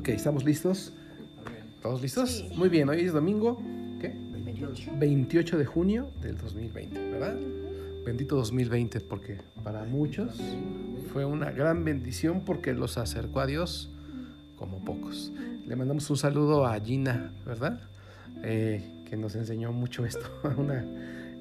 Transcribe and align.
Ok, 0.00 0.08
¿estamos 0.08 0.44
listos? 0.44 0.94
¿Todos 1.82 2.00
listos? 2.00 2.46
Muy 2.56 2.70
bien, 2.70 2.88
hoy 2.88 3.00
es 3.02 3.12
domingo, 3.12 3.60
¿qué? 4.00 4.14
28. 4.32 4.92
28 4.98 5.58
de 5.58 5.66
junio 5.66 6.08
del 6.22 6.38
2020, 6.38 7.10
¿verdad? 7.10 7.36
Bendito 8.06 8.36
2020 8.36 9.00
porque 9.00 9.36
para 9.62 9.84
muchos 9.84 10.40
fue 11.12 11.26
una 11.26 11.50
gran 11.50 11.84
bendición 11.84 12.46
porque 12.46 12.72
los 12.72 12.96
acercó 12.96 13.40
a 13.40 13.46
Dios 13.46 13.90
como 14.56 14.82
pocos. 14.82 15.32
Le 15.66 15.76
mandamos 15.76 16.08
un 16.08 16.16
saludo 16.16 16.64
a 16.64 16.80
Gina, 16.80 17.34
¿verdad? 17.44 17.82
Eh, 18.42 18.82
que 19.04 19.18
nos 19.18 19.34
enseñó 19.34 19.70
mucho 19.70 20.06
esto, 20.06 20.24
una, 20.56 20.82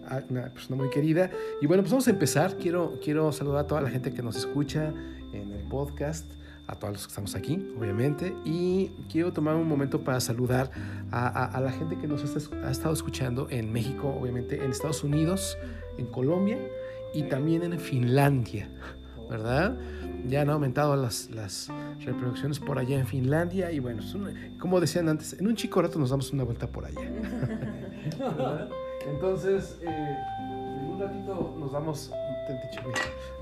a 0.10 0.22
una 0.28 0.50
persona 0.50 0.76
muy 0.76 0.90
querida. 0.90 1.32
Y 1.62 1.66
bueno, 1.66 1.82
pues 1.82 1.92
vamos 1.92 2.10
a 2.10 2.12
empezar. 2.12 2.58
Quiero, 2.58 3.00
quiero 3.02 3.32
saludar 3.32 3.64
a 3.64 3.68
toda 3.68 3.80
la 3.80 3.90
gente 3.90 4.12
que 4.12 4.22
nos 4.22 4.36
escucha 4.36 4.94
en 5.32 5.54
el 5.54 5.64
podcast, 5.70 6.30
a 6.72 6.76
todos 6.76 6.94
los 6.94 7.04
que 7.08 7.10
estamos 7.10 7.36
aquí, 7.36 7.74
obviamente. 7.80 8.36
Y 8.46 8.90
quiero 9.12 9.34
tomar 9.34 9.56
un 9.56 9.68
momento 9.68 10.02
para 10.04 10.20
saludar 10.20 10.70
a, 11.12 11.28
a- 11.28 11.46
a 11.46 11.60
la 11.62 11.72
gente 11.72 11.98
que 11.98 12.08
nos 12.08 12.24
está- 12.24 12.56
ha 12.68 12.72
estado 12.72 12.94
escuchando 12.94 13.48
en 13.50 13.72
México, 13.74 14.08
obviamente, 14.20 14.64
en 14.64 14.72
Estados 14.72 15.04
Unidos, 15.04 15.58
en 15.98 16.06
Colombia 16.08 16.58
y 17.14 17.24
también 17.24 17.64
en 17.64 17.80
Finlandia, 17.80 18.70
¿verdad? 19.30 19.78
Ya 20.28 20.42
han 20.42 20.50
aumentado 20.50 20.96
las, 20.96 21.30
las 21.32 21.70
reproducciones 22.06 22.60
por 22.60 22.78
allá 22.78 23.00
en 23.00 23.08
Finlandia 23.08 23.72
y 23.72 23.80
bueno, 23.80 24.02
como 24.60 24.80
decían 24.80 25.10
antes, 25.10 25.34
en 25.40 25.48
un 25.48 25.56
chico 25.56 25.82
rato 25.82 25.98
nos 25.98 26.10
damos 26.12 26.32
una 26.34 26.44
vuelta 26.44 26.68
por 26.68 26.86
allá. 26.86 27.00
¿verdad? 28.20 28.70
Entonces, 29.12 29.80
eh, 29.82 30.18
en 30.42 30.90
un 30.92 31.00
ratito 31.00 31.56
nos 31.60 31.72
damos, 31.72 32.12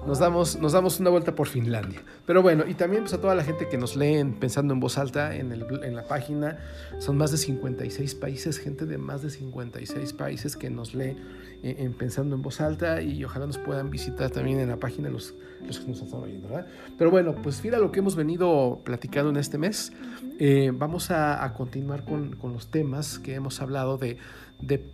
nos 0.05 0.19
damos, 0.19 0.59
nos 0.59 0.71
damos 0.71 0.99
una 0.99 1.09
vuelta 1.09 1.35
por 1.35 1.47
Finlandia. 1.47 2.01
Pero 2.25 2.41
bueno, 2.41 2.63
y 2.67 2.73
también 2.75 3.03
pues, 3.03 3.13
a 3.13 3.21
toda 3.21 3.35
la 3.35 3.43
gente 3.43 3.67
que 3.67 3.77
nos 3.77 3.95
leen 3.95 4.33
pensando 4.39 4.73
en 4.73 4.79
voz 4.79 4.97
alta 4.97 5.35
en, 5.35 5.51
el, 5.51 5.65
en 5.83 5.95
la 5.95 6.03
página, 6.03 6.59
son 6.99 7.17
más 7.17 7.31
de 7.31 7.37
56 7.37 8.15
países, 8.15 8.57
gente 8.57 8.85
de 8.85 8.97
más 8.97 9.21
de 9.21 9.29
56 9.29 10.13
países 10.13 10.55
que 10.55 10.69
nos 10.69 10.95
lee 10.95 11.17
en 11.63 11.93
pensando 11.93 12.35
en 12.35 12.41
voz 12.41 12.61
alta 12.61 13.01
y 13.01 13.23
ojalá 13.23 13.47
nos 13.47 13.57
puedan 13.57 13.89
visitar 13.89 14.29
también 14.29 14.59
en 14.59 14.69
la 14.69 14.77
página 14.77 15.09
los, 15.09 15.33
los 15.65 15.79
que 15.79 15.87
nos 15.87 16.01
están 16.01 16.21
oyendo, 16.21 16.47
¿verdad? 16.47 16.67
Pero 16.97 17.09
bueno, 17.09 17.35
pues 17.41 17.63
mira 17.63 17.79
lo 17.79 17.91
que 17.91 17.99
hemos 17.99 18.15
venido 18.15 18.81
platicando 18.83 19.31
en 19.31 19.37
este 19.37 19.57
mes. 19.57 19.91
Eh, 20.39 20.71
vamos 20.73 21.09
a, 21.11 21.43
a 21.43 21.53
continuar 21.53 22.05
con, 22.05 22.35
con 22.35 22.53
los 22.53 22.69
temas 22.69 23.19
que 23.19 23.33
hemos 23.33 23.59
hablado 23.61 23.97
de, 23.97 24.17
de 24.61 24.85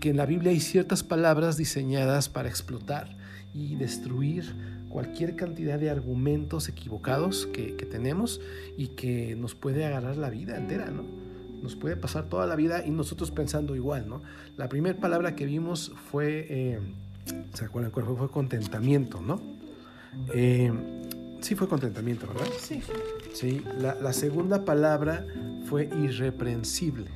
que 0.00 0.10
en 0.10 0.16
la 0.16 0.26
Biblia 0.26 0.52
hay 0.52 0.60
ciertas 0.60 1.02
palabras 1.02 1.56
diseñadas 1.56 2.28
para 2.28 2.48
explotar 2.48 3.19
y 3.54 3.76
destruir 3.76 4.54
cualquier 4.88 5.36
cantidad 5.36 5.78
de 5.78 5.90
argumentos 5.90 6.68
equivocados 6.68 7.46
que, 7.46 7.76
que 7.76 7.86
tenemos 7.86 8.40
y 8.76 8.88
que 8.88 9.36
nos 9.36 9.54
puede 9.54 9.84
agarrar 9.84 10.16
la 10.16 10.30
vida 10.30 10.56
entera, 10.56 10.90
¿no? 10.90 11.04
Nos 11.62 11.76
puede 11.76 11.96
pasar 11.96 12.28
toda 12.28 12.46
la 12.46 12.56
vida 12.56 12.84
y 12.86 12.90
nosotros 12.90 13.30
pensando 13.30 13.76
igual, 13.76 14.08
¿no? 14.08 14.22
La 14.56 14.68
primera 14.68 14.98
palabra 14.98 15.36
que 15.36 15.44
vimos 15.44 15.92
fue, 16.10 16.46
eh, 16.48 16.80
¿se 17.52 17.64
acuerdan 17.64 17.92
cuál 17.92 18.06
fue? 18.06 18.16
Fue 18.16 18.30
contentamiento, 18.30 19.20
¿no? 19.20 19.40
Eh, 20.34 20.72
sí 21.40 21.54
fue 21.54 21.68
contentamiento, 21.68 22.26
¿verdad? 22.26 22.46
Sí. 22.58 22.80
Sí, 23.32 23.62
la, 23.78 23.94
la 23.94 24.12
segunda 24.12 24.64
palabra 24.64 25.26
fue 25.66 25.88
irreprensible. 26.02 27.10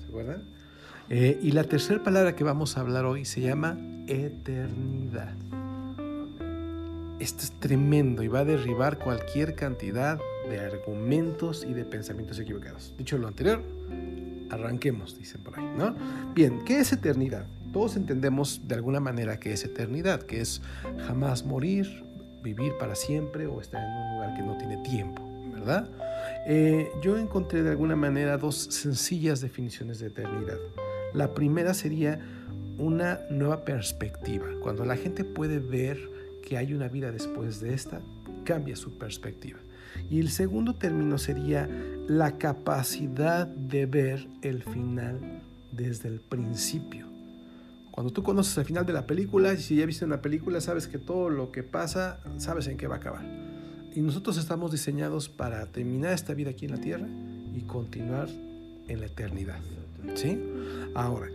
¿Se 0.00 0.06
acuerdan? 0.08 0.42
Eh, 1.08 1.38
y 1.42 1.52
la 1.52 1.64
tercera 1.64 2.02
palabra 2.02 2.34
que 2.34 2.44
vamos 2.44 2.76
a 2.76 2.80
hablar 2.80 3.04
hoy 3.04 3.24
se 3.24 3.40
llama 3.40 3.78
eternidad. 4.06 5.34
Esto 7.22 7.44
es 7.44 7.52
tremendo 7.52 8.24
y 8.24 8.26
va 8.26 8.40
a 8.40 8.44
derribar 8.44 8.98
cualquier 8.98 9.54
cantidad 9.54 10.18
de 10.50 10.58
argumentos 10.58 11.64
y 11.64 11.72
de 11.72 11.84
pensamientos 11.84 12.36
equivocados. 12.40 12.96
Dicho 12.98 13.16
lo 13.16 13.28
anterior, 13.28 13.62
arranquemos, 14.50 15.16
dicen 15.16 15.40
por 15.40 15.56
ahí, 15.56 15.64
¿no? 15.78 15.94
Bien, 16.34 16.64
¿qué 16.64 16.80
es 16.80 16.92
eternidad? 16.92 17.46
Todos 17.72 17.94
entendemos 17.94 18.62
de 18.66 18.74
alguna 18.74 18.98
manera 18.98 19.38
qué 19.38 19.52
es 19.52 19.64
eternidad, 19.64 20.22
que 20.22 20.40
es 20.40 20.62
jamás 21.06 21.44
morir, 21.44 22.02
vivir 22.42 22.72
para 22.80 22.96
siempre 22.96 23.46
o 23.46 23.60
estar 23.60 23.80
en 23.80 23.92
un 23.92 24.14
lugar 24.14 24.36
que 24.36 24.42
no 24.42 24.58
tiene 24.58 24.78
tiempo, 24.78 25.22
¿verdad? 25.54 25.88
Eh, 26.48 26.90
yo 27.02 27.16
encontré 27.16 27.62
de 27.62 27.70
alguna 27.70 27.94
manera 27.94 28.36
dos 28.36 28.56
sencillas 28.56 29.40
definiciones 29.40 30.00
de 30.00 30.08
eternidad. 30.08 30.58
La 31.14 31.34
primera 31.34 31.72
sería 31.72 32.18
una 32.78 33.20
nueva 33.30 33.64
perspectiva. 33.64 34.46
Cuando 34.60 34.84
la 34.84 34.96
gente 34.96 35.22
puede 35.22 35.60
ver 35.60 36.11
que 36.46 36.58
hay 36.58 36.74
una 36.74 36.88
vida 36.88 37.10
después 37.10 37.60
de 37.60 37.74
esta, 37.74 38.00
cambia 38.44 38.76
su 38.76 38.98
perspectiva. 38.98 39.58
Y 40.10 40.20
el 40.20 40.30
segundo 40.30 40.74
término 40.74 41.18
sería 41.18 41.68
la 42.08 42.38
capacidad 42.38 43.46
de 43.46 43.86
ver 43.86 44.26
el 44.42 44.62
final 44.62 45.42
desde 45.70 46.08
el 46.08 46.20
principio. 46.20 47.06
Cuando 47.90 48.12
tú 48.12 48.22
conoces 48.22 48.56
el 48.56 48.64
final 48.64 48.86
de 48.86 48.94
la 48.94 49.06
película, 49.06 49.52
y 49.52 49.58
si 49.58 49.76
ya 49.76 49.86
viste 49.86 50.04
una 50.04 50.22
película, 50.22 50.60
sabes 50.60 50.88
que 50.88 50.98
todo 50.98 51.28
lo 51.28 51.52
que 51.52 51.62
pasa, 51.62 52.20
sabes 52.38 52.66
en 52.66 52.78
qué 52.78 52.86
va 52.86 52.96
a 52.96 52.98
acabar. 52.98 53.24
Y 53.94 54.00
nosotros 54.00 54.38
estamos 54.38 54.72
diseñados 54.72 55.28
para 55.28 55.66
terminar 55.66 56.14
esta 56.14 56.32
vida 56.32 56.50
aquí 56.50 56.64
en 56.64 56.70
la 56.70 56.80
tierra 56.80 57.06
y 57.54 57.60
continuar 57.62 58.28
en 58.88 59.00
la 59.00 59.06
eternidad. 59.06 59.60
¿Sí? 60.14 60.38
Ahora, 60.94 61.28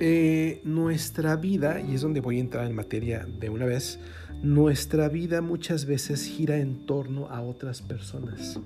eh, 0.00 0.60
nuestra 0.64 1.36
vida, 1.36 1.80
y 1.80 1.94
es 1.94 2.02
donde 2.02 2.20
voy 2.20 2.38
a 2.38 2.40
entrar 2.40 2.66
en 2.66 2.74
materia 2.74 3.26
de 3.40 3.48
una 3.50 3.64
vez, 3.64 3.98
nuestra 4.42 5.08
vida 5.08 5.40
muchas 5.40 5.86
veces 5.86 6.26
gira 6.26 6.58
en 6.58 6.84
torno 6.86 7.28
a 7.28 7.40
otras 7.40 7.80
personas 7.82 8.60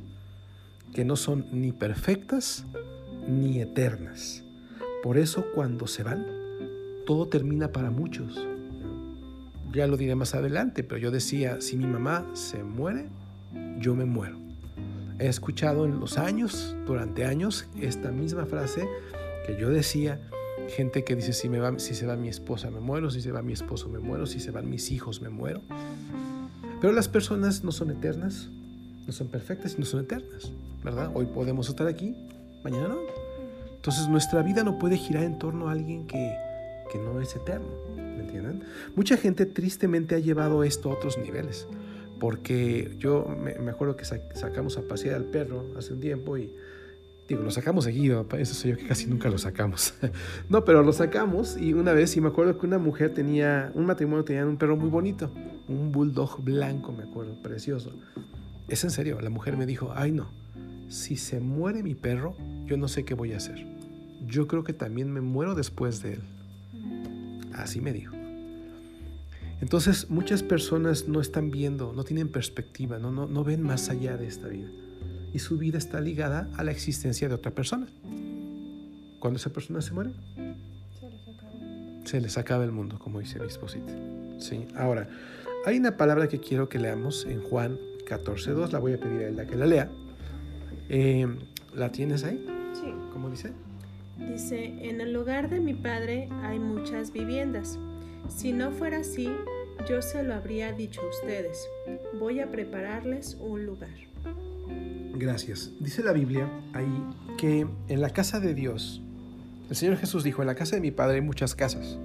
que 0.92 1.04
no 1.04 1.16
son 1.16 1.46
ni 1.52 1.72
perfectas 1.72 2.66
ni 3.28 3.60
eternas. 3.60 4.42
Por 5.02 5.18
eso 5.18 5.46
cuando 5.54 5.86
se 5.86 6.02
van, 6.02 6.26
todo 7.06 7.28
termina 7.28 7.72
para 7.72 7.90
muchos. 7.90 8.46
Ya 9.72 9.86
lo 9.86 9.96
diré 9.96 10.16
más 10.16 10.34
adelante, 10.34 10.82
pero 10.82 10.98
yo 10.98 11.10
decía, 11.10 11.60
si 11.60 11.76
mi 11.76 11.86
mamá 11.86 12.28
se 12.34 12.64
muere, 12.64 13.06
yo 13.78 13.94
me 13.94 14.04
muero. 14.04 14.38
He 15.18 15.28
escuchado 15.28 15.84
en 15.84 16.00
los 16.00 16.18
años, 16.18 16.76
durante 16.86 17.24
años, 17.24 17.68
esta 17.80 18.10
misma 18.10 18.46
frase 18.46 18.88
que 19.46 19.56
yo 19.60 19.70
decía, 19.70 20.20
gente 20.70 21.04
que 21.04 21.14
dice, 21.16 21.32
si, 21.32 21.48
me 21.48 21.58
va, 21.58 21.78
si 21.78 21.94
se 21.94 22.06
va 22.06 22.16
mi 22.16 22.28
esposa, 22.28 22.70
me 22.70 22.80
muero, 22.80 23.10
si 23.10 23.20
se 23.20 23.30
va 23.32 23.42
mi 23.42 23.52
esposo, 23.52 23.88
me 23.88 23.98
muero, 23.98 24.26
si 24.26 24.40
se 24.40 24.50
van 24.50 24.68
mis 24.70 24.90
hijos, 24.90 25.20
me 25.20 25.28
muero. 25.28 25.60
Pero 26.80 26.92
las 26.92 27.08
personas 27.08 27.62
no 27.64 27.72
son 27.72 27.90
eternas, 27.90 28.48
no 29.06 29.12
son 29.12 29.28
perfectas 29.28 29.74
y 29.76 29.80
no 29.80 29.84
son 29.86 30.00
eternas, 30.00 30.50
¿verdad? 30.82 31.10
Hoy 31.14 31.26
podemos 31.26 31.68
estar 31.68 31.86
aquí, 31.86 32.14
mañana 32.64 32.88
no. 32.88 32.98
Entonces 33.76 34.08
nuestra 34.08 34.42
vida 34.42 34.62
no 34.64 34.78
puede 34.78 34.96
girar 34.96 35.24
en 35.24 35.38
torno 35.38 35.68
a 35.68 35.72
alguien 35.72 36.06
que, 36.06 36.34
que 36.92 36.98
no 36.98 37.20
es 37.20 37.34
eterno, 37.36 37.68
¿me 37.96 38.20
entienden? 38.20 38.62
Mucha 38.96 39.16
gente 39.16 39.46
tristemente 39.46 40.14
ha 40.14 40.18
llevado 40.18 40.64
esto 40.64 40.90
a 40.90 40.94
otros 40.94 41.18
niveles, 41.18 41.66
porque 42.18 42.94
yo 42.98 43.24
me, 43.42 43.54
me 43.54 43.70
acuerdo 43.70 43.96
que 43.96 44.04
sac- 44.04 44.34
sacamos 44.34 44.76
a 44.76 44.82
pasear 44.82 45.16
al 45.16 45.24
perro 45.24 45.64
hace 45.78 45.94
un 45.94 46.00
tiempo 46.00 46.36
y 46.36 46.52
digo, 47.30 47.44
lo 47.44 47.50
sacamos 47.52 47.84
seguido, 47.84 48.26
eso 48.38 48.54
soy 48.54 48.72
yo 48.72 48.76
que 48.76 48.88
casi 48.88 49.06
nunca 49.06 49.30
lo 49.30 49.38
sacamos. 49.38 49.94
no, 50.48 50.64
pero 50.64 50.82
lo 50.82 50.92
sacamos 50.92 51.56
y 51.56 51.72
una 51.72 51.92
vez, 51.92 52.16
y 52.16 52.20
me 52.20 52.28
acuerdo 52.28 52.58
que 52.58 52.66
una 52.66 52.78
mujer 52.78 53.14
tenía, 53.14 53.70
un 53.74 53.86
matrimonio 53.86 54.24
tenía 54.24 54.44
un 54.44 54.56
perro 54.56 54.76
muy 54.76 54.90
bonito, 54.90 55.30
un 55.68 55.92
bulldog 55.92 56.42
blanco, 56.42 56.92
me 56.92 57.04
acuerdo, 57.04 57.40
precioso. 57.40 57.92
Es 58.68 58.82
en 58.82 58.90
serio, 58.90 59.20
la 59.20 59.30
mujer 59.30 59.56
me 59.56 59.64
dijo, 59.64 59.92
ay 59.94 60.10
no, 60.10 60.28
si 60.88 61.16
se 61.16 61.38
muere 61.38 61.84
mi 61.84 61.94
perro, 61.94 62.36
yo 62.66 62.76
no 62.76 62.88
sé 62.88 63.04
qué 63.04 63.14
voy 63.14 63.32
a 63.32 63.36
hacer. 63.36 63.64
Yo 64.26 64.48
creo 64.48 64.64
que 64.64 64.72
también 64.72 65.12
me 65.12 65.20
muero 65.20 65.54
después 65.54 66.02
de 66.02 66.14
él. 66.14 66.22
Así 67.54 67.80
me 67.80 67.92
dijo. 67.92 68.16
Entonces 69.60 70.10
muchas 70.10 70.42
personas 70.42 71.06
no 71.06 71.20
están 71.20 71.52
viendo, 71.52 71.92
no 71.92 72.02
tienen 72.02 72.28
perspectiva, 72.28 72.98
no, 72.98 73.12
no, 73.12 73.26
no 73.26 73.44
ven 73.44 73.62
más 73.62 73.88
allá 73.88 74.16
de 74.16 74.26
esta 74.26 74.48
vida. 74.48 74.68
Y 75.32 75.38
su 75.38 75.58
vida 75.58 75.78
está 75.78 76.00
ligada 76.00 76.48
a 76.56 76.64
la 76.64 76.70
existencia 76.72 77.28
de 77.28 77.34
otra 77.34 77.52
persona. 77.52 77.86
Cuando 79.20 79.36
esa 79.38 79.50
persona 79.50 79.80
se 79.80 79.92
muere, 79.92 80.10
Se 80.98 81.08
les 81.10 81.28
acaba 81.28 81.52
el 81.52 81.58
mundo. 81.60 82.06
se 82.06 82.20
les 82.20 82.38
acaba 82.38 82.64
el 82.64 82.72
mundo, 82.72 82.98
como 82.98 83.20
dice 83.20 83.38
mi 83.38 83.46
esposita. 83.46 83.92
Sí. 84.38 84.66
Ahora, 84.74 85.08
hay 85.66 85.78
una 85.78 85.96
palabra 85.96 86.26
que 86.28 86.40
quiero 86.40 86.68
que 86.68 86.78
leamos 86.78 87.26
en 87.26 87.42
Juan 87.42 87.78
14.2. 88.06 88.72
La 88.72 88.78
voy 88.78 88.94
a 88.94 88.98
pedir 89.00 89.20
a 89.22 89.28
Elda 89.28 89.46
que 89.46 89.56
la 89.56 89.66
lea. 89.66 89.90
Eh, 90.88 91.26
¿La 91.74 91.92
tienes 91.92 92.24
ahí? 92.24 92.44
Sí. 92.74 92.92
¿Cómo 93.12 93.30
dice? 93.30 93.52
Dice, 94.18 94.64
en 94.88 95.00
el 95.00 95.12
lugar 95.12 95.48
de 95.48 95.60
mi 95.60 95.74
padre 95.74 96.28
hay 96.42 96.58
muchas 96.58 97.12
viviendas. 97.12 97.78
Si 98.28 98.52
no 98.52 98.70
fuera 98.72 98.98
así, 98.98 99.30
yo 99.88 100.02
se 100.02 100.22
lo 100.22 100.34
habría 100.34 100.72
dicho 100.72 101.00
a 101.02 101.08
ustedes. 101.08 101.68
Voy 102.18 102.40
a 102.40 102.50
prepararles 102.50 103.36
un 103.40 103.64
lugar. 103.66 103.90
Gracias. 105.20 105.70
Dice 105.78 106.02
la 106.02 106.12
Biblia 106.12 106.48
ahí 106.72 107.04
que 107.36 107.66
en 107.88 108.00
la 108.00 108.08
casa 108.08 108.40
de 108.40 108.54
Dios, 108.54 109.02
el 109.68 109.76
Señor 109.76 109.98
Jesús 109.98 110.24
dijo, 110.24 110.40
en 110.40 110.46
la 110.46 110.54
casa 110.54 110.76
de 110.76 110.80
mi 110.80 110.90
Padre 110.90 111.16
hay 111.16 111.20
muchas 111.20 111.54
casas, 111.54 111.98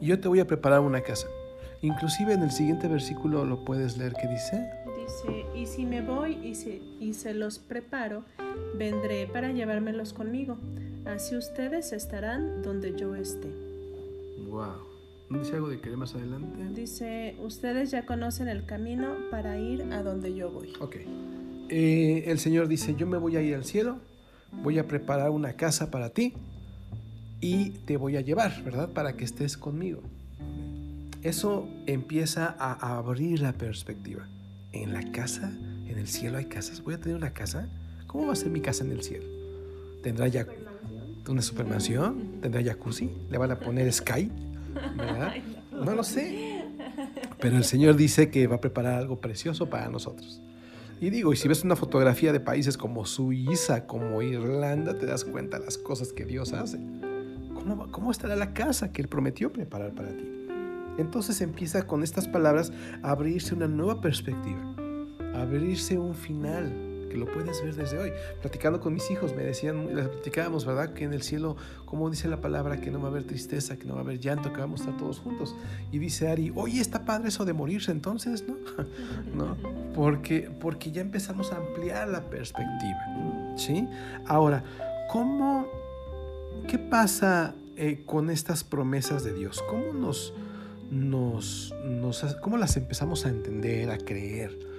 y 0.00 0.06
yo 0.06 0.18
te 0.20 0.26
voy 0.26 0.40
a 0.40 0.46
preparar 0.46 0.80
una 0.80 1.02
casa. 1.02 1.26
Inclusive 1.82 2.32
en 2.32 2.42
el 2.42 2.50
siguiente 2.50 2.88
versículo 2.88 3.44
lo 3.44 3.62
puedes 3.66 3.98
leer 3.98 4.14
que 4.14 4.26
dice, 4.26 4.70
Dice, 4.98 5.44
y 5.54 5.66
si 5.66 5.84
me 5.84 6.00
voy 6.00 6.38
y 6.42 6.54
se, 6.54 6.80
y 6.98 7.12
se 7.12 7.34
los 7.34 7.58
preparo, 7.58 8.24
vendré 8.74 9.26
para 9.26 9.52
llevármelos 9.52 10.14
conmigo. 10.14 10.56
Así 11.04 11.36
ustedes 11.36 11.92
estarán 11.92 12.62
donde 12.62 12.98
yo 12.98 13.14
esté. 13.14 13.48
Wow. 14.48 14.96
¿No 15.28 15.40
dice 15.40 15.56
algo 15.56 15.68
de 15.68 15.78
que 15.78 15.90
más 15.90 16.14
adelante? 16.14 16.64
Dice, 16.72 17.36
ustedes 17.42 17.90
ya 17.90 18.06
conocen 18.06 18.48
el 18.48 18.64
camino 18.64 19.14
para 19.30 19.58
ir 19.58 19.82
a 19.92 20.02
donde 20.02 20.34
yo 20.34 20.50
voy. 20.50 20.72
Ok. 20.80 20.96
Eh, 21.68 22.24
el 22.26 22.38
Señor 22.38 22.68
dice, 22.68 22.94
yo 22.94 23.06
me 23.06 23.18
voy 23.18 23.36
a 23.36 23.42
ir 23.42 23.54
al 23.54 23.64
cielo, 23.64 23.98
voy 24.62 24.78
a 24.78 24.86
preparar 24.86 25.30
una 25.30 25.54
casa 25.54 25.90
para 25.90 26.10
ti 26.10 26.34
y 27.40 27.70
te 27.70 27.96
voy 27.96 28.16
a 28.16 28.20
llevar, 28.20 28.62
¿verdad? 28.62 28.90
Para 28.90 29.16
que 29.16 29.24
estés 29.24 29.56
conmigo. 29.56 30.02
Eso 31.22 31.68
empieza 31.86 32.54
a 32.58 32.96
abrir 32.96 33.40
la 33.40 33.52
perspectiva. 33.52 34.28
En 34.72 34.92
la 34.92 35.10
casa, 35.10 35.52
en 35.86 35.98
el 35.98 36.06
cielo 36.06 36.38
hay 36.38 36.44
casas. 36.46 36.82
¿Voy 36.82 36.94
a 36.94 37.00
tener 37.00 37.16
una 37.16 37.32
casa? 37.32 37.68
¿Cómo 38.06 38.26
va 38.26 38.34
a 38.34 38.36
ser 38.36 38.50
mi 38.50 38.60
casa 38.60 38.84
en 38.84 38.92
el 38.92 39.02
cielo? 39.02 39.24
¿Tendrá 40.02 40.28
ya 40.28 40.46
una 41.28 41.42
supermansión? 41.42 42.40
¿Tendrá 42.40 42.62
jacuzzi? 42.62 43.10
¿Le 43.30 43.38
van 43.38 43.50
a 43.50 43.58
poner 43.58 43.92
Sky? 43.92 44.30
¿Verdad? 44.96 45.34
No 45.76 45.94
lo 45.94 46.02
sé. 46.02 46.64
Pero 47.38 47.58
el 47.58 47.64
Señor 47.64 47.96
dice 47.96 48.30
que 48.30 48.46
va 48.46 48.56
a 48.56 48.60
preparar 48.62 48.94
algo 48.94 49.20
precioso 49.20 49.68
para 49.68 49.90
nosotros. 49.90 50.40
Y 51.00 51.10
digo, 51.10 51.32
y 51.32 51.36
si 51.36 51.46
ves 51.46 51.62
una 51.62 51.76
fotografía 51.76 52.32
de 52.32 52.40
países 52.40 52.78
como 52.78 53.04
Suiza, 53.04 53.86
como 53.86 54.22
Irlanda, 54.22 54.96
te 54.96 55.04
das 55.04 55.24
cuenta 55.24 55.58
de 55.58 55.66
las 55.66 55.76
cosas 55.76 56.12
que 56.12 56.24
Dios 56.24 56.52
hace. 56.52 56.78
¿Cómo, 57.54 57.90
¿Cómo 57.90 58.10
estará 58.10 58.34
la 58.36 58.54
casa 58.54 58.92
que 58.92 59.02
Él 59.02 59.08
prometió 59.08 59.52
preparar 59.52 59.92
para 59.94 60.16
ti? 60.16 60.24
Entonces 60.98 61.40
empieza 61.42 61.86
con 61.86 62.02
estas 62.02 62.26
palabras 62.26 62.72
a 63.02 63.10
abrirse 63.10 63.54
una 63.54 63.68
nueva 63.68 64.00
perspectiva, 64.00 64.74
a 65.34 65.42
abrirse 65.42 65.98
un 65.98 66.14
final 66.14 66.85
lo 67.16 67.26
puedes 67.26 67.62
ver 67.62 67.74
desde 67.74 67.98
hoy. 67.98 68.12
Platicando 68.40 68.80
con 68.80 68.94
mis 68.94 69.10
hijos, 69.10 69.34
me 69.34 69.42
decían, 69.42 69.94
les 69.94 70.08
platicábamos, 70.08 70.64
¿verdad? 70.64 70.92
Que 70.92 71.04
en 71.04 71.12
el 71.12 71.22
cielo, 71.22 71.56
como 71.84 72.10
dice 72.10 72.28
la 72.28 72.40
palabra, 72.40 72.80
que 72.80 72.90
no 72.90 73.00
va 73.00 73.08
a 73.08 73.10
haber 73.10 73.24
tristeza, 73.24 73.76
que 73.76 73.84
no 73.86 73.94
va 73.94 74.00
a 74.00 74.02
haber 74.02 74.20
llanto, 74.20 74.52
que 74.52 74.60
vamos 74.60 74.80
a 74.80 74.84
estar 74.84 74.98
todos 74.98 75.18
juntos. 75.18 75.54
Y 75.92 75.98
dice 75.98 76.28
Ari, 76.28 76.52
oye, 76.54 76.80
está 76.80 77.04
padre 77.04 77.28
eso 77.28 77.44
de 77.44 77.52
morirse 77.52 77.92
entonces, 77.92 78.44
¿no? 78.46 78.56
¿No? 79.34 79.56
Porque, 79.94 80.50
porque 80.60 80.92
ya 80.92 81.00
empezamos 81.00 81.52
a 81.52 81.56
ampliar 81.56 82.08
la 82.08 82.22
perspectiva, 82.22 83.54
¿sí? 83.56 83.88
Ahora, 84.26 84.64
¿cómo, 85.10 85.66
qué 86.68 86.78
pasa 86.78 87.54
eh, 87.76 88.02
con 88.06 88.30
estas 88.30 88.64
promesas 88.64 89.24
de 89.24 89.32
Dios? 89.32 89.62
¿Cómo 89.68 89.92
nos, 89.92 90.34
nos, 90.90 91.74
nos, 91.84 92.22
cómo 92.42 92.56
las 92.56 92.76
empezamos 92.76 93.26
a 93.26 93.30
entender, 93.30 93.90
a 93.90 93.98
creer? 93.98 94.75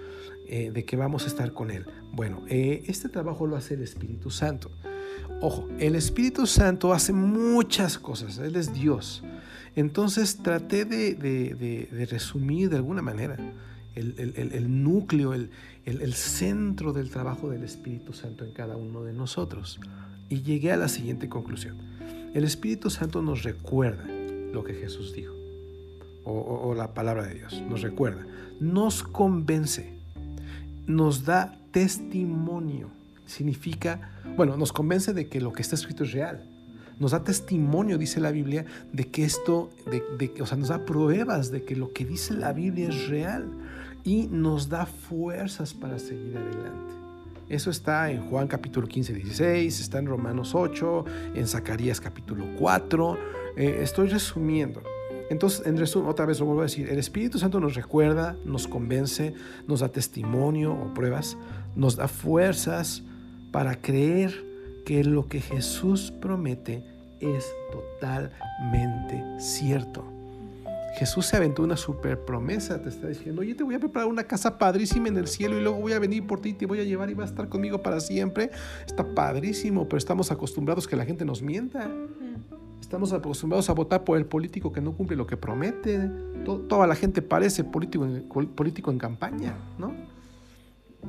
Eh, 0.50 0.72
de 0.72 0.86
que 0.86 0.96
vamos 0.96 1.26
a 1.26 1.28
estar 1.28 1.52
con 1.52 1.72
Él. 1.72 1.86
Bueno, 2.14 2.42
eh, 2.48 2.84
este 2.88 3.10
trabajo 3.10 3.46
lo 3.48 3.58
hace 3.58 3.74
el 3.74 3.82
Espíritu 3.82 4.32
Santo. 4.32 4.72
Ojo, 5.42 5.68
el 5.78 5.94
Espíritu 5.94 6.48
Santo 6.48 6.94
hace 6.94 7.12
muchas 7.12 8.00
cosas, 8.00 8.38
Él 8.38 8.56
es 8.56 8.74
Dios. 8.74 9.24
Entonces 9.76 10.38
traté 10.38 10.86
de, 10.86 12.08
resumir 12.10 12.70
de 12.70 12.78
alguna 12.78 13.02
manera 13.02 13.36
el, 13.94 14.84
núcleo, 14.84 15.34
el, 15.34 16.14
centro 16.14 16.94
del 16.94 17.10
trabajo 17.10 17.50
del 17.50 17.64
Espíritu 17.64 18.14
Santo 18.14 18.46
en 18.46 18.54
cada 18.54 18.78
uno 18.78 19.04
de 19.04 19.12
nosotros. 19.12 19.82
Y 20.30 20.44
llegué 20.44 20.72
a 20.72 20.78
la 20.78 20.88
siguiente 20.88 21.28
conclusión. 21.28 21.78
El 22.34 22.46
Espíritu 22.46 22.90
Santo 22.90 23.22
nos 23.22 23.44
recuerda 23.44 24.06
lo 24.54 24.64
que 24.64 24.76
Jesús 24.76 25.12
dijo, 25.12 25.36
o, 26.24 26.32
o 26.32 26.74
la 26.74 26.94
palabra 26.94 27.26
de 27.26 27.36
Dios, 27.36 27.62
nos 27.70 27.82
recuerda, 27.82 28.26
nos 28.62 29.04
convence 29.04 29.97
nos 30.88 31.25
da 31.25 31.60
testimonio. 31.72 32.89
Significa, 33.25 34.10
bueno, 34.36 34.57
nos 34.57 34.72
convence 34.72 35.13
de 35.13 35.28
que 35.28 35.42
lo 35.42 35.54
que 35.54 35.62
está 35.62 35.75
escrito 35.75 36.06
es 36.06 36.13
real. 36.13 36.50
Nos 37.00 37.12
da 37.12 37.24
testimonio, 37.24 37.98
dice 37.98 38.19
la 38.19 38.31
Biblia, 38.31 38.66
de 38.92 39.10
que 39.10 39.24
esto, 39.24 39.69
de, 39.86 40.34
o 40.42 40.45
sea, 40.45 40.57
nos 40.57 40.69
da 40.69 40.86
pruebas 40.86 41.51
de 41.51 41.63
que 41.63 41.75
lo 41.75 41.94
que 41.94 42.06
dice 42.06 42.34
la 42.34 42.54
Biblia 42.54 42.89
es 42.89 43.07
real 43.07 43.51
y 44.04 44.28
nos 44.28 44.69
da 44.69 44.86
fuerzas 44.86 45.74
para 45.74 46.00
seguir 46.00 46.36
adelante. 46.38 46.95
Eso 47.50 47.69
está 47.69 48.10
en 48.10 48.28
Juan 48.30 48.48
capítulo 48.48 48.88
15, 48.88 49.13
16, 49.13 49.80
está 49.80 50.00
en 50.00 50.07
Romanos 50.07 50.56
8, 50.56 51.06
en 51.36 51.48
Zacarías 51.48 52.01
capítulo 52.01 52.45
4. 52.57 53.18
Eh, 53.56 53.80
estoy 53.84 54.07
resumiendo. 54.07 54.81
Entonces, 55.29 55.65
en 55.65 55.77
resumen, 55.77 56.09
otra 56.09 56.25
vez 56.25 56.39
lo 56.39 56.45
vuelvo 56.45 56.62
a 56.62 56.65
decir, 56.65 56.89
el 56.89 57.00
Espíritu 57.00 57.38
Santo 57.39 57.59
nos 57.59 57.75
recuerda, 57.75 58.38
nos 58.45 58.68
convence, 58.68 59.33
nos 59.68 59.81
da 59.81 59.89
testimonio 59.89 60.74
o 60.74 60.94
pruebas, 60.94 61.38
nos 61.75 61.95
da 61.95 62.07
fuerzas 62.07 63.03
para 63.51 63.81
creer 63.81 64.45
que 64.85 65.03
lo 65.03 65.27
que 65.27 65.41
Jesús 65.41 66.12
promete 66.21 66.83
es 67.19 67.45
totalmente 67.71 69.24
cierto. 69.39 70.06
Jesús 70.97 71.27
se 71.27 71.38
aventó 71.38 71.62
una 71.62 71.77
super 71.77 72.25
promesa, 72.25 72.81
te 72.81 72.89
está 72.89 73.07
diciendo, 73.07 73.41
oye, 73.41 73.53
te 73.53 73.63
voy 73.63 73.75
a 73.75 73.79
preparar 73.79 74.07
una 74.07 74.24
casa 74.24 74.57
padrísima 74.57 75.09
en 75.09 75.18
el 75.18 75.27
cielo 75.27 75.56
y 75.57 75.62
luego 75.62 75.77
voy 75.77 75.94
a 75.94 76.00
venir 76.00 76.25
por 76.25 76.41
ti, 76.41 76.53
te 76.53 76.65
voy 76.65 76.79
a 76.79 76.83
llevar 76.83 77.09
y 77.12 77.13
vas 77.13 77.29
a 77.29 77.33
estar 77.33 77.50
conmigo 77.50 77.83
para 77.83 78.00
siempre. 78.00 78.50
Está 78.85 79.03
padrísimo, 79.13 79.88
pero 79.88 80.00
estamos 80.00 80.31
acostumbrados 80.31 80.88
que 80.88 80.95
la 80.95 81.06
gente 81.06 81.24
nos 81.24 81.44
mienta. 81.44 81.91
Estamos 82.81 83.12
acostumbrados 83.12 83.69
a 83.69 83.74
votar 83.74 84.03
por 84.03 84.18
el 84.18 84.25
político 84.25 84.71
que 84.71 84.81
no 84.81 84.94
cumple 84.94 85.18
lo 85.18 85.27
que 85.27 85.38
promete. 85.38 86.09
toda 86.45 86.88
la 86.88 86.95
gente 86.95 87.21
parece 87.21 87.63
político 87.63 88.06
en, 88.06 88.24
político 88.27 88.91
en 88.91 88.97
campaña, 88.97 89.57
¿no? 89.77 89.94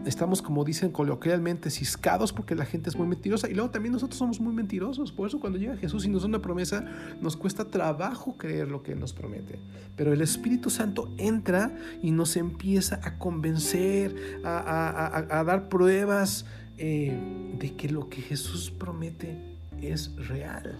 Estamos, 0.04 0.42
como 0.42 0.64
dicen 0.64 0.90
coloquialmente, 0.90 1.70
ciscados 1.70 2.32
porque 2.32 2.54
la 2.54 2.64
gente 2.64 2.88
es 2.88 2.96
muy 2.96 3.06
mentirosa. 3.06 3.48
Y 3.48 3.54
luego 3.54 3.70
también 3.70 3.92
nosotros 3.92 4.18
somos 4.18 4.40
muy 4.40 4.54
mentirosos. 4.54 5.12
Por 5.12 5.28
eso 5.28 5.40
cuando 5.40 5.58
llega 5.58 5.76
Jesús 5.76 6.04
y 6.04 6.08
nos 6.08 6.22
da 6.22 6.28
una 6.28 6.42
promesa, 6.42 6.84
nos 7.20 7.36
cuesta 7.36 7.64
trabajo 7.64 8.36
creer 8.36 8.68
lo 8.68 8.82
que 8.82 8.92
Él 8.92 9.00
nos 9.00 9.12
promete. 9.12 9.58
Pero 9.96 10.12
el 10.12 10.20
Espíritu 10.20 10.70
Santo 10.70 11.12
entra 11.18 11.76
y 12.02 12.10
nos 12.10 12.36
empieza 12.36 13.00
a 13.02 13.18
convencer, 13.18 14.14
a, 14.44 15.44
dar 15.44 15.68
pruebas 15.68 16.46
eh, 16.76 17.18
de 17.58 17.74
que 17.74 17.88
lo 17.88 18.08
que 18.08 18.22
Jesús 18.22 18.70
promete 18.70 19.36
es 19.80 20.14
real. 20.28 20.78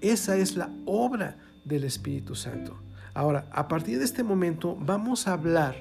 Esa 0.00 0.36
es 0.36 0.56
la 0.56 0.70
obra 0.86 1.36
del 1.64 1.84
Espíritu 1.84 2.34
Santo. 2.34 2.78
Ahora, 3.12 3.46
a 3.52 3.68
partir 3.68 3.98
de 3.98 4.04
este 4.04 4.22
momento 4.22 4.76
vamos 4.80 5.28
a 5.28 5.34
hablar 5.34 5.76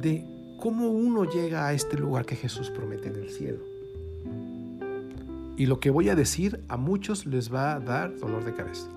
de 0.00 0.24
cómo 0.58 0.88
uno 0.88 1.24
llega 1.24 1.66
a 1.66 1.72
este 1.72 1.96
lugar 1.96 2.26
que 2.26 2.36
Jesús 2.36 2.70
promete 2.70 3.08
en 3.08 3.16
el 3.16 3.30
cielo. 3.30 3.60
Y 5.56 5.66
lo 5.66 5.78
que 5.78 5.90
voy 5.90 6.08
a 6.08 6.14
decir 6.14 6.64
a 6.68 6.76
muchos 6.76 7.26
les 7.26 7.52
va 7.52 7.74
a 7.74 7.80
dar 7.80 8.18
dolor 8.18 8.44
de 8.44 8.54
cabeza. 8.54 8.88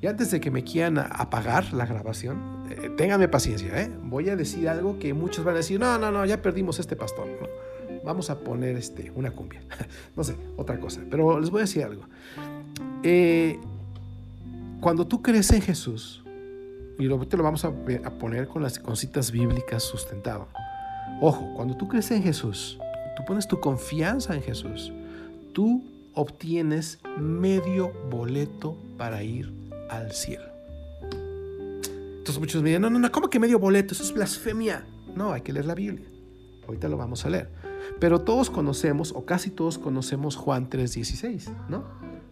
Y 0.00 0.06
antes 0.06 0.30
de 0.30 0.40
que 0.40 0.50
me 0.50 0.64
quieran 0.64 0.98
apagar 0.98 1.72
la 1.72 1.86
grabación, 1.86 2.66
eh, 2.70 2.90
ténganme 2.96 3.28
paciencia, 3.28 3.82
¿eh? 3.82 3.90
Voy 4.02 4.28
a 4.28 4.36
decir 4.36 4.68
algo 4.68 4.98
que 4.98 5.14
muchos 5.14 5.44
van 5.44 5.54
a 5.54 5.58
decir, 5.58 5.78
no, 5.78 5.98
no, 5.98 6.10
no, 6.10 6.24
ya 6.24 6.42
perdimos 6.42 6.78
este 6.78 6.96
pastor. 6.96 7.28
Vamos 8.04 8.30
a 8.30 8.38
poner 8.40 8.76
este, 8.76 9.10
una 9.14 9.30
cumbia. 9.30 9.62
no 10.16 10.24
sé, 10.24 10.36
otra 10.56 10.78
cosa. 10.78 11.02
Pero 11.10 11.40
les 11.40 11.50
voy 11.50 11.60
a 11.60 11.64
decir 11.64 11.84
algo. 11.84 12.04
Eh, 13.02 13.58
cuando 14.80 15.06
tú 15.06 15.22
crees 15.22 15.50
en 15.52 15.62
Jesús, 15.62 16.22
y 16.98 17.08
te 17.26 17.36
lo 17.36 17.42
vamos 17.42 17.64
a, 17.64 17.72
poner 18.18 18.48
con 18.48 18.62
las 18.62 18.80
citas 18.94 19.30
bíblicas 19.30 19.82
sustentado. 19.82 20.48
Ojo, 21.20 21.52
cuando 21.54 21.76
tú 21.76 21.88
crees 21.88 22.10
en 22.10 22.22
Jesús, 22.22 22.78
tú 23.16 23.24
pones 23.24 23.46
tu 23.46 23.60
confianza 23.60 24.34
en 24.34 24.42
Jesús, 24.42 24.92
tú 25.52 25.84
obtienes 26.14 26.98
medio 27.18 27.92
boleto 28.10 28.76
para 28.96 29.22
ir 29.22 29.52
al 29.90 30.12
cielo. 30.12 30.44
Entonces 32.18 32.40
muchos 32.40 32.62
me 32.62 32.70
dicen, 32.70 32.82
no, 32.82 32.90
no, 32.90 32.98
no, 32.98 33.12
¿cómo 33.12 33.28
que 33.28 33.38
medio 33.38 33.58
boleto? 33.58 33.94
Eso 33.94 34.02
es 34.02 34.12
blasfemia. 34.12 34.84
No, 35.14 35.32
hay 35.32 35.42
que 35.42 35.52
leer 35.52 35.66
la 35.66 35.74
Biblia. 35.74 36.08
Ahorita 36.66 36.88
lo 36.88 36.96
vamos 36.96 37.24
a 37.24 37.30
leer. 37.30 37.50
Pero 38.00 38.22
todos 38.22 38.50
conocemos, 38.50 39.12
o 39.12 39.24
casi 39.24 39.50
todos 39.50 39.78
conocemos 39.78 40.36
Juan 40.36 40.68
3:16, 40.68 41.50
¿no? 41.68 41.84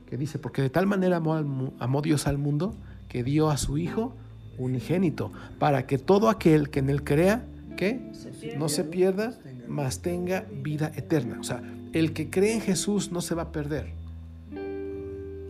Que 0.06 0.16
dice, 0.16 0.38
porque 0.38 0.62
de 0.62 0.70
tal 0.70 0.86
manera 0.86 1.16
amó, 1.16 2.02
Dios 2.02 2.26
al 2.26 2.38
mundo 2.38 2.74
que 3.08 3.24
dio 3.24 3.50
a 3.50 3.56
su 3.56 3.78
Hijo 3.78 4.14
unigénito, 4.58 5.32
para 5.58 5.86
que 5.86 5.98
todo 5.98 6.28
aquel 6.28 6.70
que 6.70 6.80
en 6.80 6.90
él 6.90 7.02
crea, 7.02 7.44
que 7.76 8.12
no 8.56 8.68
se 8.68 8.84
pierda, 8.84 9.36
mas 9.68 10.00
tenga 10.00 10.46
vida 10.62 10.92
eterna. 10.94 11.38
O 11.40 11.44
sea, 11.44 11.62
el 11.92 12.12
que 12.12 12.30
cree 12.30 12.54
en 12.54 12.60
Jesús 12.60 13.10
no 13.10 13.20
se 13.20 13.34
va 13.34 13.42
a 13.42 13.52
perder 13.52 13.92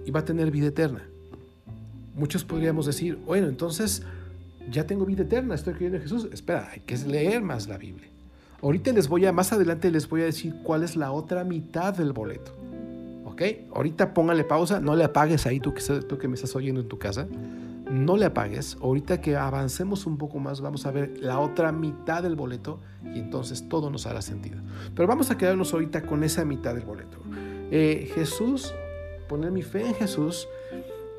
y 0.07 0.11
va 0.11 0.21
a 0.21 0.25
tener 0.25 0.51
vida 0.51 0.69
eterna. 0.69 1.03
Muchos 2.15 2.45
podríamos 2.45 2.87
decir, 2.87 3.19
bueno, 3.27 3.49
entonces 3.49 4.03
ya 4.71 4.87
tengo 4.87 5.05
vida 5.05 5.23
eterna, 5.23 5.55
estoy 5.55 5.75
creyendo 5.75 5.97
en 5.97 6.03
Jesús. 6.03 6.29
Espera, 6.33 6.71
hay 6.73 6.81
que 6.81 6.97
leer 6.97 7.43
más 7.43 7.69
la 7.69 7.77
Biblia. 7.77 8.09
Ahorita 8.63 8.93
les 8.93 9.09
voy 9.09 9.27
a, 9.27 9.33
más 9.33 9.53
adelante 9.53 9.91
les 9.91 10.09
voy 10.09 10.23
a 10.23 10.25
decir 10.25 10.55
cuál 10.63 10.85
es 10.85 10.97
la 10.97 11.13
otra 11.13 11.45
mitad 11.45 11.95
del 11.95 12.13
boleto. 12.13 12.53
¿Ok? 13.35 13.43
Ahorita 13.75 14.15
póngale 14.15 14.45
pausa, 14.45 14.81
no 14.81 14.95
le 14.95 15.05
apagues 15.05 15.45
ahí 15.47 15.59
tú 15.59 15.75
que, 15.75 15.83
que 16.17 16.29
me 16.29 16.35
estás 16.35 16.55
oyendo 16.55 16.81
en 16.81 16.89
tu 16.89 16.99
casa. 16.99 17.27
no 17.91 18.17
le 18.17 18.27
apagues. 18.27 18.79
Ahorita 18.81 19.21
que 19.21 19.37
avancemos 19.37 20.07
un 20.07 20.17
poco 20.17 20.39
más, 20.39 20.61
vamos 20.61 20.87
a 20.87 20.91
ver 20.91 21.19
la 21.21 21.41
otra 21.41 21.73
mitad 21.73 22.23
del 22.23 22.37
boleto 22.37 22.81
y 23.15 23.19
entonces 23.19 23.69
todo 23.69 23.91
nos 23.91 24.07
hará 24.07 24.23
sentido. 24.23 24.61
Pero 24.95 25.07
vamos 25.09 25.31
a 25.31 25.37
quedarnos 25.37 25.73
ahorita 25.75 26.07
con 26.07 26.25
esa 26.25 26.45
mitad 26.45 26.75
del 26.75 26.85
boleto. 26.85 27.19
Eh, 27.71 28.11
Jesús, 28.15 28.73
poner 29.29 29.51
mi 29.51 29.63
fe 29.63 29.87
en 29.87 29.95
Jesús, 29.95 30.49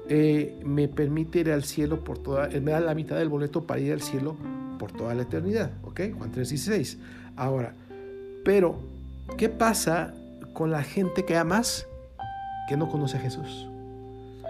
eh, 0.07 0.60
me 0.63 0.88
permite 0.88 1.39
ir 1.39 1.51
al 1.51 1.63
cielo 1.63 2.03
por 2.03 2.17
toda, 2.17 2.48
me 2.48 2.72
da 2.72 2.79
la 2.79 2.95
mitad 2.95 3.17
del 3.17 3.29
boleto 3.29 3.65
para 3.65 3.79
ir 3.81 3.91
al 3.91 4.01
cielo 4.01 4.38
por 4.79 4.91
toda 4.91 5.13
la 5.13 5.24
eternidad, 5.24 5.72
¿ok? 5.84 6.01
Juan 6.17 6.31
3:16. 6.31 6.98
Ahora, 7.36 7.75
pero, 8.43 8.79
¿qué 9.38 9.50
pasa 9.50 10.13
con 10.53 10.72
la 10.72 10.84
gente 10.84 11.25
que 11.25 11.36
amas 11.36 11.88
que 12.67 12.77
no 12.77 12.88
conoce 12.88 13.17
a 13.17 13.19
Jesús? 13.19 13.67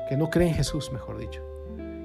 Que 0.10 0.18
no 0.18 0.30
cree 0.30 0.50
en 0.50 0.54
Jesús, 0.54 0.92
mejor 0.92 1.18
dicho. 1.18 1.42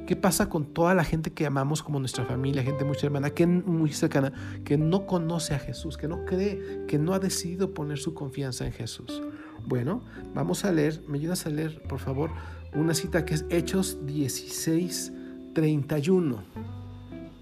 ¿Qué 0.06 0.16
pasa 0.16 0.48
con 0.48 0.64
toda 0.66 0.92
la 0.94 1.04
gente 1.04 1.32
que 1.32 1.46
amamos 1.46 1.84
como 1.84 2.00
nuestra 2.00 2.24
familia, 2.24 2.64
gente 2.64 2.84
muy 2.84 2.96
hermana, 3.00 3.30
que 3.30 3.46
muy 3.46 3.92
cercana, 3.92 4.32
que 4.64 4.76
no 4.76 5.06
conoce 5.06 5.54
a 5.54 5.60
Jesús, 5.60 5.96
que 5.96 6.08
no 6.08 6.24
cree, 6.24 6.84
que 6.88 6.98
no 6.98 7.14
ha 7.14 7.20
decidido 7.20 7.74
poner 7.74 7.98
su 7.98 8.12
confianza 8.12 8.66
en 8.66 8.72
Jesús? 8.72 9.22
Bueno, 9.66 10.02
vamos 10.34 10.64
a 10.64 10.72
leer, 10.72 11.00
me 11.06 11.18
ayudas 11.18 11.46
a 11.46 11.50
leer, 11.50 11.82
por 11.82 12.00
favor, 12.00 12.30
una 12.74 12.94
cita 12.94 13.24
que 13.24 13.34
es 13.34 13.44
Hechos 13.50 14.04
16, 14.04 15.12
31. 15.54 16.42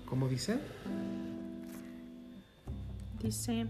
¿Cómo 0.05 0.29
dice? 0.29 0.59
Dice, 3.23 3.67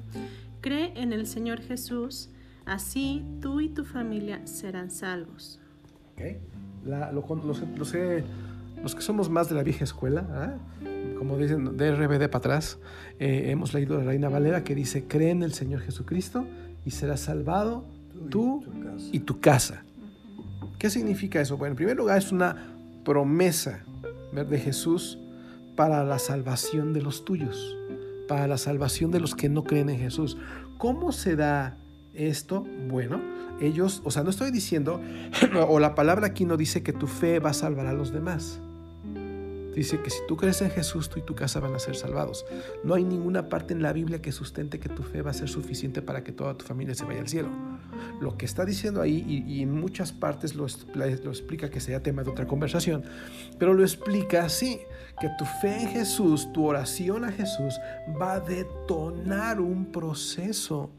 cree 0.60 0.92
en 1.00 1.12
el 1.12 1.26
Señor 1.26 1.60
Jesús, 1.60 2.30
así 2.68 3.24
tú 3.40 3.60
y 3.60 3.68
tu 3.68 3.84
familia 3.84 4.46
serán 4.46 4.90
salvos. 4.90 5.60
Okay. 6.12 6.38
los, 6.84 7.62
los, 7.76 8.94
que 8.94 9.02
somos 9.02 9.30
más 9.30 9.48
de 9.48 9.54
la 9.54 9.62
vieja 9.62 9.84
escuela, 9.84 10.26
¿ah? 10.30 10.58
como 11.16 11.36
dicen 11.38 11.76
de 11.76 11.94
RBD 11.94 12.28
para 12.28 12.38
atrás, 12.38 12.78
eh, 13.18 13.50
hemos 13.50 13.72
leído 13.72 13.98
la 13.98 14.04
Reina 14.04 14.28
Valera 14.28 14.64
que 14.64 14.74
dice, 14.74 15.04
cree 15.04 15.30
en 15.30 15.42
el 15.42 15.52
Señor 15.52 15.80
Jesucristo 15.80 16.44
y 16.84 16.90
serás 16.90 17.20
salvado 17.20 17.84
tú, 18.30 18.64
y 19.12 19.20
tu 19.20 19.40
casa. 19.40 19.84
¿Qué 20.78 20.90
significa 20.90 21.40
eso? 21.40 21.56
Bueno, 21.56 21.72
en 21.72 21.76
primer 21.76 21.96
lugar 21.96 22.18
es 22.18 22.32
una 22.32 22.74
promesa 23.04 23.84
de 24.32 24.58
Jesús 24.58 25.18
para 25.76 26.04
la 26.04 26.18
salvación 26.18 26.92
de 26.92 27.02
los 27.02 27.24
tuyos, 27.24 27.76
para 28.26 28.46
la 28.46 28.58
salvación 28.58 29.10
de 29.10 29.20
los 29.20 29.34
que 29.34 29.48
no 29.48 29.64
creen 29.64 29.88
en 29.88 29.98
Jesús. 29.98 30.36
¿Cómo 30.76 31.12
se 31.12 31.36
da 31.36 31.76
esto? 32.18 32.66
Bueno, 32.88 33.20
ellos, 33.60 34.02
o 34.04 34.10
sea, 34.10 34.22
no 34.22 34.30
estoy 34.30 34.50
diciendo, 34.50 35.00
o 35.68 35.80
la 35.80 35.94
palabra 35.94 36.28
aquí 36.28 36.44
no 36.44 36.56
dice 36.56 36.82
que 36.82 36.92
tu 36.92 37.06
fe 37.06 37.38
va 37.38 37.50
a 37.50 37.54
salvar 37.54 37.86
a 37.86 37.92
los 37.92 38.12
demás. 38.12 38.60
Dice 39.78 40.00
que 40.00 40.10
si 40.10 40.18
tú 40.26 40.36
crees 40.36 40.60
en 40.60 40.72
Jesús, 40.72 41.08
tú 41.08 41.20
y 41.20 41.22
tu 41.22 41.36
casa 41.36 41.60
van 41.60 41.72
a 41.72 41.78
ser 41.78 41.94
salvados. 41.94 42.44
No 42.82 42.94
hay 42.94 43.04
ninguna 43.04 43.48
parte 43.48 43.74
en 43.74 43.80
la 43.80 43.92
Biblia 43.92 44.20
que 44.20 44.32
sustente 44.32 44.80
que 44.80 44.88
tu 44.88 45.04
fe 45.04 45.22
va 45.22 45.30
a 45.30 45.34
ser 45.34 45.48
suficiente 45.48 46.02
para 46.02 46.24
que 46.24 46.32
toda 46.32 46.56
tu 46.56 46.64
familia 46.64 46.96
se 46.96 47.04
vaya 47.04 47.20
al 47.20 47.28
cielo. 47.28 47.48
Lo 48.20 48.36
que 48.36 48.44
está 48.44 48.64
diciendo 48.64 49.00
ahí, 49.00 49.24
y, 49.46 49.62
en 49.62 49.72
muchas 49.72 50.10
partes 50.10 50.56
lo, 50.56 50.66
lo, 50.94 51.04
explica 51.04 51.70
que 51.70 51.78
sea 51.78 52.02
tema 52.02 52.24
de 52.24 52.30
otra 52.30 52.48
conversación, 52.48 53.04
pero 53.60 53.72
lo 53.72 53.82
explica 53.82 54.44
así, 54.44 54.80
que 55.20 55.28
tu 55.38 55.44
fe 55.44 55.82
en 55.82 55.88
Jesús, 55.90 56.52
tu 56.52 56.66
oración 56.66 57.24
a 57.24 57.30
Jesús, 57.30 57.78
va 58.20 58.32
a 58.32 58.40
detonar 58.40 59.60
un 59.60 59.92
proceso 59.92 60.90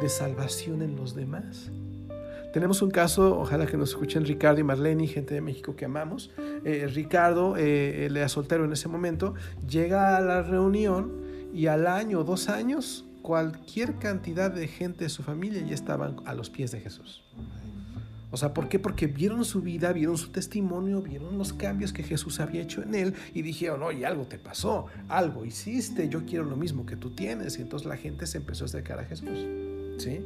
de 0.00 0.08
salvación 0.08 0.82
en 0.82 0.96
los 0.96 1.14
demás. 1.14 1.70
Tenemos 2.52 2.82
un 2.82 2.90
caso, 2.92 3.40
ojalá 3.40 3.66
que 3.66 3.76
nos 3.76 3.90
escuchen 3.90 4.24
Ricardo 4.24 4.60
y 4.60 4.62
Marlene, 4.62 5.08
gente 5.08 5.34
de 5.34 5.40
México 5.40 5.74
que 5.74 5.86
amamos. 5.86 6.30
Eh, 6.64 6.88
Ricardo, 6.92 7.56
eh, 7.56 8.06
él 8.06 8.16
era 8.16 8.28
soltero 8.28 8.64
en 8.64 8.72
ese 8.72 8.88
momento, 8.88 9.34
llega 9.68 10.16
a 10.16 10.20
la 10.20 10.42
reunión 10.42 11.12
y 11.52 11.66
al 11.66 11.88
año, 11.88 12.22
dos 12.22 12.48
años, 12.48 13.06
cualquier 13.22 13.96
cantidad 13.96 14.52
de 14.52 14.68
gente 14.68 15.04
de 15.04 15.10
su 15.10 15.24
familia 15.24 15.62
ya 15.66 15.74
estaban 15.74 16.16
a 16.26 16.34
los 16.34 16.48
pies 16.48 16.70
de 16.70 16.80
Jesús. 16.80 17.24
O 18.30 18.36
sea, 18.36 18.52
¿por 18.52 18.68
qué? 18.68 18.78
Porque 18.78 19.06
vieron 19.06 19.44
su 19.44 19.60
vida, 19.60 19.92
vieron 19.92 20.18
su 20.18 20.30
testimonio, 20.30 21.00
vieron 21.02 21.38
los 21.38 21.52
cambios 21.52 21.92
que 21.92 22.02
Jesús 22.02 22.40
había 22.40 22.62
hecho 22.62 22.82
en 22.82 22.94
él 22.94 23.14
y 23.32 23.42
dijeron, 23.42 23.82
oye, 23.82 24.04
algo 24.06 24.24
te 24.24 24.38
pasó, 24.38 24.86
algo 25.08 25.44
hiciste, 25.44 26.08
yo 26.08 26.24
quiero 26.24 26.44
lo 26.44 26.56
mismo 26.56 26.84
que 26.84 26.96
tú 26.96 27.10
tienes. 27.10 27.58
Y 27.58 27.62
entonces 27.62 27.88
la 27.88 27.96
gente 27.96 28.26
se 28.26 28.38
empezó 28.38 28.64
a 28.64 28.66
acercar 28.66 28.98
a 28.98 29.04
Jesús. 29.04 29.46
¿Sí? 29.98 30.20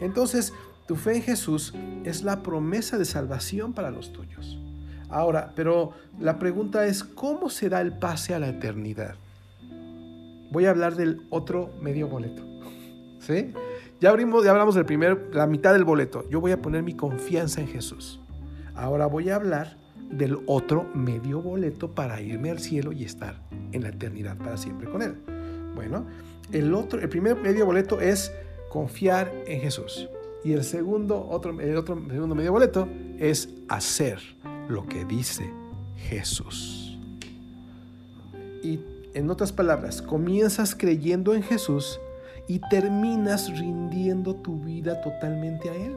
Entonces, 0.00 0.52
tu 0.86 0.96
fe 0.96 1.16
en 1.16 1.22
Jesús 1.22 1.74
es 2.04 2.22
la 2.22 2.42
promesa 2.42 2.98
de 2.98 3.04
salvación 3.04 3.72
para 3.72 3.90
los 3.90 4.12
tuyos. 4.12 4.58
Ahora, 5.10 5.52
pero 5.54 5.92
la 6.20 6.38
pregunta 6.38 6.86
es, 6.86 7.04
¿cómo 7.04 7.50
será 7.50 7.80
el 7.80 7.92
pase 7.92 8.34
a 8.34 8.38
la 8.38 8.48
eternidad? 8.48 9.14
Voy 10.50 10.66
a 10.66 10.70
hablar 10.70 10.96
del 10.96 11.22
otro 11.30 11.70
medio 11.80 12.08
boleto. 12.08 12.42
¿Sí? 13.20 13.52
Ya, 14.00 14.10
abrimos, 14.10 14.44
ya 14.44 14.52
hablamos 14.52 14.74
del 14.74 14.84
primer, 14.84 15.30
la 15.32 15.46
mitad 15.46 15.72
del 15.72 15.84
boleto. 15.84 16.28
Yo 16.30 16.40
voy 16.40 16.52
a 16.52 16.62
poner 16.62 16.82
mi 16.82 16.94
confianza 16.94 17.60
en 17.60 17.68
Jesús. 17.68 18.20
Ahora 18.74 19.06
voy 19.06 19.28
a 19.30 19.36
hablar 19.36 19.76
del 20.10 20.38
otro 20.46 20.86
medio 20.94 21.42
boleto 21.42 21.94
para 21.94 22.20
irme 22.20 22.50
al 22.50 22.60
cielo 22.60 22.92
y 22.92 23.04
estar 23.04 23.34
en 23.72 23.82
la 23.82 23.88
eternidad 23.88 24.36
para 24.36 24.56
siempre 24.56 24.88
con 24.88 25.02
Él. 25.02 25.16
Bueno, 25.74 26.06
el, 26.52 26.72
otro, 26.74 27.00
el 27.00 27.08
primer 27.08 27.36
medio 27.36 27.66
boleto 27.66 28.00
es 28.00 28.32
confiar 28.68 29.32
en 29.46 29.60
Jesús. 29.60 30.08
Y 30.44 30.52
el 30.52 30.64
segundo, 30.64 31.26
otro, 31.28 31.58
el 31.60 31.76
otro 31.76 32.00
segundo 32.08 32.34
medio 32.34 32.52
boleto 32.52 32.88
es 33.18 33.48
hacer 33.68 34.20
lo 34.68 34.86
que 34.86 35.04
dice 35.04 35.50
Jesús. 35.96 36.98
Y 38.62 38.80
en 39.14 39.30
otras 39.30 39.52
palabras, 39.52 40.02
comienzas 40.02 40.74
creyendo 40.74 41.34
en 41.34 41.42
Jesús 41.42 42.00
y 42.46 42.60
terminas 42.70 43.50
rindiendo 43.58 44.36
tu 44.36 44.60
vida 44.60 45.00
totalmente 45.00 45.70
a 45.70 45.74
Él. 45.74 45.96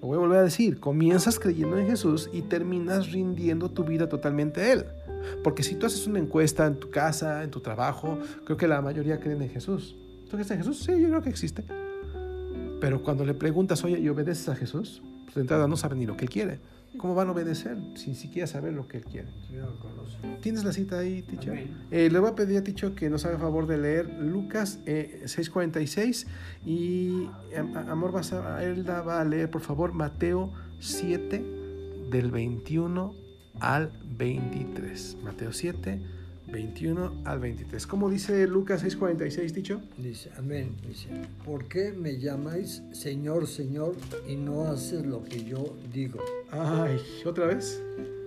Lo 0.00 0.08
voy 0.08 0.16
a 0.16 0.20
volver 0.20 0.38
a 0.38 0.42
decir, 0.42 0.78
comienzas 0.78 1.38
creyendo 1.38 1.78
en 1.78 1.86
Jesús 1.86 2.30
y 2.32 2.42
terminas 2.42 3.10
rindiendo 3.12 3.70
tu 3.70 3.82
vida 3.82 4.08
totalmente 4.08 4.60
a 4.60 4.72
Él. 4.72 4.84
Porque 5.42 5.62
si 5.62 5.74
tú 5.74 5.86
haces 5.86 6.06
una 6.06 6.18
encuesta 6.18 6.66
en 6.66 6.76
tu 6.76 6.90
casa, 6.90 7.42
en 7.42 7.50
tu 7.50 7.60
trabajo, 7.60 8.18
creo 8.44 8.56
que 8.56 8.68
la 8.68 8.80
mayoría 8.80 9.18
creen 9.18 9.42
en 9.42 9.50
Jesús. 9.50 9.96
¿Tú 10.28 10.36
crees 10.36 10.50
en 10.50 10.58
Jesús? 10.58 10.82
Sí, 10.82 10.92
yo 11.00 11.08
creo 11.08 11.22
que 11.22 11.30
existe. 11.30 11.64
Pero 12.80 13.02
cuando 13.02 13.24
le 13.24 13.34
preguntas, 13.34 13.82
oye, 13.84 13.98
¿y 13.98 14.08
obedeces 14.08 14.48
a 14.48 14.56
Jesús? 14.56 15.02
Pues 15.24 15.34
de 15.34 15.40
entrada 15.42 15.66
no 15.68 15.76
sabe 15.76 15.96
ni 15.96 16.06
lo 16.06 16.16
que 16.16 16.24
él 16.24 16.30
quiere. 16.30 16.60
¿Cómo 16.98 17.14
van 17.14 17.28
a 17.28 17.32
obedecer 17.32 17.76
sin 17.94 18.14
siquiera 18.14 18.46
saber 18.46 18.72
lo 18.72 18.88
que 18.88 18.98
él 18.98 19.04
quiere? 19.04 19.28
¿Tienes 20.40 20.64
la 20.64 20.72
cita 20.72 20.98
ahí, 20.98 21.22
Ticho? 21.22 21.52
Eh, 21.90 22.08
le 22.10 22.18
voy 22.18 22.30
a 22.30 22.34
pedir 22.34 22.58
a 22.58 22.64
Ticho 22.64 22.94
que 22.94 23.10
nos 23.10 23.26
haga 23.26 23.38
favor 23.38 23.66
de 23.66 23.76
leer 23.76 24.08
Lucas 24.20 24.78
6.46 24.86 26.26
eh, 26.26 26.68
y 26.68 27.28
Amor, 27.88 28.12
vas 28.12 28.32
a, 28.32 28.64
Elda 28.64 29.02
va 29.02 29.20
a 29.20 29.24
leer, 29.24 29.50
por 29.50 29.60
favor, 29.60 29.92
Mateo 29.92 30.52
7 30.80 31.44
del 32.10 32.30
21 32.30 33.14
al 33.60 33.92
23. 34.16 35.18
Mateo 35.22 35.52
7 35.52 36.00
21 36.48 37.22
al 37.24 37.40
23. 37.40 37.86
¿Cómo 37.86 38.08
dice 38.08 38.46
Lucas 38.46 38.84
6:46, 38.84 39.52
dicho? 39.52 39.80
Dice, 39.96 40.30
amén. 40.38 40.76
Dice, 40.86 41.08
¿por 41.44 41.64
qué 41.64 41.92
me 41.92 42.18
llamáis 42.18 42.82
Señor, 42.92 43.46
Señor 43.46 43.94
y 44.28 44.36
no 44.36 44.68
haces 44.68 45.04
lo 45.04 45.24
que 45.24 45.44
yo 45.44 45.76
digo? 45.92 46.20
Ay, 46.50 47.00
¿otra 47.24 47.46
vez? 47.46 47.82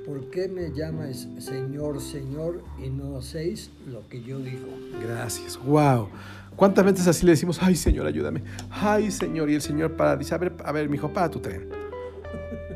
¿Por 0.05 0.29
qué 0.31 0.47
me 0.47 0.71
llamáis 0.73 1.27
Señor, 1.39 2.01
Señor 2.01 2.63
y 2.83 2.89
no 2.89 3.17
hacéis 3.17 3.69
lo 3.89 4.07
que 4.09 4.21
yo 4.21 4.39
digo? 4.39 4.67
Gracias, 5.01 5.57
wow. 5.63 6.09
¿Cuántas 6.55 6.83
veces 6.83 7.07
así 7.07 7.25
le 7.25 7.31
decimos, 7.31 7.59
ay 7.61 7.75
Señor, 7.75 8.05
ayúdame? 8.05 8.43
Ay 8.69 9.11
Señor, 9.11 9.49
y 9.49 9.55
el 9.55 9.61
Señor 9.61 9.95
para, 9.95 10.17
dice, 10.17 10.35
a 10.35 10.38
ver, 10.38 10.53
a 10.65 10.71
ver, 10.71 10.89
mi 10.89 10.97
hijo, 10.97 11.13
para 11.13 11.29
tu 11.29 11.39
tren. 11.39 11.69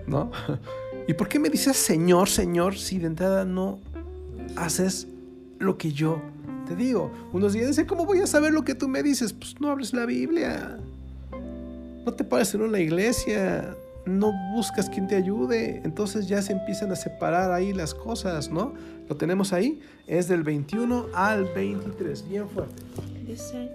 ¿No? 0.08 0.32
¿Y 1.08 1.14
por 1.14 1.28
qué 1.28 1.38
me 1.38 1.50
dices 1.50 1.76
Señor, 1.76 2.30
Señor, 2.30 2.78
si 2.78 2.98
de 2.98 3.08
entrada 3.08 3.44
no 3.44 3.82
haces 4.56 5.08
lo 5.60 5.78
que 5.78 5.92
yo 5.92 6.22
te 6.68 6.76
digo. 6.76 7.12
Unos 7.32 7.54
días 7.54 7.68
dicen, 7.68 7.86
¿cómo 7.86 8.06
voy 8.06 8.20
a 8.20 8.28
saber 8.28 8.54
lo 8.54 8.64
que 8.64 8.76
tú 8.76 8.88
me 8.88 9.04
dices? 9.04 9.34
Pues 9.34 9.60
no 9.60 9.70
abres 9.70 9.94
la 9.94 10.06
Biblia. 10.06 10.78
No 12.06 12.14
te 12.14 12.24
pares 12.24 12.54
en 12.54 12.62
una 12.62 12.80
iglesia. 12.80 13.76
No 14.06 14.34
buscas 14.54 14.90
quien 14.90 15.08
te 15.08 15.16
ayude. 15.16 15.82
Entonces 15.84 16.28
ya 16.28 16.42
se 16.42 16.54
empiezan 16.54 16.92
a 16.92 16.96
separar 16.96 17.52
ahí 17.52 17.74
las 17.74 17.94
cosas, 17.94 18.50
¿no? 18.50 18.74
Lo 19.10 19.16
tenemos 19.16 19.54
ahí. 19.54 19.82
Es 20.08 20.28
del 20.28 20.44
21 20.44 21.08
al 21.14 21.46
23. 21.54 22.28
Bien 22.28 22.50
fuerte. 22.50 22.82
Dice, 23.26 23.70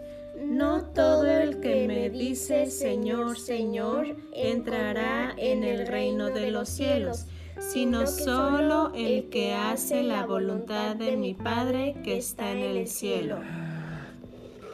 no 0.45 0.83
todo 0.85 1.27
el 1.27 1.61
que 1.61 1.87
me 1.87 2.11
dice 2.11 2.71
Señor, 2.71 3.39
Señor, 3.39 4.17
entrará 4.35 5.35
en 5.37 5.65
el 5.65 5.87
reino 5.87 6.31
de 6.31 6.51
los 6.51 6.69
cielos 6.69 7.27
sino 7.61 8.07
solo 8.07 8.93
el 8.95 9.29
que 9.29 9.55
hace 9.55 10.03
la 10.03 10.27
voluntad 10.27 10.97
de 10.97 11.17
mi 11.17 11.35
Padre 11.35 11.97
que 12.05 12.17
está 12.17 12.53
en 12.53 12.59
el 12.59 12.87
cielo. 12.87 13.41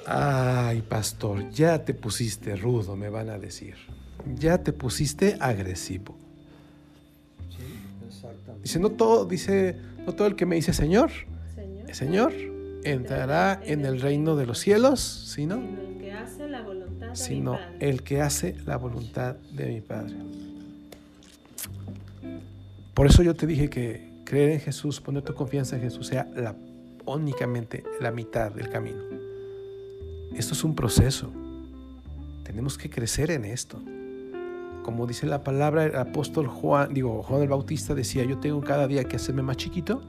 Ay, 0.06 0.82
pastor, 0.82 1.50
ya 1.50 1.84
te 1.84 1.94
pusiste 1.94 2.56
rudo, 2.56 2.96
me 2.96 3.08
van 3.08 3.30
a 3.30 3.38
decir. 3.38 3.76
Ya 4.36 4.58
te 4.58 4.72
pusiste 4.72 5.36
agresivo. 5.40 6.16
Sí, 7.50 8.18
Dice, 8.62 8.78
no 8.78 8.90
todo, 8.90 9.24
dice, 9.24 9.76
no 10.06 10.12
todo 10.14 10.26
el 10.26 10.36
que 10.36 10.46
me 10.46 10.56
dice 10.56 10.72
Señor, 10.72 11.10
Señor, 11.54 11.94
Señor, 11.94 12.32
entrará 12.84 13.60
en 13.64 13.84
el 13.84 14.00
reino 14.00 14.36
de 14.36 14.46
los 14.46 14.58
cielos, 14.58 15.00
sino, 15.00 15.62
sino 17.12 17.58
el 17.80 18.02
que 18.02 18.20
hace 18.22 18.56
la 18.64 18.76
voluntad 18.76 19.36
de 19.52 19.66
mi 19.66 19.80
Padre. 19.80 20.14
Por 22.94 23.06
eso 23.06 23.24
yo 23.24 23.34
te 23.34 23.46
dije 23.46 23.68
que 23.68 24.22
creer 24.24 24.50
en 24.50 24.60
Jesús, 24.60 25.00
poner 25.00 25.22
tu 25.22 25.34
confianza 25.34 25.74
en 25.74 25.82
Jesús 25.82 26.06
sea 26.06 26.30
la, 26.36 26.54
únicamente 27.06 27.82
la 28.00 28.12
mitad 28.12 28.52
del 28.52 28.68
camino. 28.68 29.02
Esto 30.36 30.54
es 30.54 30.62
un 30.62 30.76
proceso. 30.76 31.32
Tenemos 32.44 32.78
que 32.78 32.88
crecer 32.88 33.32
en 33.32 33.44
esto. 33.44 33.82
Como 34.84 35.06
dice 35.06 35.26
la 35.26 35.42
palabra, 35.42 35.84
el 35.86 35.96
apóstol 35.96 36.46
Juan, 36.46 36.94
digo, 36.94 37.22
Juan 37.22 37.42
el 37.42 37.48
Bautista 37.48 37.94
decía, 37.94 38.24
yo 38.24 38.38
tengo 38.38 38.60
cada 38.60 38.86
día 38.86 39.04
que 39.04 39.16
hacerme 39.16 39.42
más 39.42 39.56
chiquito 39.56 40.00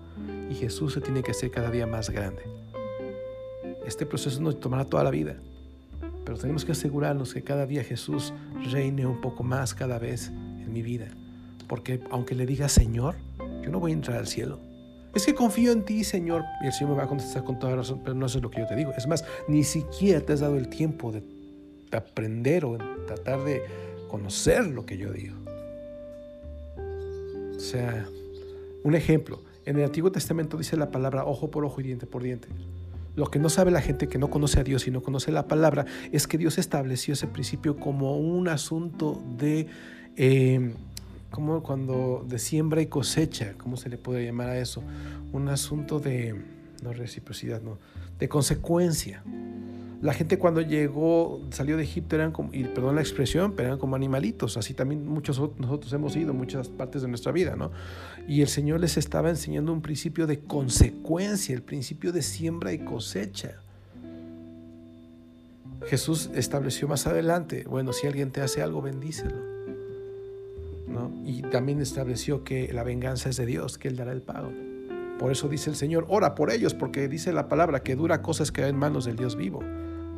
y 0.50 0.54
Jesús 0.54 0.94
se 0.94 1.01
tiene 1.01 1.24
que 1.24 1.32
hacer 1.32 1.50
cada 1.50 1.72
día 1.72 1.88
más 1.88 2.10
grande. 2.10 2.44
Este 3.86 4.06
proceso 4.06 4.42
nos 4.42 4.60
tomará 4.60 4.86
toda 4.86 5.04
la 5.04 5.12
vida, 5.12 5.38
pero 6.24 6.38
tenemos 6.38 6.65
que 6.65 6.74
asegurarnos 6.74 7.34
que 7.34 7.42
cada 7.42 7.65
día 7.65 7.84
Jesús 7.84 8.34
reine 8.72 9.08
un 9.08 9.22
poco 9.22 9.44
más 9.44 9.74
cada 9.74 9.98
vez 9.98 10.27
en 10.27 10.72
mi 10.74 10.82
vida. 10.82 11.08
Porque 11.67 12.01
aunque 12.12 12.36
le 12.36 12.45
diga 12.45 12.69
Señor, 12.69 13.15
yo 13.63 13.69
no 13.69 13.79
voy 13.79 13.91
a 13.91 13.95
entrar 13.95 14.17
al 14.17 14.27
cielo. 14.27 14.60
Es 15.13 15.25
que 15.25 15.34
confío 15.34 15.72
en 15.72 15.84
ti, 15.84 16.03
Señor. 16.03 16.43
Y 16.62 16.67
el 16.67 16.74
Señor 16.74 16.91
me 16.91 16.98
va 16.98 17.03
a 17.03 17.07
contestar 17.07 17.43
con 17.43 17.57
toda 17.57 17.75
razón, 17.75 18.01
pero 18.03 18.15
no 18.15 18.25
es 18.25 18.36
lo 18.36 18.51
que 18.51 18.60
yo 18.60 18.67
te 18.67 18.75
digo. 18.75 18.91
Es 18.98 19.07
más, 19.07 19.24
ni 19.48 19.63
siquiera 19.63 20.19
te 20.19 20.34
has 20.34 20.41
dado 20.41 20.57
el 20.57 20.67
tiempo 20.67 21.12
de, 21.12 21.22
de 21.89 21.98
aprender 21.98 22.65
o 22.65 22.77
tratar 23.07 23.43
de 23.45 23.63
conocer 24.10 24.67
lo 24.67 24.86
que 24.86 24.98
yo 24.98 25.12
digo. 25.12 25.36
O 27.55 27.60
sea, 27.60 28.05
un 28.84 28.93
ejemplo. 28.93 29.41
En 29.65 29.77
el 29.77 29.86
Antiguo 29.86 30.12
Testamento 30.12 30.57
dice 30.57 30.77
la 30.77 30.91
palabra 30.91 31.25
ojo 31.25 31.50
por 31.50 31.65
ojo 31.65 31.81
y 31.81 31.86
diente 31.86 32.05
por 32.05 32.22
diente. 32.22 32.50
Lo 33.15 33.27
que 33.27 33.39
no 33.39 33.50
sabe 33.50 33.72
la 33.72 33.81
gente 33.81 34.07
que 34.07 34.17
no 34.17 34.29
conoce 34.29 34.60
a 34.60 34.63
Dios 34.63 34.86
y 34.88 34.91
no 34.91 35.01
conoce 35.01 35.31
la 35.31 35.48
palabra 35.48 35.86
es 36.12 36.27
que 36.27 36.38
Dios 36.38 36.57
estableció 36.57 37.13
ese 37.13 37.27
principio 37.27 37.77
como 37.77 38.17
un 38.17 38.50
asunto 38.50 39.24
de, 39.38 39.67
eh, 40.17 40.74
como 41.36 41.62
cuando 41.62 42.25
de 42.27 42.39
siembra 42.39 42.82
y 42.82 42.86
cosecha, 42.88 43.54
¿cómo 43.58 43.75
se 43.75 43.89
le 43.89 43.98
puede 43.98 44.25
llamar 44.25 44.50
a 44.50 44.58
eso? 44.58 44.82
Un 45.34 45.50
asunto 45.50 46.00
de, 46.00 46.34
no 46.82 46.94
reciprocidad, 46.94 47.62
no, 47.62 47.77
de 48.18 48.30
consecuencia. 48.30 49.22
La 50.01 50.13
gente 50.13 50.38
cuando 50.38 50.62
llegó, 50.62 51.42
salió 51.51 51.77
de 51.77 51.84
Egipto 51.84 52.15
eran 52.15 52.32
como, 52.32 52.54
y 52.54 52.63
perdón 52.63 52.96
la 52.96 53.01
expresión, 53.01 53.54
pero 53.56 53.70
eran 53.70 53.80
como 53.80 53.96
animalitos. 53.96 54.56
Así 54.56 54.74
también 54.74 55.08
muchos 55.08 55.42
ot- 55.42 55.56
nosotros 55.58 55.92
hemos 55.94 56.15
ido 56.15 56.34
muchas 56.34 56.70
partes 56.70 57.01
de 57.01 57.08
nuestra 57.08 57.32
vida, 57.32 57.56
¿no? 57.56 57.72
Y 58.27 58.42
el 58.42 58.48
Señor 58.48 58.80
les 58.80 58.98
estaba 58.98 59.30
enseñando 59.30 59.74
un 59.74 59.82
principio 59.82 60.27
de 60.27 60.39
consecuencia, 60.39 61.56
el 61.56 61.63
principio 61.63 62.12
de 62.12 62.22
siembra 62.22 62.72
y 62.72 62.80
cosecha. 62.80 63.56
Jesús 65.88 66.30
estableció 66.34 66.88
más 66.88 67.08
adelante, 67.08 67.65
bueno, 67.68 67.92
si 67.92 68.08
alguien 68.08 68.32
te 68.32 68.42
hace 68.42 68.62
algo, 68.62 68.82
bendícelo. 68.82 69.55
Y 71.24 71.42
también 71.44 71.82
estableció 71.82 72.44
que 72.44 72.72
la 72.72 72.84
venganza 72.84 73.30
es 73.30 73.38
de 73.38 73.46
Dios, 73.46 73.77
que 73.77 73.88
Él 73.88 73.96
dará 73.96 74.12
el 74.12 74.22
pago. 74.22 74.51
Por 75.20 75.32
eso 75.32 75.48
dice 75.48 75.70
el 75.70 75.75
Señor, 75.75 76.06
ora 76.10 76.36
por 76.36 76.51
ellos, 76.51 76.74
porque 76.74 77.08
dice 77.08 77.34
la 77.34 77.48
palabra 77.48 77.82
que 77.84 77.96
dura 77.96 78.22
cosas 78.22 78.51
que 78.51 78.65
en 78.68 78.77
manos 78.77 79.06
del 79.06 79.15
Dios 79.15 79.36
vivo. 79.36 79.62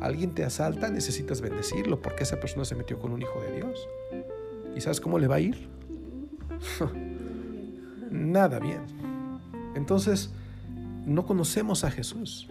Alguien 0.00 0.34
te 0.34 0.44
asalta, 0.44 0.90
necesitas 0.90 1.40
bendecirlo, 1.40 2.00
porque 2.02 2.24
esa 2.24 2.38
persona 2.38 2.64
se 2.64 2.74
metió 2.74 2.98
con 2.98 3.12
un 3.12 3.22
hijo 3.22 3.40
de 3.40 3.56
Dios. 3.56 3.88
¿Y 4.76 4.80
sabes 4.80 5.00
cómo 5.00 5.18
le 5.18 5.26
va 5.26 5.36
a 5.36 5.40
ir? 5.40 5.68
Nada 8.10 8.58
bien. 8.58 8.82
Entonces, 9.74 10.30
no 11.06 11.26
conocemos 11.26 11.84
a 11.84 11.90
Jesús 11.90 12.48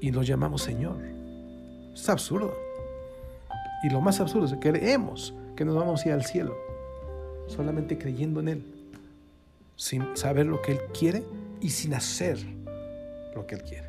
y 0.00 0.10
lo 0.10 0.22
llamamos 0.22 0.62
Señor. 0.62 0.98
Es 1.94 2.08
absurdo. 2.08 2.52
Y 3.82 3.90
lo 3.90 4.00
más 4.00 4.20
absurdo 4.20 4.46
es 4.46 4.52
que 4.52 4.58
creemos 4.58 5.34
que 5.56 5.64
nos 5.64 5.74
vamos 5.74 6.04
a 6.04 6.08
ir 6.08 6.14
al 6.14 6.24
cielo 6.24 6.69
solamente 7.50 7.98
creyendo 7.98 8.40
en 8.40 8.48
Él, 8.48 8.64
sin 9.76 10.16
saber 10.16 10.46
lo 10.46 10.62
que 10.62 10.72
Él 10.72 10.78
quiere 10.98 11.24
y 11.60 11.70
sin 11.70 11.94
hacer 11.94 12.38
lo 13.34 13.46
que 13.46 13.56
Él 13.56 13.62
quiere. 13.62 13.88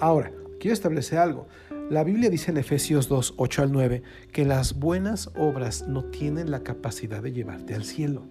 Ahora, 0.00 0.30
quiero 0.60 0.74
establecer 0.74 1.18
algo. 1.18 1.46
La 1.88 2.04
Biblia 2.04 2.30
dice 2.30 2.50
en 2.50 2.56
Efesios 2.56 3.08
2, 3.08 3.34
8 3.36 3.62
al 3.62 3.72
9, 3.72 4.02
que 4.32 4.44
las 4.44 4.78
buenas 4.78 5.30
obras 5.36 5.86
no 5.86 6.04
tienen 6.04 6.50
la 6.50 6.60
capacidad 6.60 7.22
de 7.22 7.32
llevarte 7.32 7.74
al 7.74 7.84
cielo. 7.84 8.24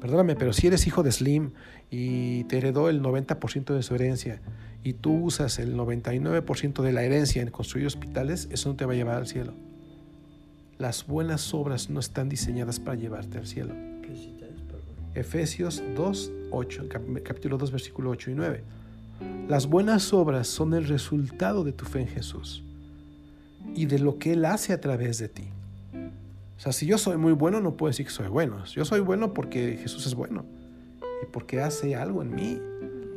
Perdóname, 0.00 0.36
pero 0.36 0.52
si 0.52 0.66
eres 0.66 0.86
hijo 0.86 1.02
de 1.02 1.12
Slim 1.12 1.52
y 1.90 2.44
te 2.44 2.58
heredó 2.58 2.88
el 2.88 3.02
90% 3.02 3.74
de 3.74 3.82
su 3.82 3.94
herencia 3.94 4.40
y 4.82 4.94
tú 4.94 5.14
usas 5.14 5.58
el 5.58 5.76
99% 5.76 6.82
de 6.82 6.92
la 6.92 7.02
herencia 7.04 7.42
en 7.42 7.50
construir 7.50 7.86
hospitales, 7.86 8.48
eso 8.50 8.70
no 8.70 8.76
te 8.76 8.84
va 8.84 8.92
a 8.92 8.96
llevar 8.96 9.16
al 9.16 9.26
cielo. 9.26 9.54
Las 10.78 11.06
buenas 11.06 11.54
obras 11.54 11.88
no 11.90 12.00
están 12.00 12.28
diseñadas 12.28 12.80
para 12.80 12.96
llevarte 12.96 13.38
al 13.38 13.46
cielo. 13.46 13.74
Efesios 15.14 15.82
2, 15.94 16.32
8, 16.50 16.88
cap- 16.88 17.02
capítulo 17.22 17.56
2, 17.58 17.70
versículo 17.70 18.10
8 18.10 18.30
y 18.32 18.34
9. 18.34 18.62
Las 19.48 19.66
buenas 19.68 20.12
obras 20.12 20.48
son 20.48 20.74
el 20.74 20.86
resultado 20.88 21.62
de 21.62 21.72
tu 21.72 21.84
fe 21.84 22.00
en 22.00 22.08
Jesús 22.08 22.64
y 23.74 23.86
de 23.86 23.98
lo 24.00 24.18
que 24.18 24.32
Él 24.32 24.44
hace 24.44 24.72
a 24.72 24.80
través 24.80 25.18
de 25.18 25.28
ti. 25.28 25.44
O 26.56 26.60
sea, 26.60 26.72
si 26.72 26.86
yo 26.86 26.98
soy 26.98 27.16
muy 27.16 27.32
bueno, 27.32 27.60
no 27.60 27.76
puedo 27.76 27.90
decir 27.90 28.06
que 28.06 28.12
soy 28.12 28.28
bueno. 28.28 28.64
Yo 28.64 28.84
soy 28.84 29.00
bueno 29.00 29.32
porque 29.32 29.78
Jesús 29.80 30.06
es 30.06 30.14
bueno 30.14 30.44
y 31.22 31.26
porque 31.32 31.60
hace 31.60 31.94
algo 31.94 32.22
en 32.22 32.34
mí. 32.34 32.58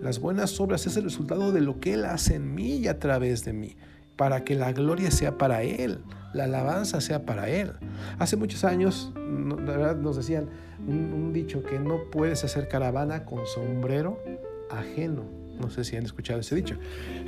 Las 0.02 0.20
buenas 0.20 0.60
obras 0.60 0.86
es 0.86 0.96
el 0.98 1.04
resultado 1.06 1.52
de 1.52 1.62
lo 1.62 1.80
que 1.80 1.94
Él 1.94 2.06
hace 2.06 2.36
en 2.36 2.54
mí 2.54 2.76
y 2.78 2.88
a 2.88 3.00
través 3.00 3.44
de 3.44 3.54
mí, 3.54 3.76
para 4.18 4.44
que 4.44 4.56
la 4.56 4.74
gloria 4.74 5.12
sea 5.12 5.38
para 5.38 5.64
Él, 5.64 6.00
la 6.34 6.46
alabanza 6.46 7.02
sea 7.02 7.26
para 7.26 7.50
Él. 7.50 7.74
Hace 8.20 8.36
muchos 8.36 8.64
años, 8.64 9.12
la 9.16 9.78
verdad, 9.78 9.96
nos 9.96 10.18
decían 10.18 10.50
un, 10.88 11.32
dicho 11.34 11.64
que 11.64 11.80
no 11.80 12.10
puedes 12.12 12.44
hacer 12.44 12.68
caravana 12.68 13.26
con 13.26 13.46
sombrero 13.46 14.22
ajeno. 14.70 15.24
No 15.60 15.70
sé 15.70 15.84
si 15.84 15.96
han 15.96 16.04
escuchado 16.04 16.40
ese 16.40 16.56
dicho. 16.56 16.78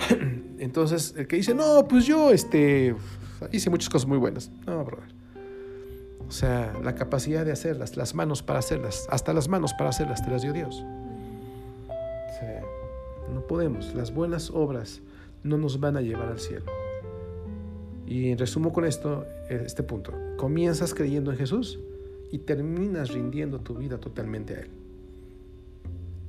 Entonces, 0.60 1.15
el 1.17 1.28
que 1.28 1.38
dice, 1.38 1.56
no, 1.56 1.88
pues 1.88 2.06
yo 2.06 2.32
este, 2.32 2.95
hice 3.52 3.69
muchas 3.69 3.89
cosas 3.89 4.08
muy 4.08 4.17
buenas. 4.17 4.52
No, 4.67 4.84
brother. 4.84 5.10
O 6.28 6.32
sea, 6.32 6.73
la 6.84 6.93
capacidad 6.93 7.43
de 7.43 7.52
hacerlas, 7.52 7.97
las 7.97 8.13
manos 8.13 8.43
para 8.43 8.60
hacerlas, 8.60 9.08
hasta 9.10 9.34
las 9.34 9.47
manos 9.47 9.73
para 9.73 9.89
hacerlas 9.89 10.23
te 10.23 10.30
las 10.30 10.43
dio 10.43 10.54
Dios. 10.54 10.84
No 13.34 13.41
podemos. 13.41 13.93
Las 13.93 14.13
buenas 14.13 14.49
obras 14.49 15.02
no 15.43 15.58
nos 15.58 15.80
van 15.80 15.97
a 15.97 16.02
llevar 16.02 16.30
al 16.30 16.39
cielo. 16.39 16.65
Y 18.06 18.36
resumo 18.36 18.73
con 18.73 18.86
esto, 18.86 19.25
este 19.49 19.84
punto. 19.84 20.13
Comienzas 20.38 20.93
creyendo 20.93 21.32
en 21.32 21.38
Jesús 21.38 21.80
y 22.32 22.39
terminas 22.39 23.12
rindiendo 23.12 23.60
tu 23.60 23.75
vida 23.75 23.99
totalmente 23.99 24.56
a 24.56 24.60
Él. 24.62 24.69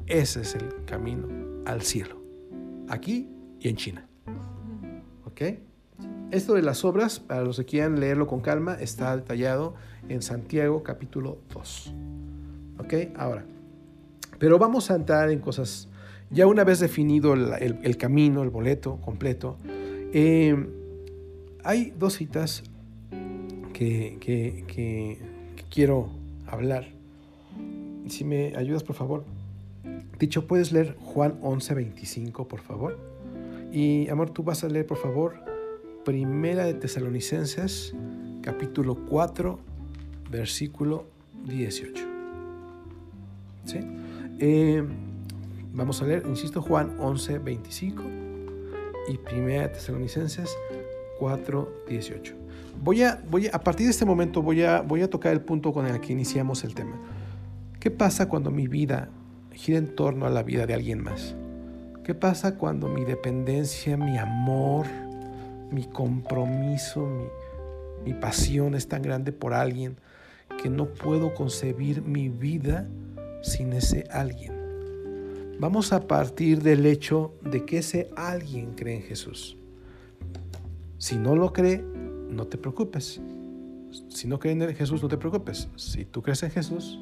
Ese 0.07 0.41
es 0.41 0.55
el 0.55 0.85
camino 0.85 1.29
al 1.67 1.83
cielo. 1.83 2.17
Aquí 2.89 3.29
y 3.61 3.69
en 3.69 3.77
China. 3.77 4.07
¿Ok? 5.25 5.43
Esto 6.31 6.55
de 6.55 6.63
las 6.63 6.85
obras, 6.85 7.21
para 7.21 7.43
los 7.43 7.57
que 7.57 7.65
quieran 7.65 7.99
leerlo 7.99 8.27
con 8.27 8.41
calma, 8.41 8.75
está 8.75 9.17
detallado 9.17 9.75
en 10.09 10.23
Santiago 10.23 10.83
capítulo 10.83 11.39
2. 11.53 11.95
¿Ok? 12.79 12.95
Ahora, 13.17 13.45
pero 14.39 14.59
vamos 14.59 14.91
a 14.91 14.95
entrar 14.95 15.31
en 15.31 15.39
cosas, 15.41 15.89
ya 16.31 16.47
una 16.47 16.65
vez 16.65 16.79
definido 16.79 17.35
el, 17.35 17.97
camino, 17.97 18.43
el 18.43 18.51
boleto 18.51 19.01
completo, 19.01 19.57
eh, 20.13 20.57
hay 21.65 21.93
dos 21.99 22.15
citas 22.15 22.63
que, 23.73 25.19
quiero 25.71 26.11
hablar. 26.47 26.89
Si 28.09 28.25
me 28.25 28.55
ayudas, 28.57 28.85
por 28.85 28.97
favor. 28.97 29.25
Dicho, 30.19 30.47
¿puedes 30.47 30.73
leer 30.73 30.97
Juan 31.01 31.39
11, 31.41 31.75
25, 31.75 32.47
por 32.47 32.61
favor? 32.61 32.99
Y, 33.73 34.09
amor, 34.09 34.31
tú 34.31 34.43
vas 34.43 34.65
a 34.65 34.69
leer, 34.69 34.87
por 34.87 34.99
favor, 34.99 35.37
Primera 36.05 36.65
de 36.65 36.75
Tesalonicenses, 36.75 37.95
capítulo 38.43 39.07
4, 39.09 39.59
versículo 40.31 41.07
18. 41.47 42.05
¿Sí? 43.65 43.79
Eh, 44.41 44.85
vamos 45.73 46.03
a 46.03 46.07
leer, 46.07 46.25
insisto, 46.27 46.63
Juan 46.63 46.97
11, 46.99 47.39
25 47.39 48.03
y 49.09 49.19
Primera 49.19 49.63
de 49.63 49.69
Tesalonicenses 49.71 50.57
4, 51.19 51.85
18. 51.89 52.35
Voy 52.83 53.03
a, 53.03 53.23
voy 53.29 53.47
a, 53.49 53.51
a 53.57 53.61
partir 53.61 53.87
de 53.87 53.91
este 53.91 54.05
momento 54.05 54.43
voy 54.43 54.63
a, 54.63 54.81
voy 54.81 55.03
a 55.03 55.11
tocar 55.11 55.33
el 55.33 55.41
punto 55.41 55.73
con 55.73 55.87
el 55.87 56.01
que 56.01 56.13
iniciamos 56.13 56.65
el 56.65 56.75
tema. 56.75 56.97
¿Qué 57.79 57.91
pasa 57.91 58.29
cuando 58.29 58.51
mi 58.51 58.69
vida 58.69 59.09
gira 59.53 59.79
en 59.79 59.95
torno 59.95 60.27
a 60.27 60.31
la 60.31 60.43
vida 60.43 60.67
de 60.67 60.75
alguien 60.75 61.03
más? 61.03 61.35
¿Qué 62.05 62.15
pasa 62.15 62.57
cuando 62.57 62.89
mi 62.89 63.05
dependencia, 63.05 63.97
mi 63.97 64.19
amor, 64.19 64.87
mi 65.71 65.85
compromiso, 65.85 67.07
mi, 67.07 67.25
mi 68.05 68.15
pasión 68.15 68.75
es 68.75 68.89
tan 68.89 69.03
grande 69.03 69.33
por 69.33 69.55
alguien 69.55 69.97
que 70.63 70.69
no 70.69 70.87
puedo 70.87 71.35
concebir 71.35 72.03
mi 72.03 72.29
vida 72.29 72.87
sin 73.43 73.73
ese 73.73 74.05
alguien. 74.11 74.60
Vamos 75.61 75.93
a 75.93 76.09
partir 76.09 76.63
del 76.63 76.87
hecho 76.87 77.35
de 77.43 77.67
que 77.67 77.79
ese 77.79 78.11
alguien 78.17 78.73
cree 78.73 78.97
en 78.97 79.03
Jesús. 79.03 79.59
Si 80.97 81.19
no 81.19 81.37
lo 81.37 81.53
cree, 81.53 81.85
no 82.31 82.47
te 82.47 82.57
preocupes. 82.57 83.21
Si 84.09 84.27
no 84.27 84.39
cree 84.39 84.55
en 84.55 84.75
Jesús, 84.75 85.03
no 85.03 85.09
te 85.09 85.19
preocupes. 85.19 85.69
Si 85.77 86.07
tú 86.07 86.23
crees 86.23 86.43
en 86.45 86.51
Jesús, 86.51 86.99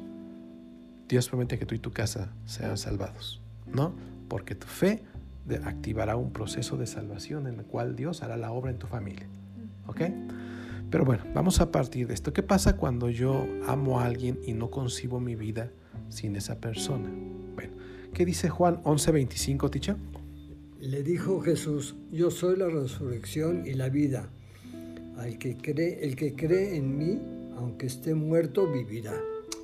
Dios 1.07 1.29
promete 1.29 1.57
que 1.57 1.65
tú 1.65 1.73
y 1.73 1.79
tu 1.79 1.91
casa 1.91 2.33
sean 2.43 2.77
salvados, 2.77 3.41
¿no? 3.65 3.93
Porque 4.27 4.55
tu 4.55 4.67
fe 4.67 5.03
activará 5.63 6.17
un 6.17 6.33
proceso 6.33 6.75
de 6.75 6.85
salvación 6.85 7.47
en 7.47 7.59
el 7.59 7.65
cual 7.65 7.95
Dios 7.95 8.23
hará 8.23 8.35
la 8.35 8.51
obra 8.51 8.71
en 8.71 8.77
tu 8.77 8.87
familia, 8.87 9.25
¿ok? 9.87 10.01
Pero 10.91 11.05
bueno, 11.05 11.23
vamos 11.33 11.61
a 11.61 11.71
partir 11.71 12.07
de 12.07 12.13
esto. 12.13 12.33
¿Qué 12.33 12.43
pasa 12.43 12.75
cuando 12.75 13.09
yo 13.09 13.47
amo 13.67 14.01
a 14.01 14.05
alguien 14.05 14.37
y 14.45 14.51
no 14.51 14.69
concibo 14.69 15.21
mi 15.21 15.35
vida 15.35 15.71
sin 16.09 16.35
esa 16.35 16.59
persona? 16.59 17.09
¿Qué 18.13 18.25
dice 18.25 18.49
Juan 18.49 18.81
11:25, 18.83 19.69
Ticha? 19.69 19.97
Le 20.79 21.03
dijo 21.03 21.41
Jesús, 21.41 21.95
yo 22.11 22.31
soy 22.31 22.57
la 22.57 22.67
resurrección 22.67 23.65
y 23.65 23.73
la 23.73 23.89
vida. 23.89 24.29
Al 25.17 25.37
que 25.37 25.57
cree, 25.57 26.05
el 26.05 26.15
que 26.15 26.33
cree 26.33 26.77
en 26.77 26.97
mí, 26.97 27.19
aunque 27.57 27.87
esté 27.87 28.15
muerto, 28.15 28.71
vivirá. 28.71 29.13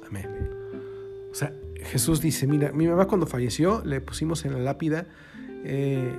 Amén. 0.07 0.27
O 1.31 1.35
sea, 1.35 1.53
Jesús 1.83 2.19
dice, 2.21 2.47
mira, 2.47 2.71
mi 2.73 2.87
mamá 2.87 3.07
cuando 3.07 3.25
falleció 3.25 3.81
le 3.85 4.01
pusimos 4.01 4.43
en 4.45 4.53
la 4.53 4.59
lápida, 4.59 5.07
eh, 5.63 6.13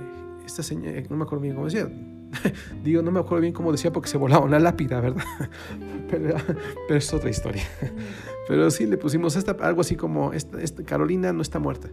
esta 0.45 0.63
señora, 0.63 1.01
no 1.09 1.17
me 1.17 1.23
acuerdo 1.23 1.43
bien 1.43 1.55
cómo 1.55 1.65
decía, 1.65 1.89
digo, 2.83 3.01
no 3.01 3.11
me 3.11 3.19
acuerdo 3.19 3.41
bien 3.41 3.53
cómo 3.53 3.71
decía 3.71 3.91
porque 3.91 4.09
se 4.09 4.17
volaba 4.17 4.45
una 4.45 4.59
lápida, 4.59 4.99
¿verdad? 4.99 5.23
pero, 6.09 6.35
es 6.89 7.13
otra 7.13 7.29
historia. 7.29 7.63
pero 8.47 8.69
sí 8.71 8.85
le 8.85 8.97
pusimos 8.97 9.35
esta, 9.35 9.51
algo 9.61 9.81
así 9.81 9.95
como, 9.95 10.33
esta, 10.33 10.57
Carolina 10.83 11.33
no 11.33 11.41
está 11.41 11.59
muerta, 11.59 11.89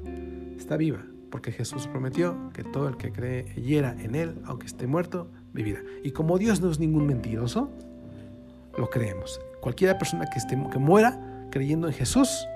está 0.65 0.79
viva, 0.79 1.05
porque 1.31 1.53
Jesús 1.53 1.87
prometió 1.87 2.51
que 2.55 2.65
todo 2.65 2.89
el 2.89 2.97
que 2.97 3.13
creyera 3.13 3.95
en 4.01 4.15
Él, 4.15 4.41
aunque 4.47 4.65
esté 4.65 4.87
muerto, 4.87 5.29
vivirá. 5.53 5.81
Y 6.03 6.13
como 6.13 6.39
Dios 6.39 6.63
no 6.63 6.71
es 6.71 6.79
ningún 6.79 7.07
mentiroso, 7.07 7.69
lo 8.79 8.89
creemos. 8.89 9.41
Cualquier 9.61 9.97
persona 9.99 10.25
que, 10.33 10.39
esté, 10.39 10.59
que 10.73 10.79
muera 10.79 11.47
creyendo 11.51 11.87
en 11.87 11.93
Jesús 11.93 12.47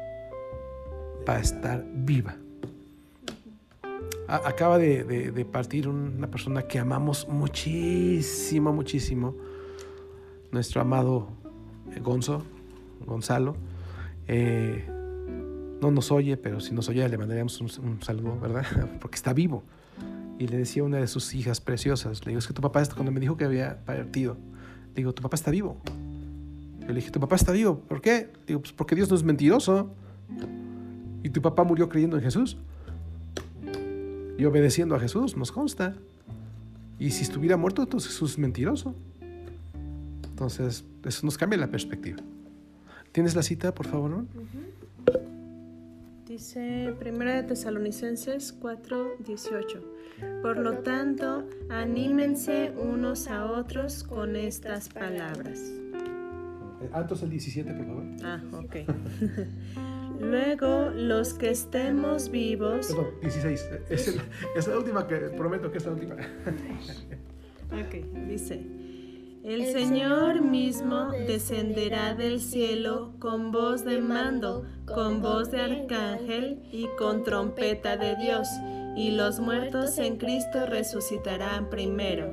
va 1.29 1.35
a 1.35 1.41
estar 1.41 1.85
viva. 1.95 2.37
acaba 4.27 4.79
de, 4.79 5.47
partir 5.53 5.87
una 5.87 6.29
persona 6.29 6.63
que 6.63 6.79
amamos 6.79 7.29
muchísimo, 7.29 8.73
muchísimo, 8.73 9.35
nuestro 10.51 10.81
amado 10.81 11.29
Gonzo, 12.03 12.43
Gonzalo. 13.05 13.55
Eh, 14.27 14.98
no 15.81 15.91
nos 15.91 16.11
oye, 16.11 16.37
pero 16.37 16.61
si 16.61 16.75
nos 16.75 16.89
oye 16.89 17.09
le 17.09 17.19
mandaríamos 17.19 17.61
un 17.61 18.03
saludo, 18.03 18.39
¿verdad? 18.41 18.67
Porque 19.01 19.17
está 19.17 19.33
vivo 19.33 19.63
y 20.39 20.47
le 20.47 20.57
decía 20.57 20.83
a 20.83 20.87
una 20.87 20.99
de 20.99 21.09
sus 21.09 21.35
hijas 21.35 21.61
preciosas, 21.61 22.25
le 22.25 22.31
digo, 22.31 22.39
es 22.39 22.47
que 22.47 22.53
tu 22.53 22.63
papá, 22.63 22.83
cuando 22.95 23.11
me 23.11 23.19
dijo 23.19 23.37
que 23.37 23.45
había 23.45 23.85
partido, 23.85 24.37
le 24.89 24.95
digo, 24.95 25.13
tu 25.13 25.23
papá 25.23 25.35
está 25.35 25.51
vivo. 25.51 25.77
Yo 26.81 26.89
le 26.89 26.95
dije, 26.95 27.11
tu 27.11 27.21
papá 27.21 27.37
está 27.37 27.53
vivo, 27.53 27.81
¿por 27.81 28.01
qué? 28.01 28.31
Digo, 28.47 28.61
pues 28.61 28.73
porque 28.73 28.95
Dios 28.95 29.11
no 29.11 29.17
es 29.17 29.25
mentiroso. 29.25 29.91
Y 31.25 31.31
tu 31.31 31.43
papá 31.43 31.65
murió 31.65 31.89
creyendo 31.89 32.17
en 32.17 32.23
Jesús. 32.23 32.57
Y 34.39 34.45
obedeciendo 34.45 34.95
a 34.95 35.01
Jesús, 35.01 35.37
nos 35.37 35.51
consta. 35.51 35.97
Y 37.01 37.11
si 37.11 37.25
estuviera 37.25 37.57
muerto, 37.57 37.83
entonces 37.83 38.13
Jesús 38.13 38.33
es 38.33 38.39
mentiroso. 38.39 38.95
Entonces, 40.31 40.85
eso 41.05 41.27
nos 41.27 41.37
cambia 41.37 41.59
la 41.59 41.67
perspectiva. 41.67 42.19
¿Tienes 43.11 43.35
la 43.35 43.43
cita, 43.43 43.75
por 43.75 43.87
favor? 43.87 44.11
¿no? 44.11 44.27
Dice 46.39 46.95
Primera 47.01 47.35
de 47.35 47.43
Tesalonicenses 47.43 48.53
4, 48.53 49.17
18. 49.27 49.81
Por 50.41 50.57
lo 50.59 50.79
tanto, 50.85 51.49
anímense 51.69 52.73
unos 52.79 53.27
a 53.27 53.47
otros 53.47 54.05
con 54.05 54.37
estas 54.37 54.89
palabras. 54.89 55.61
Altos 56.93 57.25
el 57.25 57.31
17, 57.31 57.75
por 57.75 57.87
favor. 57.87 58.05
Ah, 58.23 58.41
ok. 58.53 58.77
Luego, 60.21 60.91
los 60.95 61.35
que 61.35 61.51
estemos 61.51 62.31
vivos. 62.31 62.87
Perdón, 62.87 63.15
16. 63.21 63.71
Es, 63.91 64.21
es 64.55 64.69
la 64.69 64.79
última 64.79 65.09
que 65.09 65.17
prometo 65.17 65.73
que 65.73 65.79
es 65.79 65.87
la 65.87 65.93
última. 65.93 66.15
ok, 67.73 67.95
dice. 68.29 68.65
El 69.45 69.67
Señor 69.67 70.43
mismo 70.43 71.11
descenderá 71.27 72.15
del 72.15 72.41
cielo 72.41 73.13
con 73.19 73.53
voz 73.53 73.85
de 73.85 74.01
mando, 74.01 74.65
con 74.85 75.23
voz 75.23 75.51
de 75.51 75.61
arcángel 75.61 76.63
y 76.73 76.87
con 76.99 77.23
trompeta 77.23 77.97
de 77.97 78.17
Dios, 78.17 78.49
y 78.97 79.13
los 79.13 79.39
muertos 79.39 79.99
en 79.99 80.19
Cristo 80.19 80.67
resucitarán 80.67 81.71
primero. 81.71 82.33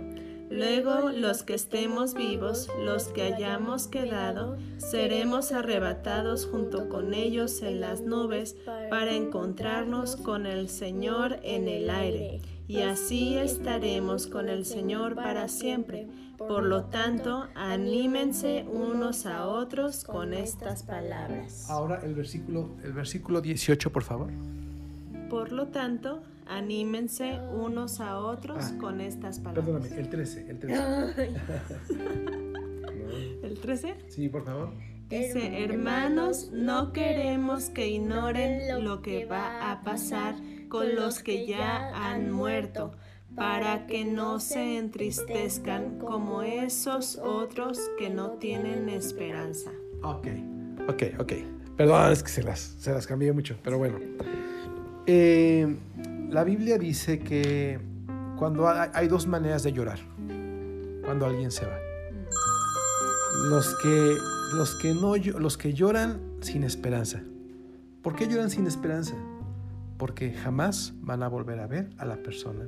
Luego 0.50 1.10
los 1.10 1.44
que 1.44 1.54
estemos 1.54 2.14
vivos, 2.14 2.70
los 2.84 3.06
que 3.10 3.24
hayamos 3.24 3.88
quedado, 3.88 4.58
seremos 4.78 5.52
arrebatados 5.52 6.46
junto 6.46 6.90
con 6.90 7.14
ellos 7.14 7.62
en 7.62 7.82
las 7.82 8.02
nubes 8.02 8.56
para 8.90 9.16
encontrarnos 9.16 10.16
con 10.16 10.46
el 10.46 10.70
Señor 10.70 11.40
en 11.44 11.68
el 11.68 11.90
aire, 11.90 12.42
y 12.68 12.82
así 12.82 13.38
estaremos 13.38 14.28
con 14.28 14.50
el 14.50 14.66
Señor 14.66 15.16
para 15.16 15.48
siempre. 15.48 16.08
Por 16.38 16.64
lo 16.64 16.86
tanto, 16.86 17.48
anímense 17.56 18.66
unos 18.68 19.26
a 19.26 19.48
otros 19.48 20.04
con 20.04 20.34
estas 20.34 20.84
palabras. 20.84 21.70
Ahora 21.70 22.02
el 22.04 22.14
versículo, 22.14 22.76
el 22.84 22.94
versículo 22.94 23.42
18, 23.42 23.92
por 23.92 24.04
favor. 24.04 24.32
Por 25.30 25.52
lo 25.52 25.68
tanto, 25.68 26.24
anímense 26.46 27.40
unos 27.54 28.00
a 28.00 28.20
otros 28.20 28.58
ah, 28.62 28.78
con 28.80 29.00
estas 29.00 29.40
palabras. 29.40 29.66
Perdóname, 29.66 29.96
el 29.98 30.10
13, 30.10 30.50
el 30.50 30.60
13. 30.60 31.34
¿El 33.44 33.60
13? 33.60 33.96
Sí, 34.10 34.28
por 34.30 34.44
favor. 34.44 34.74
Dice, 35.10 35.64
hermanos, 35.64 36.50
no 36.52 36.92
queremos 36.92 37.70
que 37.70 37.88
ignoren 37.90 38.84
lo 38.84 39.02
que 39.04 39.26
va 39.26 39.72
a 39.72 39.82
pasar 39.82 40.36
con 40.70 40.96
los 40.96 41.20
que 41.20 41.46
ya 41.46 41.92
han 41.94 42.32
muerto 42.32 42.94
para 43.36 43.86
que 43.86 44.06
no 44.06 44.40
se 44.40 44.78
entristezcan 44.78 46.00
como 46.00 46.42
esos 46.42 47.18
otros 47.18 47.80
que 47.98 48.10
no 48.10 48.32
tienen 48.32 48.88
esperanza. 48.90 49.72
Ok, 50.04 50.28
ok, 50.88 51.04
ok. 51.20 51.34
Perdón, 51.76 52.12
es 52.12 52.24
que 52.24 52.30
se 52.30 52.44
las, 52.44 52.60
se 52.80 52.92
las 52.92 53.06
cambié 53.06 53.34
mucho, 53.34 53.58
pero 53.62 53.78
bueno. 53.78 54.00
Eh, 55.06 55.76
la 56.30 56.44
Biblia 56.44 56.78
dice 56.78 57.20
que 57.20 57.80
cuando 58.38 58.68
hay, 58.70 59.08
dos 59.08 59.28
maneras 59.28 59.64
de 59.64 59.74
llorar, 59.74 60.00
cuando 61.04 61.26
alguien 61.26 61.52
se 61.52 61.66
va. 61.66 61.78
Los 63.50 63.76
que, 63.82 64.16
los 64.54 64.76
que, 64.76 64.94
no, 64.94 65.16
los 65.18 65.58
que 65.58 65.74
lloran 65.74 66.22
sin 66.40 66.64
esperanza. 66.64 67.22
¿Por 68.02 68.16
qué 68.16 68.28
lloran 68.28 68.50
sin 68.50 68.68
esperanza? 68.68 69.16
Porque 69.98 70.34
jamás 70.34 70.94
van 70.98 71.24
a 71.24 71.28
volver 71.28 71.60
a 71.60 71.68
ver 71.68 71.90
a 71.98 72.06
la 72.06 72.18
persona 72.18 72.68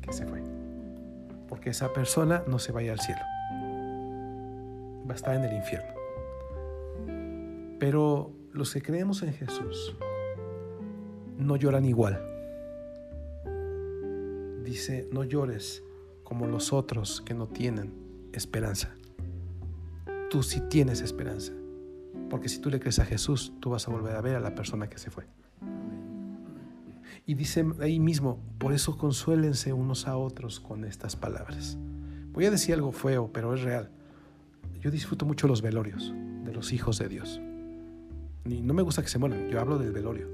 que 0.00 0.12
se 0.12 0.26
fue. 0.26 0.42
Porque 1.48 1.70
esa 1.70 1.92
persona 1.92 2.44
no 2.46 2.58
se 2.58 2.72
vaya 2.72 2.92
al 2.92 3.00
cielo. 3.00 3.20
Va 5.08 5.12
a 5.12 5.16
estar 5.16 5.34
en 5.34 5.44
el 5.44 5.54
infierno. 5.54 5.92
Pero 7.78 8.32
los 8.52 8.72
que 8.72 8.80
creemos 8.80 9.22
en 9.22 9.32
Jesús 9.32 9.96
no 11.36 11.56
lloran 11.56 11.84
igual. 11.84 12.22
Dice, 14.62 15.08
no 15.12 15.24
llores 15.24 15.82
como 16.22 16.46
los 16.46 16.72
otros 16.72 17.20
que 17.20 17.34
no 17.34 17.48
tienen 17.48 17.92
esperanza. 18.32 18.94
Tú 20.30 20.42
sí 20.42 20.62
tienes 20.70 21.00
esperanza. 21.00 21.52
Porque 22.30 22.48
si 22.48 22.60
tú 22.60 22.70
le 22.70 22.80
crees 22.80 22.98
a 22.98 23.04
Jesús, 23.04 23.52
tú 23.60 23.70
vas 23.70 23.86
a 23.86 23.90
volver 23.90 24.16
a 24.16 24.20
ver 24.20 24.36
a 24.36 24.40
la 24.40 24.54
persona 24.54 24.88
que 24.88 24.98
se 24.98 25.10
fue. 25.10 25.26
Y 27.24 27.34
dice 27.34 27.64
ahí 27.80 28.00
mismo, 28.00 28.40
por 28.58 28.72
eso 28.72 28.98
consuélense 28.98 29.72
unos 29.72 30.08
a 30.08 30.16
otros 30.16 30.58
con 30.58 30.84
estas 30.84 31.14
palabras. 31.14 31.78
Voy 32.32 32.46
a 32.46 32.50
decir 32.50 32.74
algo 32.74 32.92
feo, 32.92 33.30
pero 33.32 33.54
es 33.54 33.62
real. 33.62 33.90
Yo 34.80 34.90
disfruto 34.90 35.24
mucho 35.24 35.46
los 35.46 35.62
velorios 35.62 36.12
de 36.44 36.52
los 36.52 36.72
hijos 36.72 36.98
de 36.98 37.08
Dios. 37.08 37.40
Y 38.44 38.62
no 38.62 38.74
me 38.74 38.82
gusta 38.82 39.02
que 39.02 39.08
se 39.08 39.18
mueran, 39.18 39.48
yo 39.48 39.60
hablo 39.60 39.78
del 39.78 39.92
velorio, 39.92 40.28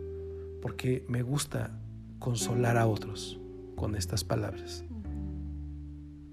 porque 0.63 1.05
me 1.09 1.23
gusta 1.23 1.79
consolar 2.19 2.79
a 2.79 2.87
otros 2.87 3.39
con 3.77 3.95
estas 3.95 4.25
palabras. 4.25 4.85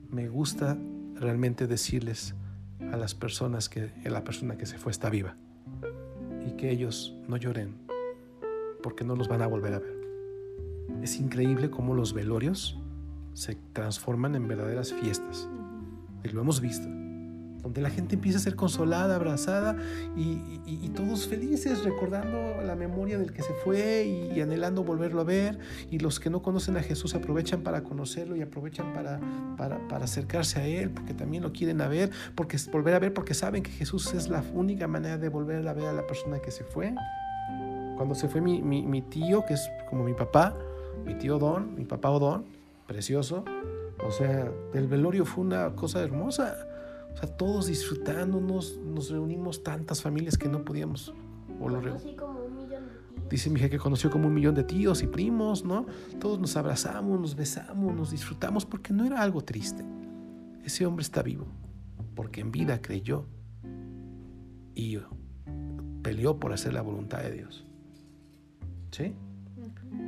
Me 0.09 0.29
gusta 0.29 0.77
realmente 1.15 1.67
decirles 1.67 2.35
a 2.91 2.97
las 2.97 3.13
personas 3.13 3.67
que 3.67 3.91
la 4.05 4.23
persona 4.23 4.57
que 4.57 4.65
se 4.65 4.77
fue 4.77 4.91
está 4.91 5.09
viva 5.09 5.35
y 6.47 6.51
que 6.51 6.71
ellos 6.71 7.13
no 7.27 7.35
lloren 7.37 7.75
porque 8.81 9.03
no 9.03 9.15
los 9.15 9.27
van 9.27 9.41
a 9.41 9.47
volver 9.47 9.73
a 9.73 9.79
ver. 9.79 10.04
Es 11.01 11.19
increíble 11.19 11.69
cómo 11.69 11.93
los 11.93 12.13
velorios 12.13 12.79
se 13.35 13.55
transforman 13.73 14.35
en 14.35 14.47
verdaderas 14.47 14.93
fiestas. 14.93 15.47
Y 16.23 16.29
lo 16.29 16.41
hemos 16.41 16.61
visto. 16.61 16.87
donde 17.61 17.81
la 17.81 17.89
gente 17.89 18.13
empieza 18.13 18.37
a 18.37 18.41
ser 18.41 18.55
consolada, 18.55 19.15
abrazada 19.15 19.75
y, 20.15 20.89
todos 20.89 21.27
felices 21.27 21.83
recordando 21.83 22.61
la 22.61 22.75
memoria 22.75 23.17
del 23.17 23.33
que 23.33 23.41
se 23.41 23.53
fue 23.53 24.05
y, 24.05 24.39
anhelando 24.39 24.83
volverlo 24.83 25.21
a 25.21 25.23
ver. 25.23 25.57
Y 25.89 25.97
los 25.97 26.19
que 26.19 26.29
no 26.29 26.41
conocen 26.43 26.77
a 26.77 26.83
Jesús 26.83 27.15
aprovechan 27.15 27.63
para 27.63 27.83
conocerlo 27.83 28.35
y 28.35 28.41
aprovechan 28.43 28.93
para, 28.93 29.19
para, 29.57 30.05
acercarse 30.05 30.59
a 30.59 30.67
Él 30.67 30.91
porque 30.91 31.13
también 31.15 31.41
lo 31.41 31.51
quieren 31.51 31.81
a 31.81 31.87
ver, 31.87 32.11
porque 32.35 32.57
volver 32.71 32.93
a 32.93 32.99
ver 32.99 33.13
porque 33.13 33.33
saben 33.33 33.63
que 33.63 33.71
Jesús 33.71 34.13
es 34.13 34.29
la 34.29 34.43
única 34.53 34.87
manera 34.87 35.17
de 35.17 35.29
volver 35.29 35.67
a 35.67 35.73
ver 35.73 35.85
a 35.85 35.93
la 35.93 36.05
persona 36.05 36.39
que 36.39 36.51
se 36.51 36.63
fue. 36.63 36.93
Cuando 37.97 38.13
se 38.13 38.29
fue 38.29 38.41
mi, 38.41 38.61
mi, 38.61 38.85
mi 38.85 39.01
tío, 39.01 39.43
que 39.45 39.55
es 39.55 39.69
como 39.89 40.03
mi 40.03 40.13
papá, 40.13 40.55
mi 41.05 41.15
tío 41.15 41.39
Don, 41.39 41.75
mi 41.75 41.85
papá 41.85 42.11
Odón, 42.11 42.45
precioso, 42.87 43.43
o 44.05 44.11
sea, 44.11 44.51
el 44.73 44.87
velorio 44.87 45.25
fue 45.25 45.43
una 45.43 45.75
cosa 45.75 46.01
hermosa. 46.01 46.67
O 47.13 47.17
sea, 47.17 47.29
todos 47.35 47.67
disfrutándonos, 47.67 48.77
nos 48.77 49.09
reunimos 49.09 49.63
tantas 49.63 50.01
familias 50.01 50.37
que 50.37 50.49
no 50.49 50.63
podíamos. 50.65 51.13
Dice 53.29 53.49
mi 53.49 53.59
hija 53.59 53.69
que 53.69 53.79
conoció 53.79 54.11
como 54.11 54.27
un 54.27 54.33
millón 54.33 54.53
de 54.53 54.63
tíos 54.63 55.01
y 55.01 55.07
primos, 55.07 55.63
¿no? 55.63 55.85
Todos 56.19 56.39
nos 56.39 56.55
abrazamos, 56.57 57.19
nos 57.19 57.35
besamos, 57.35 57.95
nos 57.95 58.11
disfrutamos 58.11 58.65
porque 58.65 58.93
no 58.93 59.05
era 59.05 59.21
algo 59.21 59.41
triste. 59.41 59.83
Ese 60.63 60.85
hombre 60.85 61.03
está 61.03 61.23
vivo 61.23 61.45
porque 62.15 62.41
en 62.41 62.51
vida 62.51 62.81
creyó 62.81 63.25
y 64.75 64.99
peleó 66.01 66.39
por 66.39 66.53
hacer 66.53 66.73
la 66.73 66.81
voluntad 66.81 67.19
de 67.19 67.31
Dios. 67.31 67.65
¿Sí? 68.91 69.15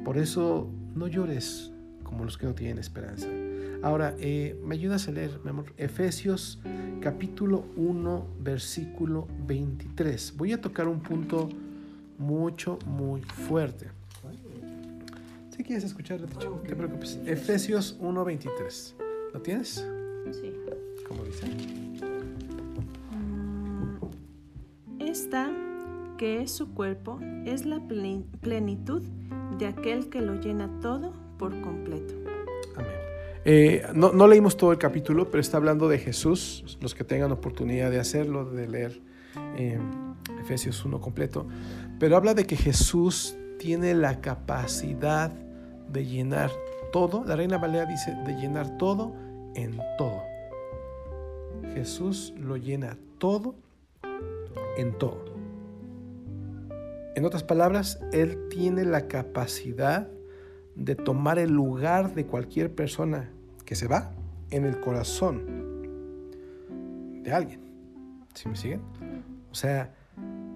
Por 0.08 0.18
eso 0.18 0.72
no 0.96 1.10
llores 1.10 1.74
como 2.04 2.24
los 2.24 2.38
que 2.38 2.46
no 2.46 2.56
tienen 2.56 2.78
esperanza. 2.78 3.28
Ahora, 3.84 4.16
eh, 4.20 4.58
¿me 4.64 4.76
ayudas 4.76 5.10
a 5.10 5.12
leer, 5.12 5.42
mi 5.44 5.50
amor? 5.50 5.74
Efesios 5.76 6.62
capítulo 7.02 7.66
1, 7.76 8.26
versículo 8.40 9.28
23. 9.46 10.36
Voy 10.38 10.54
a 10.54 10.62
tocar 10.62 10.88
un 10.88 11.02
punto 11.02 11.50
mucho, 12.18 12.80
muy 12.86 13.20
fuerte. 13.20 13.88
Si 15.50 15.62
quieres 15.62 15.84
escuchar, 15.84 16.22
no 16.22 16.28
te 16.62 16.74
preocupes. 16.74 17.20
Efesios 17.26 17.98
1, 18.00 18.24
23. 18.24 18.96
¿Lo 19.34 19.42
tienes? 19.42 19.86
Sí. 20.32 20.54
¿Cómo 21.06 21.26
dice? 21.26 21.48
Esta, 25.00 25.52
que 26.18 26.42
es 26.42 26.52
su 26.52 26.74
cuerpo, 26.74 27.20
es 27.46 27.66
la 27.66 27.80
plenitud 28.42 29.04
de 29.58 29.68
aquel 29.68 30.10
que 30.10 30.22
lo 30.22 30.36
llena 30.36 30.70
todo 30.82 31.14
por 31.38 31.60
completo. 31.62 32.14
Eh, 33.46 33.84
no, 33.94 34.28
leímos 34.28 34.58
todo 34.58 34.74
el 34.74 34.78
capítulo, 34.78 35.32
pero 35.32 35.40
está 35.40 35.56
hablando 35.56 35.88
de 35.88 36.00
Jesús. 36.00 36.78
Los 36.82 36.94
que 36.94 37.06
tengan 37.06 37.32
oportunidad 37.32 37.90
de 37.90 38.00
hacerlo, 38.00 38.44
de 38.44 38.68
leer 38.68 39.02
eh, 39.56 39.80
Efesios 40.42 40.84
1 40.84 41.00
completo. 41.00 41.48
Pero 41.98 42.18
habla 42.18 42.34
de 42.34 42.46
que 42.46 42.58
Jesús 42.58 43.38
tiene 43.58 43.94
la 43.94 44.20
capacidad 44.20 45.32
de 45.32 46.06
llenar 46.06 46.52
todo. 46.92 47.24
La 47.26 47.38
Reina 47.38 47.58
Valera 47.58 47.86
dice 47.86 48.14
de 48.26 48.34
llenar 48.34 48.78
todo 48.78 49.16
en 49.56 49.80
todo. 49.98 50.24
Jesús 51.74 52.34
lo 52.38 52.58
llena 52.58 52.98
todo 53.18 53.56
en 54.78 54.98
todo. 54.98 55.27
En 57.18 57.26
otras 57.26 57.42
palabras, 57.44 58.00
Él 58.14 58.48
tiene 58.48 58.86
la 58.86 59.08
capacidad 59.08 60.08
de 60.76 60.96
tomar 60.96 61.40
el 61.40 61.50
lugar 61.50 62.14
de 62.14 62.28
cualquier 62.28 62.76
persona 62.76 63.32
que 63.66 63.74
se 63.74 63.88
va 63.88 64.14
en 64.52 64.66
el 64.66 64.80
corazón 64.80 66.22
de 67.24 67.32
alguien. 67.32 67.60
¿Sí 68.36 68.48
me 68.48 68.56
siguen? 68.56 68.82
O 69.50 69.56
sea, 69.56 69.96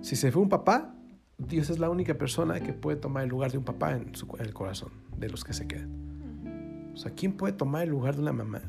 si 0.02 0.16
se 0.16 0.32
fue 0.32 0.44
un 0.44 0.50
papá, 0.50 0.94
Dios 1.40 1.72
es 1.72 1.80
la 1.80 1.90
única 1.90 2.14
persona 2.14 2.60
que 2.60 2.74
puede 2.74 2.98
tomar 2.98 3.24
el 3.24 3.30
lugar 3.30 3.52
de 3.52 3.58
un 3.58 3.64
papá 3.64 3.94
en, 3.94 4.12
el 4.38 4.54
corazón 4.54 4.92
de 5.18 5.30
los 5.30 5.44
que 5.44 5.54
se 5.54 5.68
quedan. 5.68 6.92
O 6.94 6.98
sea, 6.98 7.12
¿quién 7.16 7.34
puede 7.34 7.54
tomar 7.54 7.86
el 7.86 7.90
lugar 7.90 8.16
de 8.16 8.22
una 8.22 8.34
mamá? 8.34 8.62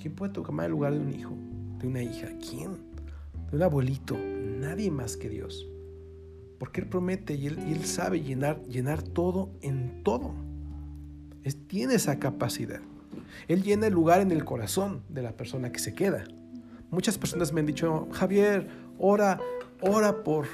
¿Quién 0.00 0.14
puede 0.14 0.32
tomar 0.32 0.64
el 0.64 0.72
lugar 0.72 0.94
de 0.94 1.00
un 1.00 1.12
hijo? 1.12 1.34
¿De 1.78 1.88
una 1.88 2.02
hija? 2.02 2.28
¿Quién? 2.38 2.78
¿De 3.50 3.58
un 3.58 3.62
abuelito? 3.62 4.16
Nadie 4.16 4.90
más 4.90 5.18
que 5.18 5.28
Dios. 5.28 5.68
Porque 6.64 6.80
Él 6.80 6.86
promete 6.86 7.34
y 7.34 7.46
Él, 7.46 7.58
y 7.68 7.84
sabe 7.84 8.22
llenar, 8.22 8.62
llenar 8.62 9.02
todo 9.02 9.50
en 9.60 10.02
todo. 10.02 10.32
Tiene 11.66 11.96
esa 11.96 12.18
capacidad. 12.18 12.80
Él 13.48 13.62
llena 13.62 13.88
el 13.88 13.92
lugar 13.92 14.22
en 14.22 14.30
el 14.30 14.46
corazón 14.46 15.02
de 15.10 15.20
la 15.20 15.32
persona 15.32 15.70
que 15.70 15.78
se 15.78 15.94
queda. 15.94 16.24
Muchas 16.90 17.18
personas 17.18 17.52
me 17.52 17.60
han 17.60 17.66
dicho, 17.66 18.08
Javier, 18.12 18.66
ora, 18.98 19.38
ora 19.82 20.24
por, 20.24 20.46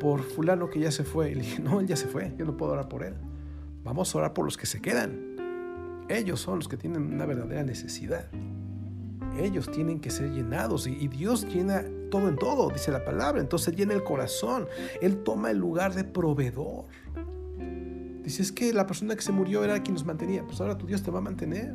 por 0.00 0.24
fulano 0.24 0.68
que 0.68 0.80
ya 0.80 0.90
se 0.90 1.04
fue. 1.04 1.30
Y 1.30 1.34
le 1.36 1.42
dije, 1.42 1.62
no, 1.62 1.78
él 1.78 1.86
ya 1.86 1.94
se 1.94 2.08
fue, 2.08 2.34
yo 2.36 2.44
no 2.44 2.56
puedo 2.56 2.72
orar 2.72 2.88
por 2.88 3.04
él. 3.04 3.14
Vamos 3.84 4.12
a 4.12 4.18
orar 4.18 4.34
por 4.34 4.44
los 4.44 4.56
que 4.56 4.66
se 4.66 4.80
quedan. 4.80 5.36
Ellos 6.08 6.40
son 6.40 6.56
los 6.56 6.66
que 6.66 6.76
tienen 6.76 7.02
una 7.02 7.24
verdadera 7.24 7.62
necesidad. 7.62 8.26
Ellos 9.38 9.70
tienen 9.70 10.00
que 10.00 10.10
ser 10.10 10.32
llenados 10.32 10.88
y, 10.88 11.06
Dios 11.06 11.46
llena 11.46 11.84
todo 12.12 12.28
en 12.28 12.36
todo, 12.36 12.68
dice 12.70 12.92
la 12.92 13.04
palabra. 13.04 13.40
Entonces 13.40 13.74
llena 13.74 13.94
el 13.94 14.04
corazón. 14.04 14.68
Él 15.00 15.24
toma 15.24 15.50
el 15.50 15.56
lugar 15.56 15.94
de 15.94 16.04
proveedor. 16.04 16.84
Dice, 18.22 18.42
es 18.42 18.52
que 18.52 18.72
la 18.72 18.86
persona 18.86 19.16
que 19.16 19.22
se 19.22 19.32
murió 19.32 19.64
era 19.64 19.82
quien 19.82 19.94
nos 19.94 20.04
mantenía. 20.04 20.44
Pues 20.44 20.60
ahora 20.60 20.76
tu 20.78 20.86
Dios 20.86 21.02
te 21.02 21.10
va 21.10 21.18
a 21.18 21.22
mantener. 21.22 21.74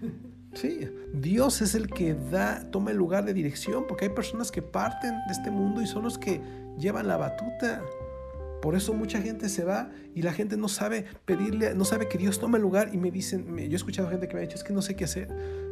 Sí, 0.52 0.88
Dios 1.14 1.62
es 1.62 1.76
el 1.76 1.86
que 1.86 2.12
da, 2.12 2.68
toma 2.72 2.90
el 2.90 2.96
lugar 2.96 3.24
de 3.24 3.32
dirección, 3.32 3.84
porque 3.86 4.06
hay 4.06 4.10
personas 4.10 4.50
que 4.50 4.62
parten 4.62 5.12
de 5.28 5.32
este 5.32 5.48
mundo 5.48 5.80
y 5.80 5.86
son 5.86 6.02
los 6.02 6.18
que 6.18 6.40
llevan 6.76 7.06
la 7.06 7.16
batuta. 7.16 7.80
Por 8.62 8.74
eso 8.74 8.92
mucha 8.92 9.20
gente 9.22 9.48
se 9.48 9.64
va 9.64 9.90
y 10.14 10.22
la 10.22 10.32
gente 10.32 10.56
no 10.56 10.68
sabe 10.68 11.06
pedirle, 11.24 11.74
no 11.74 11.84
sabe 11.84 12.08
que 12.08 12.18
Dios 12.18 12.38
toma 12.38 12.58
el 12.58 12.62
lugar 12.62 12.90
y 12.92 12.98
me 12.98 13.10
dicen, 13.10 13.56
yo 13.56 13.72
he 13.72 13.74
escuchado 13.74 14.10
gente 14.10 14.28
que 14.28 14.34
me 14.34 14.40
ha 14.40 14.42
dicho, 14.42 14.56
es 14.56 14.64
que 14.64 14.72
no 14.72 14.82
sé 14.82 14.96
qué 14.96 15.04
hacer, 15.04 15.28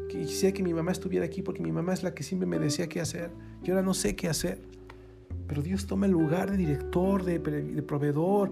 quisiera 0.09 0.55
que 0.55 0.62
mi 0.62 0.72
mamá 0.72 0.92
estuviera 0.92 1.27
aquí 1.27 1.42
porque 1.42 1.62
mi 1.62 1.72
mamá 1.72 1.92
es 1.92 2.03
la 2.03 2.14
que 2.14 2.22
siempre 2.22 2.46
me 2.46 2.59
decía 2.59 2.88
qué 2.88 3.01
hacer 3.01 3.31
y 3.62 3.70
ahora 3.70 3.83
no 3.83 3.94
sé 3.94 4.16
qué 4.16 4.29
hacer. 4.29 4.61
Pero 5.46 5.62
Dios 5.62 5.87
toma 5.87 6.07
el 6.07 6.12
lugar 6.12 6.51
de 6.51 6.57
director, 6.57 7.24
de, 7.24 7.38
de 7.38 7.83
proveedor, 7.83 8.51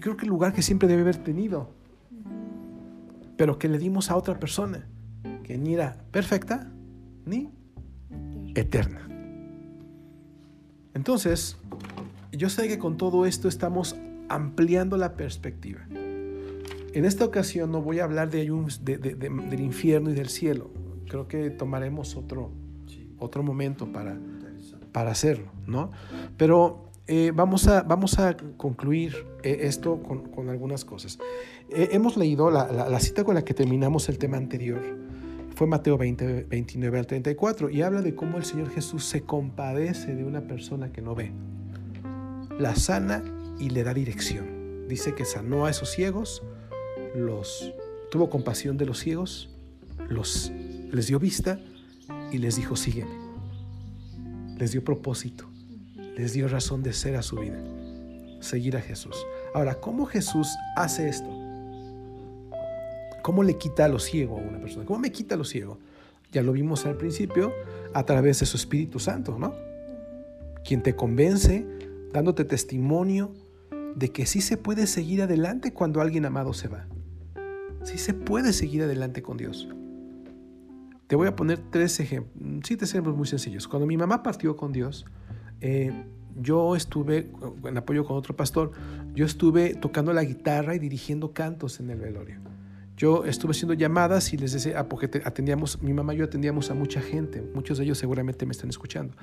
creo 0.00 0.16
que 0.16 0.24
el 0.24 0.30
lugar 0.30 0.52
que 0.52 0.62
siempre 0.62 0.88
debe 0.88 1.02
haber 1.02 1.16
tenido 1.18 1.80
pero 3.40 3.58
que 3.58 3.68
le 3.68 3.78
dimos 3.78 4.10
a 4.10 4.16
otra 4.16 4.38
persona 4.38 4.86
que 5.44 5.56
ni 5.56 5.72
era 5.72 5.96
perfecta 6.10 6.70
ni 7.24 7.50
eterna. 8.54 9.08
Entonces, 10.92 11.56
yo 12.32 12.48
sé 12.48 12.68
que 12.68 12.78
con 12.78 12.96
todo 12.96 13.26
esto 13.26 13.48
estamos 13.48 13.96
ampliando 14.28 14.96
la 14.96 15.14
perspectiva. 15.14 15.80
En 16.92 17.04
esta 17.04 17.24
ocasión 17.24 17.70
no 17.70 17.82
voy 17.82 18.00
a 18.00 18.04
hablar 18.04 18.30
de, 18.30 18.44
del 18.82 19.60
infierno 19.60 20.10
y 20.10 20.14
del 20.14 20.28
cielo. 20.28 20.70
Creo 21.08 21.28
que 21.28 21.50
tomaremos 21.50 22.16
otro, 22.16 22.50
otro 23.18 23.42
momento 23.42 23.92
para, 23.92 24.18
para 24.92 25.10
hacerlo, 25.10 25.52
¿no? 25.66 25.90
Pero 26.36 26.90
eh, 27.12 27.32
vamos, 27.34 27.66
a, 27.66 27.82
vamos 27.82 28.20
a 28.20 28.36
concluir 28.56 29.26
eh, 29.42 29.58
esto 29.62 30.00
con, 30.00 30.48
algunas 30.48 30.84
cosas. 30.84 31.18
Eh, 31.68 31.88
hemos 31.90 32.16
leído 32.16 32.50
la, 32.50 33.00
cita 33.00 33.24
con 33.24 33.34
la 33.34 33.44
que 33.44 33.52
terminamos 33.52 34.08
el 34.08 34.18
tema 34.18 34.36
anterior. 34.36 34.80
Fue 35.56 35.66
Mateo 35.66 35.98
20, 35.98 36.44
29 36.44 36.98
al 37.00 37.06
34 37.08 37.70
y 37.70 37.82
habla 37.82 38.00
de 38.02 38.14
cómo 38.14 38.38
el 38.38 38.44
Señor 38.44 38.70
Jesús 38.70 39.04
se 39.04 39.22
compadece 39.22 40.14
de 40.14 40.24
una 40.24 40.42
persona 40.42 40.92
que 40.92 41.02
no 41.02 41.16
ve. 41.16 41.32
La 42.60 42.76
sana 42.76 43.24
y 43.58 43.70
le 43.70 43.82
da 43.82 43.92
dirección. 43.94 44.86
Dice 44.86 45.14
que 45.14 45.24
sanó 45.24 45.66
a 45.66 45.70
esos 45.70 45.90
ciegos, 45.90 46.42
los 47.14 47.72
tuvo 48.10 48.30
compasión 48.30 48.76
de 48.76 48.86
los 48.86 48.98
ciegos, 48.98 49.48
los, 50.08 50.52
les 50.92 51.08
dio 51.08 51.18
vista 51.18 51.58
y 52.30 52.38
les 52.38 52.56
dijo, 52.56 52.76
sígueme. 52.76 53.18
Les 54.58 54.72
dio 54.72 54.84
propósito 54.84 55.50
les 56.20 56.34
dio 56.34 56.48
razón 56.48 56.82
de 56.82 56.92
ser 56.92 57.16
a 57.16 57.22
su 57.22 57.36
vida, 57.36 57.58
seguir 58.40 58.76
a 58.76 58.80
Jesús. 58.82 59.16
Ahora, 59.54 59.76
¿cómo 59.76 60.04
Jesús 60.04 60.48
hace 60.76 61.08
esto? 61.08 61.30
¿Cómo 63.22 63.42
le 63.42 63.56
quita 63.56 63.88
lo 63.88 63.98
ciego 63.98 64.36
a 64.36 64.40
una 64.40 64.58
persona? 64.58 64.84
¿Cómo 64.84 64.98
me 64.98 65.12
quita 65.12 65.36
lo 65.36 65.44
ciego? 65.44 65.78
Ya 66.30 66.42
lo 66.42 66.52
vimos 66.52 66.84
al 66.84 66.96
principio 66.96 67.54
a 67.94 68.04
través 68.04 68.40
de 68.40 68.46
su 68.46 68.58
Espíritu 68.58 68.98
Santo, 68.98 69.38
¿no? 69.38 69.54
Quien 70.62 70.82
te 70.82 70.94
convence 70.94 71.64
dándote 72.12 72.44
testimonio 72.44 73.32
de 73.94 74.10
que 74.10 74.26
sí 74.26 74.40
se 74.40 74.56
puede 74.56 74.86
seguir 74.86 75.22
adelante 75.22 75.72
cuando 75.72 76.00
alguien 76.00 76.24
amado 76.24 76.52
se 76.52 76.68
va. 76.68 76.86
Sí 77.82 77.98
se 77.98 78.14
puede 78.14 78.52
seguir 78.52 78.82
adelante 78.82 79.22
con 79.22 79.36
Dios. 79.36 79.68
Te 81.06 81.16
voy 81.16 81.26
a 81.26 81.34
poner 81.34 81.58
tres 81.70 81.98
ejemplos, 81.98 82.62
tres 82.62 82.90
ejemplos 82.90 83.16
muy 83.16 83.26
sencillos. 83.26 83.66
Cuando 83.66 83.86
mi 83.86 83.96
mamá 83.96 84.22
partió 84.22 84.56
con 84.56 84.72
Dios, 84.72 85.06
eh, 85.60 85.92
yo 86.36 86.76
estuve, 86.76 87.30
en 87.64 87.76
apoyo 87.76 88.04
con 88.04 88.16
otro 88.16 88.36
pastor, 88.36 88.72
yo 89.14 89.26
estuve 89.26 89.74
tocando 89.74 90.12
la 90.12 90.22
guitarra 90.22 90.74
y 90.74 90.78
dirigiendo 90.78 91.32
cantos 91.32 91.80
en 91.80 91.90
el 91.90 91.98
velorio. 91.98 92.40
Yo 93.00 93.24
estuve 93.24 93.52
haciendo 93.52 93.72
llamadas 93.72 94.30
y 94.34 94.36
les 94.36 94.52
decía, 94.52 94.78
ah, 94.78 94.86
porque 94.86 95.08
te- 95.08 95.22
atendíamos, 95.24 95.80
mi 95.80 95.94
mamá 95.94 96.12
y 96.12 96.18
yo 96.18 96.24
atendíamos 96.26 96.70
a 96.70 96.74
mucha 96.74 97.00
gente, 97.00 97.42
muchos 97.54 97.78
de 97.78 97.84
ellos 97.84 97.96
seguramente 97.96 98.44
me 98.44 98.52
están 98.52 98.68
escuchando. 98.68 99.14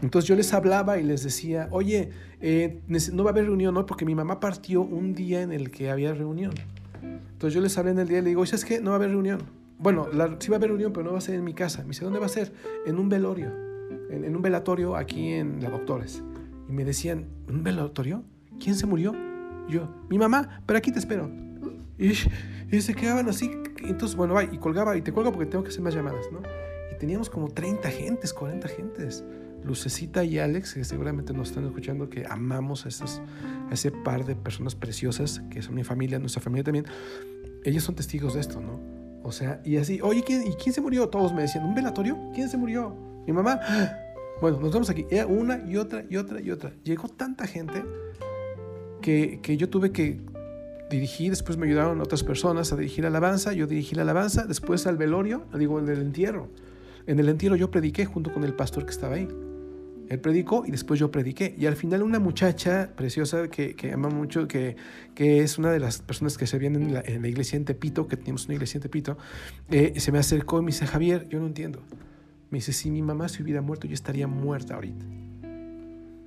Entonces 0.00 0.28
yo 0.28 0.36
les 0.36 0.52
hablaba 0.54 0.98
y 0.98 1.02
les 1.02 1.24
decía, 1.24 1.66
oye, 1.72 2.10
eh, 2.40 2.80
no 3.12 3.24
va 3.24 3.30
a 3.30 3.32
haber 3.32 3.46
reunión, 3.46 3.74
¿no? 3.74 3.84
Porque 3.84 4.04
mi 4.04 4.14
mamá 4.14 4.38
partió 4.38 4.80
un 4.82 5.12
día 5.12 5.42
en 5.42 5.50
el 5.50 5.72
que 5.72 5.90
había 5.90 6.14
reunión. 6.14 6.52
Entonces 7.02 7.52
yo 7.52 7.60
les 7.60 7.76
hablé 7.76 7.90
en 7.90 7.98
el 7.98 8.06
día 8.06 8.18
y 8.18 8.22
le 8.22 8.28
digo, 8.28 8.46
¿sabes 8.46 8.64
qué? 8.64 8.80
No 8.80 8.90
va 8.90 8.96
a 8.96 8.98
haber 8.98 9.10
reunión. 9.10 9.40
Bueno, 9.78 10.06
la- 10.12 10.36
sí 10.38 10.48
va 10.50 10.56
a 10.56 10.58
haber 10.58 10.70
reunión, 10.70 10.92
pero 10.92 11.04
no 11.06 11.12
va 11.12 11.18
a 11.18 11.20
ser 11.20 11.34
en 11.34 11.42
mi 11.42 11.52
casa. 11.52 11.82
Me 11.82 11.88
dice, 11.88 12.04
¿dónde 12.04 12.20
va 12.20 12.26
a 12.26 12.28
ser? 12.28 12.52
En 12.86 12.96
un 12.98 13.08
velorio, 13.08 13.50
en, 14.08 14.24
en 14.24 14.36
un 14.36 14.40
velatorio 14.42 14.94
aquí 14.94 15.32
en 15.32 15.60
La 15.62 15.70
Doctores. 15.70 16.22
Y 16.68 16.72
me 16.72 16.84
decían, 16.84 17.26
¿un 17.48 17.64
velatorio? 17.64 18.22
¿Quién 18.62 18.76
se 18.76 18.86
murió? 18.86 19.12
Yo, 19.68 19.88
mi 20.08 20.16
mamá, 20.16 20.62
pero 20.64 20.78
aquí 20.78 20.92
te 20.92 20.98
espero. 21.00 21.28
Y, 21.98 22.12
y 22.70 22.80
se 22.80 22.94
quedaban 22.94 23.28
así. 23.28 23.50
Entonces, 23.82 24.16
bueno, 24.16 24.34
va, 24.34 24.44
y 24.44 24.58
colgaba, 24.58 24.96
y 24.96 25.02
te 25.02 25.12
cuelgo 25.12 25.32
porque 25.32 25.46
tengo 25.46 25.64
que 25.64 25.70
hacer 25.70 25.82
más 25.82 25.94
llamadas, 25.94 26.26
¿no? 26.32 26.40
Y 26.92 26.98
teníamos 26.98 27.30
como 27.30 27.48
30 27.48 27.88
gentes, 27.90 28.32
40 28.32 28.68
gentes. 28.68 29.24
Lucecita 29.64 30.22
y 30.22 30.38
Alex, 30.38 30.74
que 30.74 30.84
seguramente 30.84 31.32
nos 31.32 31.48
están 31.48 31.64
escuchando, 31.64 32.08
que 32.08 32.24
amamos 32.28 32.86
a, 32.86 32.88
esas, 32.88 33.20
a 33.68 33.74
ese 33.74 33.90
par 33.90 34.24
de 34.24 34.36
personas 34.36 34.76
preciosas, 34.76 35.42
que 35.50 35.60
son 35.60 35.74
mi 35.74 35.82
familia, 35.82 36.18
nuestra 36.18 36.40
familia 36.40 36.64
también. 36.64 36.86
Ellos 37.64 37.82
son 37.82 37.96
testigos 37.96 38.34
de 38.34 38.40
esto, 38.40 38.60
¿no? 38.60 38.80
O 39.24 39.32
sea, 39.32 39.60
y 39.64 39.76
así, 39.76 40.00
oye, 40.00 40.22
¿quién, 40.24 40.46
¿y 40.46 40.52
quién 40.52 40.72
se 40.72 40.80
murió? 40.80 41.08
Todos 41.08 41.34
me 41.34 41.42
decían, 41.42 41.64
¿un 41.64 41.74
velatorio? 41.74 42.16
¿Quién 42.32 42.48
se 42.48 42.56
murió? 42.56 42.96
Mi 43.26 43.32
mamá. 43.32 43.58
Bueno, 44.40 44.60
nos 44.60 44.72
vemos 44.72 44.88
aquí. 44.88 45.04
Era 45.10 45.26
una 45.26 45.64
y 45.66 45.76
otra 45.76 46.04
y 46.08 46.16
otra 46.16 46.40
y 46.40 46.50
otra. 46.52 46.72
Llegó 46.84 47.08
tanta 47.08 47.46
gente 47.46 47.84
que, 49.02 49.40
que 49.42 49.56
yo 49.56 49.68
tuve 49.68 49.90
que 49.90 50.20
dirigir, 50.90 51.30
después 51.30 51.58
me 51.58 51.66
ayudaron 51.66 52.00
otras 52.00 52.22
personas 52.22 52.72
a 52.72 52.76
dirigir 52.76 53.06
alabanza, 53.06 53.52
yo 53.52 53.66
dirigí 53.66 53.94
la 53.94 54.02
alabanza, 54.02 54.44
después 54.46 54.86
al 54.86 54.96
velorio, 54.96 55.44
digo, 55.58 55.78
en 55.78 55.88
el 55.88 56.00
entierro. 56.00 56.48
En 57.06 57.18
el 57.18 57.28
entierro 57.28 57.56
yo 57.56 57.70
prediqué 57.70 58.04
junto 58.04 58.32
con 58.32 58.44
el 58.44 58.54
pastor 58.54 58.84
que 58.84 58.90
estaba 58.90 59.16
ahí. 59.16 59.28
Él 60.08 60.20
predicó 60.20 60.64
y 60.66 60.70
después 60.70 61.00
yo 61.00 61.10
prediqué. 61.10 61.54
Y 61.58 61.66
al 61.66 61.76
final 61.76 62.02
una 62.02 62.20
muchacha 62.20 62.92
preciosa 62.96 63.48
que, 63.48 63.74
que 63.74 63.92
ama 63.92 64.08
mucho, 64.08 64.46
que, 64.46 64.76
que 65.14 65.40
es 65.40 65.58
una 65.58 65.70
de 65.72 65.80
las 65.80 66.00
personas 66.00 66.38
que 66.38 66.46
se 66.46 66.58
vienen 66.58 66.82
en 66.82 66.94
la, 66.94 67.00
en 67.04 67.22
la 67.22 67.28
iglesia 67.28 67.56
en 67.56 67.64
Tepito, 67.64 68.06
que 68.06 68.16
teníamos 68.16 68.46
una 68.46 68.54
iglesia 68.54 68.78
en 68.78 68.82
Tepito, 68.82 69.18
eh, 69.70 69.94
se 69.98 70.12
me 70.12 70.18
acercó 70.18 70.60
y 70.60 70.62
me 70.62 70.66
dice, 70.66 70.86
Javier, 70.86 71.28
yo 71.28 71.40
no 71.40 71.46
entiendo. 71.46 71.82
Me 72.50 72.58
dice, 72.58 72.72
si 72.72 72.90
mi 72.90 73.02
mamá 73.02 73.28
se 73.28 73.42
hubiera 73.42 73.62
muerto, 73.62 73.88
yo 73.88 73.94
estaría 73.94 74.28
muerta 74.28 74.74
ahorita. 74.76 75.04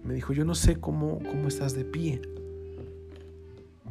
Me 0.03 0.13
dijo, 0.13 0.33
yo 0.33 0.43
no 0.43 0.55
sé 0.55 0.75
cómo, 0.75 1.19
cómo 1.19 1.47
estás 1.47 1.73
de 1.73 1.85
pie. 1.85 2.21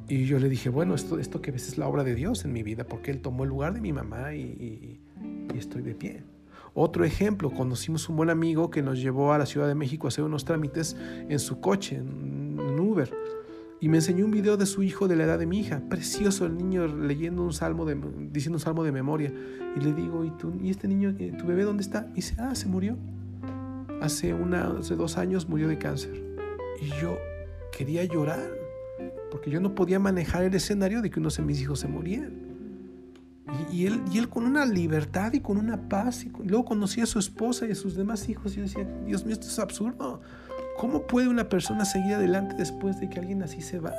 Y 0.09 0.25
yo 0.25 0.39
le 0.39 0.49
dije, 0.49 0.71
bueno, 0.71 0.95
esto, 0.95 1.19
esto 1.19 1.43
que 1.43 1.51
ves 1.51 1.69
es 1.69 1.77
la 1.79 1.87
obra 1.87 2.03
de 2.03 2.15
Dios 2.15 2.45
en 2.45 2.53
mi 2.53 2.63
vida, 2.63 2.85
porque 2.85 3.11
Él 3.11 3.21
tomó 3.21 3.45
el 3.45 3.51
lugar 3.51 3.75
de 3.75 3.81
mi 3.81 3.93
mamá 3.93 4.35
y, 4.35 5.01
estoy 5.55 5.83
de 5.83 5.95
pie. 5.95 6.23
Otro 6.75 7.05
ejemplo, 7.05 7.51
conocimos 7.51 8.09
un 8.09 8.17
buen 8.17 8.31
amigo 8.31 8.71
que 8.71 8.83
nos 8.83 9.01
llevó 9.01 9.33
a 9.33 9.39
la 9.39 9.47
Ciudad 9.47 9.67
de 9.67 9.75
México 9.75 10.07
a 10.07 10.09
hacer 10.09 10.25
unos 10.25 10.45
trámites 10.45 10.97
en 11.29 11.39
su 11.39 11.61
coche, 11.61 11.97
en 11.97 12.79
Uber. 12.79 13.11
Y 13.81 13.89
me 13.89 13.99
enseñó 13.99 14.25
un 14.25 14.33
video 14.33 14.57
de 14.57 14.67
su 14.67 14.83
hijo 14.83 15.07
de 15.07 15.15
la 15.15 15.25
edad 15.25 15.39
de 15.39 15.47
mi 15.47 15.61
hija. 15.61 15.83
Precioso 15.89 16.47
el 16.47 16.57
niño 16.57 16.87
leyendo 16.87 17.43
un 17.43 17.53
salmo, 17.53 17.87
diciendo 17.87 18.57
un 18.57 18.61
salmo 18.61 18.83
de 18.83 18.91
memoria. 18.91 19.33
Y 19.77 19.81
le 19.81 19.93
digo, 19.93 20.25
¿y, 20.25 20.31
tú, 20.31 20.53
¿y 20.61 20.71
este 20.71 20.89
niño, 20.89 21.15
eh, 21.19 21.33
tu 21.39 21.47
bebé 21.47 21.63
dónde 21.63 21.83
está? 21.83 22.09
Y 22.13 22.17
dice, 22.17 22.35
ah, 22.39 22.55
se 22.55 22.67
murió. 22.67 22.97
Hace, 24.01 24.35
una, 24.35 24.79
hace 24.79 24.97
dos 24.97 25.17
años 25.17 25.49
murió 25.49 25.69
de 25.69 25.79
cáncer. 25.79 26.13
Y 26.81 26.89
yo 27.01 27.19
quería 27.77 28.05
llorar, 28.05 28.58
porque 29.31 29.51
yo 29.51 29.61
no 29.61 29.75
podía 29.75 29.99
manejar 29.99 30.43
el 30.45 30.55
escenario 30.55 31.03
de 31.03 31.11
que 31.11 31.21
unos 31.21 31.37
de 31.37 31.43
mis 31.43 31.61
hijos 31.61 31.81
se 31.81 31.89
morían. 31.89 32.33
Y, 33.71 33.77
y 33.83 33.87
él, 33.87 34.03
y 34.13 34.19
él 34.19 34.29
con 34.29 34.45
una 34.45 34.67
libertad 34.67 35.33
y 35.33 35.41
con 35.41 35.57
una 35.59 35.89
paz. 35.89 36.25
Y 36.25 36.31
con- 36.31 36.47
luego 36.47 36.65
conocí 36.65 37.01
a 37.01 37.07
su 37.07 37.19
esposa 37.19 37.67
y 37.67 37.73
a 37.73 37.75
sus 37.75 37.95
demás 37.97 38.29
hijos. 38.29 38.53
Y 38.53 38.57
yo 38.57 38.63
decía, 38.63 38.87
Dios 39.07 39.25
mío, 39.25 39.33
esto 39.35 39.47
es 39.47 39.59
absurdo. 39.59 40.21
¿Cómo 40.79 41.07
puede 41.07 41.29
una 41.29 41.49
persona 41.49 41.85
seguir 41.85 42.15
adelante 42.15 42.55
después 42.57 43.01
de 43.01 43.09
que 43.11 43.19
alguien 43.19 43.43
así 43.43 43.61
se 43.61 43.79
va? 43.81 43.93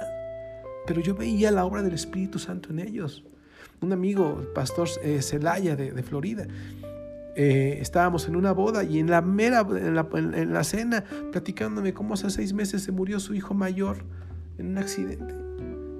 Pero 0.88 1.02
yo 1.02 1.14
veía 1.16 1.52
la 1.52 1.66
obra 1.66 1.82
del 1.84 1.94
Espíritu 1.94 2.40
Santo 2.40 2.70
en 2.70 2.80
ellos. 2.80 3.24
Un 3.82 3.92
amigo, 3.94 4.38
el 4.42 4.48
pastor 4.48 4.88
eh, 5.04 5.22
Celaya 5.22 5.76
de, 5.76 5.92
de 5.92 6.04
Florida, 6.04 6.46
eh, 7.36 7.78
estábamos 7.82 8.28
en 8.28 8.36
una 8.36 8.52
boda 8.52 8.84
y 8.84 9.00
en 9.00 9.10
la 9.10 9.22
mera, 9.22 9.62
en 9.62 9.96
la, 9.96 10.08
en- 10.14 10.54
la 10.54 10.64
cena, 10.64 11.04
platicándome 11.32 11.94
cómo 11.94 12.14
hace 12.16 12.30
seis 12.30 12.54
meses 12.54 12.84
se 12.84 12.92
murió 12.92 13.20
su 13.20 13.34
hijo 13.36 13.54
mayor 13.54 13.98
en 14.60 14.68
un 14.68 14.78
accidente 14.78 15.36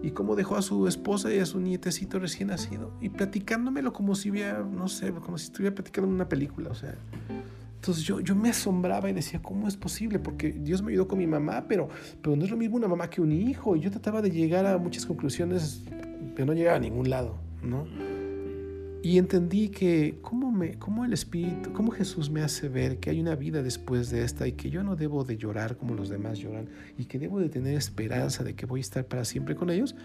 y 0.02 0.12
cómo 0.12 0.36
dejó 0.36 0.56
a 0.56 0.62
su 0.62 0.88
esposa 0.88 1.34
y 1.34 1.40
a 1.40 1.46
su 1.46 1.60
nietecito 1.60 2.20
recién 2.20 2.50
nacido 2.50 2.94
y 3.02 3.10
platicándomelo 3.10 3.92
como 3.92 4.16
si 4.16 4.32
hubiera, 4.32 4.64
no 4.64 4.88
sé, 4.88 5.12
como 5.12 5.38
si 5.38 5.46
estuviera 5.46 5.76
platicando 5.76 6.10
una 6.10 6.30
película, 6.30 6.70
o 6.70 6.76
sea. 6.76 6.96
Entonces 7.76 8.04
yo, 8.04 8.20
yo 8.20 8.36
me 8.36 8.50
asombraba 8.50 9.10
y 9.10 9.14
decía, 9.14 9.42
¿cómo 9.42 9.68
es 9.68 9.78
posible? 9.78 10.20
Porque 10.20 10.52
Dios 10.52 10.82
me 10.82 10.92
ayudó 10.92 11.08
con 11.08 11.18
mi 11.18 11.28
mamá, 11.28 11.66
pero, 11.68 11.88
pero 12.22 12.36
no 12.36 12.44
es 12.44 12.52
lo 12.52 12.58
mismo 12.58 12.76
una 12.76 12.90
mamá 12.90 13.10
que 13.10 13.22
un 13.22 13.32
hijo. 13.32 13.78
Y 13.78 13.80
yo 13.80 13.90
trataba 13.90 14.22
de 14.22 14.32
llegar 14.32 14.66
a 14.66 14.78
muchas 14.78 15.06
conclusiones, 15.06 15.84
pero 16.36 16.46
no 16.46 16.54
llegaba 16.54 16.76
a 16.76 16.82
ningún 16.82 17.10
lado, 17.10 17.38
¿no? 17.64 17.86
Y 19.02 19.18
entendí 19.18 19.70
que 19.70 20.20
cómo, 20.22 20.52
me, 20.52 20.78
cómo 20.78 21.06
el 21.06 21.14
Espíritu, 21.14 21.72
cómo 21.72 21.92
Jesús 21.92 22.30
me 22.30 22.42
hace 22.42 22.68
ver 22.68 23.00
que 23.00 23.10
hay 23.10 23.22
una 23.22 23.36
vida 23.36 23.64
después 23.64 24.10
de 24.10 24.24
esta 24.24 24.46
y 24.46 24.54
que 24.54 24.70
yo 24.70 24.84
no 24.84 24.98
debo 24.98 25.24
de 25.24 25.38
llorar 25.38 25.78
como 25.78 25.96
los 25.96 26.10
demás 26.10 26.38
lloran 26.40 26.68
y 26.98 27.06
que 27.06 27.18
debo 27.18 27.40
de 27.40 27.48
tener 27.48 27.76
esperanza 27.76 28.44
de 28.44 28.56
que 28.56 28.66
voy 28.66 28.80
a 28.80 28.82
estar 28.82 29.06
para 29.06 29.24
siempre 29.24 29.56
con 29.56 29.70
ellos, 29.70 29.96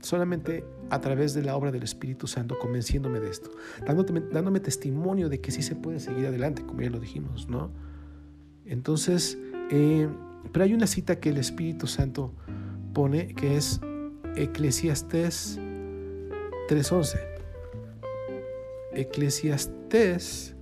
solamente 0.00 0.64
a 0.90 1.00
través 1.00 1.34
de 1.34 1.42
la 1.42 1.56
obra 1.56 1.70
del 1.70 1.84
Espíritu 1.84 2.26
Santo, 2.26 2.58
convenciéndome 2.58 3.20
de 3.20 3.30
esto, 3.30 3.50
dándome, 3.86 4.20
dándome 4.32 4.58
testimonio 4.58 5.28
de 5.28 5.40
que 5.40 5.52
sí 5.52 5.62
se 5.62 5.76
puede 5.76 6.00
seguir 6.00 6.26
adelante, 6.26 6.62
como 6.66 6.82
ya 6.82 6.90
lo 6.90 6.98
dijimos, 6.98 7.48
¿no? 7.48 7.70
Entonces, 8.64 9.38
eh, 9.70 10.08
pero 10.52 10.64
hay 10.64 10.74
una 10.74 10.88
cita 10.88 11.20
que 11.20 11.30
el 11.30 11.38
Espíritu 11.38 11.86
Santo 11.86 12.34
pone 12.92 13.28
que 13.28 13.56
es 13.56 13.80
Eclesiastés 14.36 15.58
3.11. 16.68 17.35
Eclesiastés 18.96 20.56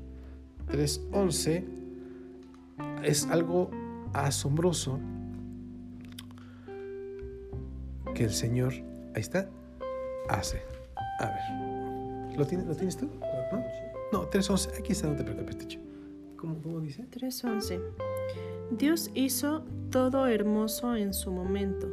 3.11 0.68 1.64
es 3.04 3.26
algo 3.26 3.70
asombroso 4.12 4.98
que 8.14 8.24
el 8.24 8.32
Señor, 8.32 8.72
ahí 9.14 9.20
está, 9.20 9.48
hace. 10.28 10.62
A 11.20 11.26
ver, 11.26 12.38
¿lo 12.38 12.46
tienes, 12.46 12.66
¿lo 12.66 12.74
tienes 12.74 12.96
tú? 12.96 13.06
¿No? 13.52 13.64
No, 14.12 14.30
3.11, 14.30 14.78
aquí 14.78 14.92
está, 14.92 15.08
no 15.08 15.16
te 15.16 15.24
preocupes, 15.24 15.58
Ticho. 15.58 15.80
¿Cómo, 16.36 16.60
¿Cómo 16.62 16.80
dice? 16.80 17.04
3.11 17.10 17.80
Dios 18.70 19.10
hizo 19.14 19.64
todo 19.90 20.26
hermoso 20.26 20.96
en 20.96 21.12
su 21.14 21.30
momento 21.30 21.88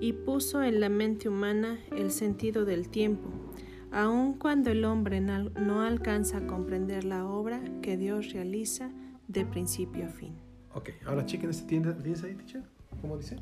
y 0.00 0.12
puso 0.12 0.62
en 0.62 0.80
la 0.80 0.88
mente 0.88 1.28
humana 1.28 1.78
el 1.96 2.10
sentido 2.10 2.64
del 2.64 2.88
tiempo, 2.88 3.28
aun 3.94 4.34
cuando 4.34 4.70
el 4.70 4.84
hombre 4.84 5.20
no 5.20 5.80
alcanza 5.82 6.38
a 6.38 6.46
comprender 6.46 7.04
la 7.04 7.26
obra 7.26 7.60
que 7.80 7.96
Dios 7.96 8.32
realiza 8.32 8.90
de 9.28 9.44
principio 9.46 10.06
a 10.06 10.08
fin. 10.08 10.34
Ok, 10.74 10.90
ahora 11.06 11.24
chequen 11.24 11.50
este, 11.50 11.66
¿tienes, 11.68 11.96
¿tienes 12.02 12.22
ahí, 12.24 12.34
Ticho? 12.34 12.60
¿Cómo 13.00 13.16
dice? 13.16 13.36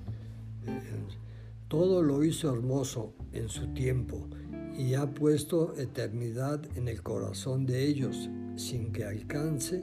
Todo 1.68 2.02
lo 2.02 2.22
hizo 2.22 2.52
hermoso 2.52 3.14
en 3.32 3.48
su 3.48 3.68
tiempo 3.68 4.28
y 4.76 4.94
ha 4.94 5.06
puesto 5.06 5.74
eternidad 5.78 6.60
en 6.76 6.88
el 6.88 7.02
corazón 7.02 7.64
de 7.66 7.86
ellos, 7.86 8.28
sin 8.56 8.92
que 8.92 9.04
alcance 9.04 9.82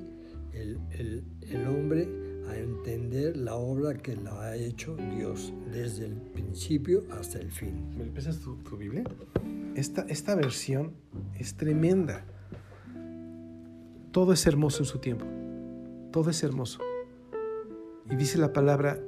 el, 0.54 0.78
el- 0.92 1.24
el 1.42 1.68
hombre 1.68 2.08
a 2.48 2.56
entender 2.58 3.38
la 3.38 3.56
obra 3.56 3.96
que 3.96 4.16
la 4.16 4.40
ha 4.42 4.56
hecho 4.56 4.96
Dios 5.16 5.54
desde 5.72 6.06
el 6.06 6.14
principio 6.16 7.04
hasta 7.12 7.40
el 7.40 7.52
fin. 7.52 7.96
¿Me 7.98 8.06
prestas 8.06 8.40
tu, 8.40 8.56
tu 8.58 8.78
Biblia? 8.78 9.04
Esta, 9.80 10.02
esta 10.10 10.36
versión 10.36 10.92
es 11.38 11.56
tremenda. 11.56 12.26
Todo 14.12 14.34
es 14.34 14.46
hermoso 14.46 14.80
en 14.80 14.86
su 14.86 15.00
tiempo. 15.00 15.26
Todo 16.12 16.32
es 16.32 16.44
hermoso. 16.44 16.80
Y 18.10 18.18
dice 18.18 18.38
la 18.40 18.52
palabra, 18.52 19.00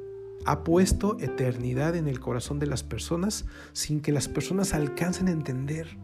ha 0.45 0.63
puesto 0.63 1.19
eternidad 1.19 1.97
en 1.97 2.07
el 2.07 2.21
corazón 2.21 2.57
de 2.59 2.67
las 2.67 2.83
personas 2.83 3.45
sin 3.73 3.99
que 3.99 4.13
las 4.13 4.29
personas 4.29 4.73
alcancen 4.73 5.27
a 5.27 5.31
entender 5.31 5.97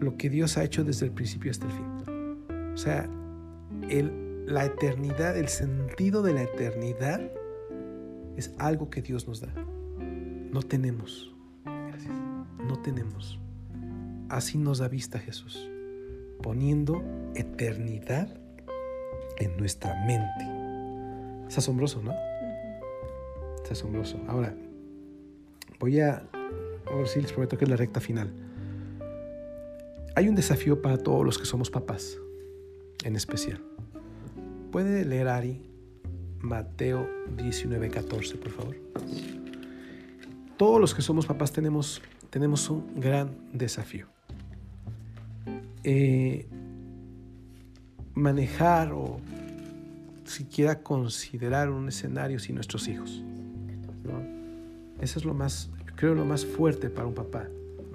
lo 0.00 0.16
que 0.16 0.30
Dios 0.30 0.56
ha 0.56 0.64
hecho 0.64 0.82
desde 0.82 1.04
el 1.04 1.12
principio 1.12 1.50
hasta 1.50 1.66
el 1.66 1.72
fin. 1.72 2.72
O 2.72 2.78
sea, 2.78 3.10
el, 3.90 4.46
la 4.46 4.64
eternidad, 4.64 5.36
el 5.36 5.48
sentido 5.48 6.22
de 6.22 6.32
la 6.32 6.44
eternidad 6.44 7.30
es 8.38 8.54
algo 8.56 8.88
que 8.88 9.02
Dios 9.02 9.28
nos 9.28 9.42
da. 9.42 9.52
No 10.50 10.62
tenemos. 10.62 11.34
Gracias. 11.66 12.14
No 12.66 12.80
tenemos. 12.80 13.38
Así 14.28 14.58
nos 14.58 14.78
da 14.78 14.88
vista 14.88 15.20
Jesús, 15.20 15.70
poniendo 16.42 17.02
eternidad 17.34 18.28
en 19.38 19.56
nuestra 19.56 19.94
mente. 20.04 20.44
Es 21.48 21.58
asombroso, 21.58 22.02
¿no? 22.02 22.12
Es 23.64 23.70
asombroso. 23.70 24.18
Ahora, 24.26 24.54
voy 25.78 26.00
a, 26.00 26.28
a 26.90 26.94
ver 26.94 27.06
si 27.06 27.20
les 27.20 27.32
prometo 27.32 27.56
que 27.56 27.64
es 27.64 27.70
la 27.70 27.76
recta 27.76 28.00
final. 28.00 28.32
hay 30.16 30.28
un 30.28 30.34
desafío 30.34 30.82
para 30.82 30.98
todos 30.98 31.24
los 31.24 31.38
que 31.38 31.44
somos 31.44 31.70
papás, 31.70 32.18
en 33.04 33.14
especial. 33.14 33.60
¿Puede 34.72 35.04
leer 35.04 35.28
Ari 35.28 35.62
Mateo 36.40 37.08
19, 37.36 37.90
14, 37.90 38.36
por 38.38 38.50
favor? 38.50 38.76
Todos 40.56 40.80
los 40.80 40.94
que 40.94 41.02
somos 41.02 41.26
papás 41.26 41.52
tenemos, 41.52 42.02
tenemos 42.30 42.68
un 42.70 42.98
gran 42.98 43.30
desafío. 43.52 44.15
Eh, 45.88 46.48
manejar 48.14 48.92
o 48.92 49.20
siquiera 50.24 50.82
considerar 50.82 51.70
un 51.70 51.86
escenario 51.88 52.40
sin 52.40 52.56
nuestros 52.56 52.88
hijos. 52.88 53.22
Eso 55.00 55.18
es 55.20 55.24
lo 55.24 55.32
más, 55.32 55.70
creo, 55.94 56.16
lo 56.16 56.24
más 56.24 56.44
fuerte 56.44 56.90
para 56.90 57.06
un 57.06 57.14
papá, 57.14 57.46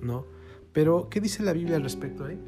¿no? 0.02 0.24
Pero, 0.72 1.10
¿qué 1.10 1.20
dice 1.20 1.44
la 1.44 1.52
Biblia 1.52 1.76
al 1.76 1.84
respecto 1.84 2.24
ahí? 2.24 2.40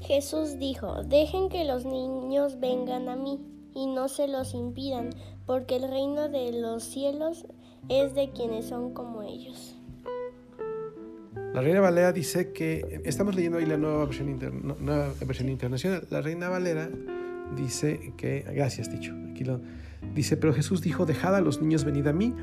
Jesús 0.00 0.58
dijo, 0.58 1.04
dejen 1.04 1.48
que 1.48 1.64
los 1.64 1.84
niños 1.84 2.58
vengan 2.58 3.08
a 3.08 3.14
mí 3.14 3.38
y 3.72 3.86
no 3.86 4.08
se 4.08 4.26
los 4.26 4.54
impidan, 4.54 5.10
porque 5.46 5.76
el 5.76 5.88
reino 5.88 6.28
de 6.28 6.60
los 6.60 6.82
cielos 6.82 7.46
es 7.88 8.16
de 8.16 8.30
quienes 8.30 8.64
son 8.64 8.94
como 8.94 9.22
ellos. 9.22 9.76
La 11.52 11.60
Reina 11.62 11.80
Valera 11.80 12.12
dice 12.12 12.52
que, 12.52 13.00
estamos 13.04 13.34
leyendo 13.34 13.58
ahí 13.58 13.66
la 13.66 13.76
nueva 13.76 14.04
versión, 14.04 14.38
nueva 14.80 15.12
versión 15.26 15.48
internacional, 15.48 16.06
la 16.10 16.20
Reina 16.20 16.48
Valera 16.48 16.88
dice 17.56 18.12
que, 18.16 18.44
gracias 18.54 18.90
dicho, 18.90 19.14
aquí 19.30 19.44
lo 19.44 19.60
dice, 20.14 20.36
pero 20.36 20.54
Jesús 20.54 20.80
dijo, 20.80 21.06
dejad 21.06 21.34
a 21.34 21.40
los 21.40 21.60
niños 21.60 21.84
venid 21.84 22.06
a 22.06 22.12
mí 22.12 22.34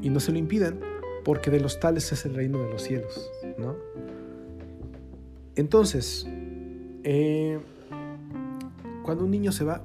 y 0.00 0.10
no 0.10 0.20
se 0.20 0.30
lo 0.30 0.38
impidan, 0.38 0.78
porque 1.24 1.50
de 1.50 1.58
los 1.58 1.80
tales 1.80 2.12
es 2.12 2.24
el 2.24 2.34
reino 2.34 2.62
de 2.62 2.70
los 2.70 2.82
cielos, 2.82 3.30
¿no? 3.58 3.74
Entonces, 5.56 6.26
eh, 7.02 7.58
cuando 9.02 9.24
un 9.24 9.30
niño 9.30 9.50
se 9.50 9.64
va, 9.64 9.82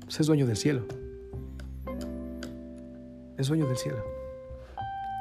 pues 0.00 0.18
es 0.18 0.26
dueño 0.26 0.46
del 0.46 0.56
cielo. 0.56 0.84
Es 3.36 3.48
dueño 3.48 3.66
del 3.66 3.76
cielo. 3.76 4.13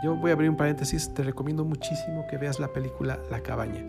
Yo 0.04 0.16
voy 0.16 0.32
a 0.32 0.34
abrir 0.34 0.50
un 0.50 0.58
paréntesis, 0.58 1.14
te 1.14 1.24
recomiendo 1.24 1.64
muchísimo 1.64 2.28
que 2.30 2.38
veas 2.38 2.60
la 2.60 2.74
película 2.74 3.24
La 3.32 3.42
cabaña. 3.42 3.86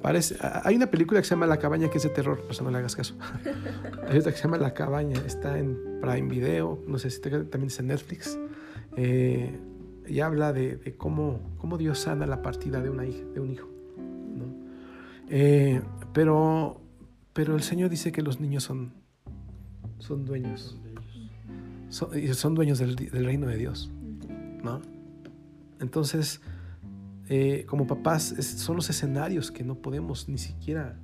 Parece, 0.00 0.36
hay 0.40 0.76
una 0.76 0.86
película 0.86 1.20
que 1.20 1.26
se 1.26 1.34
llama 1.34 1.46
La 1.46 1.58
cabaña 1.58 1.90
que 1.90 1.98
es 1.98 2.04
de 2.04 2.08
terror, 2.08 2.40
por 2.40 2.52
eso 2.52 2.64
no 2.64 2.70
le 2.70 2.78
hagas 2.78 2.96
caso. 2.96 3.14
hay 4.08 4.18
otra 4.18 4.32
que 4.32 4.38
se 4.38 4.44
llama 4.44 4.56
La 4.56 4.72
cabaña, 4.72 5.20
está 5.26 5.58
en 5.58 5.76
Prime 6.00 6.28
Video, 6.28 6.82
no 6.86 6.98
sé 6.98 7.10
si 7.10 7.20
también 7.20 7.66
está 7.66 7.82
en 7.82 7.88
Netflix. 7.88 8.38
Eh, 8.96 9.58
y 10.06 10.20
habla 10.20 10.54
de, 10.54 10.94
cómo, 10.96 11.40
cómo, 11.58 11.76
Dios 11.76 11.98
sana 11.98 12.26
la 12.26 12.40
partida 12.40 12.80
de, 12.80 12.88
una 12.88 13.04
hija, 13.04 13.24
de 13.34 13.40
un 13.40 13.50
hijo. 13.50 13.68
Eh, 15.28 15.82
pero, 16.14 16.80
pero 17.34 17.54
el 17.54 17.62
Señor 17.62 17.90
dice 17.90 18.12
que 18.12 18.22
los 18.22 18.40
niños 18.40 18.64
son, 18.64 18.94
son 19.98 20.24
dueños. 20.24 20.80
Son, 21.90 22.10
son 22.34 22.54
dueños 22.54 22.78
del, 22.78 22.96
del, 22.96 23.26
reino 23.26 23.46
de 23.46 23.56
Dios. 23.58 23.90
¿no? 24.62 24.80
Entonces, 25.80 26.40
eh, 27.28 27.64
como 27.68 27.86
papás, 27.86 28.34
son 28.56 28.76
los 28.76 28.88
escenarios 28.90 29.50
que 29.50 29.64
no 29.64 29.76
podemos 29.76 30.28
ni 30.28 30.38
siquiera 30.38 30.98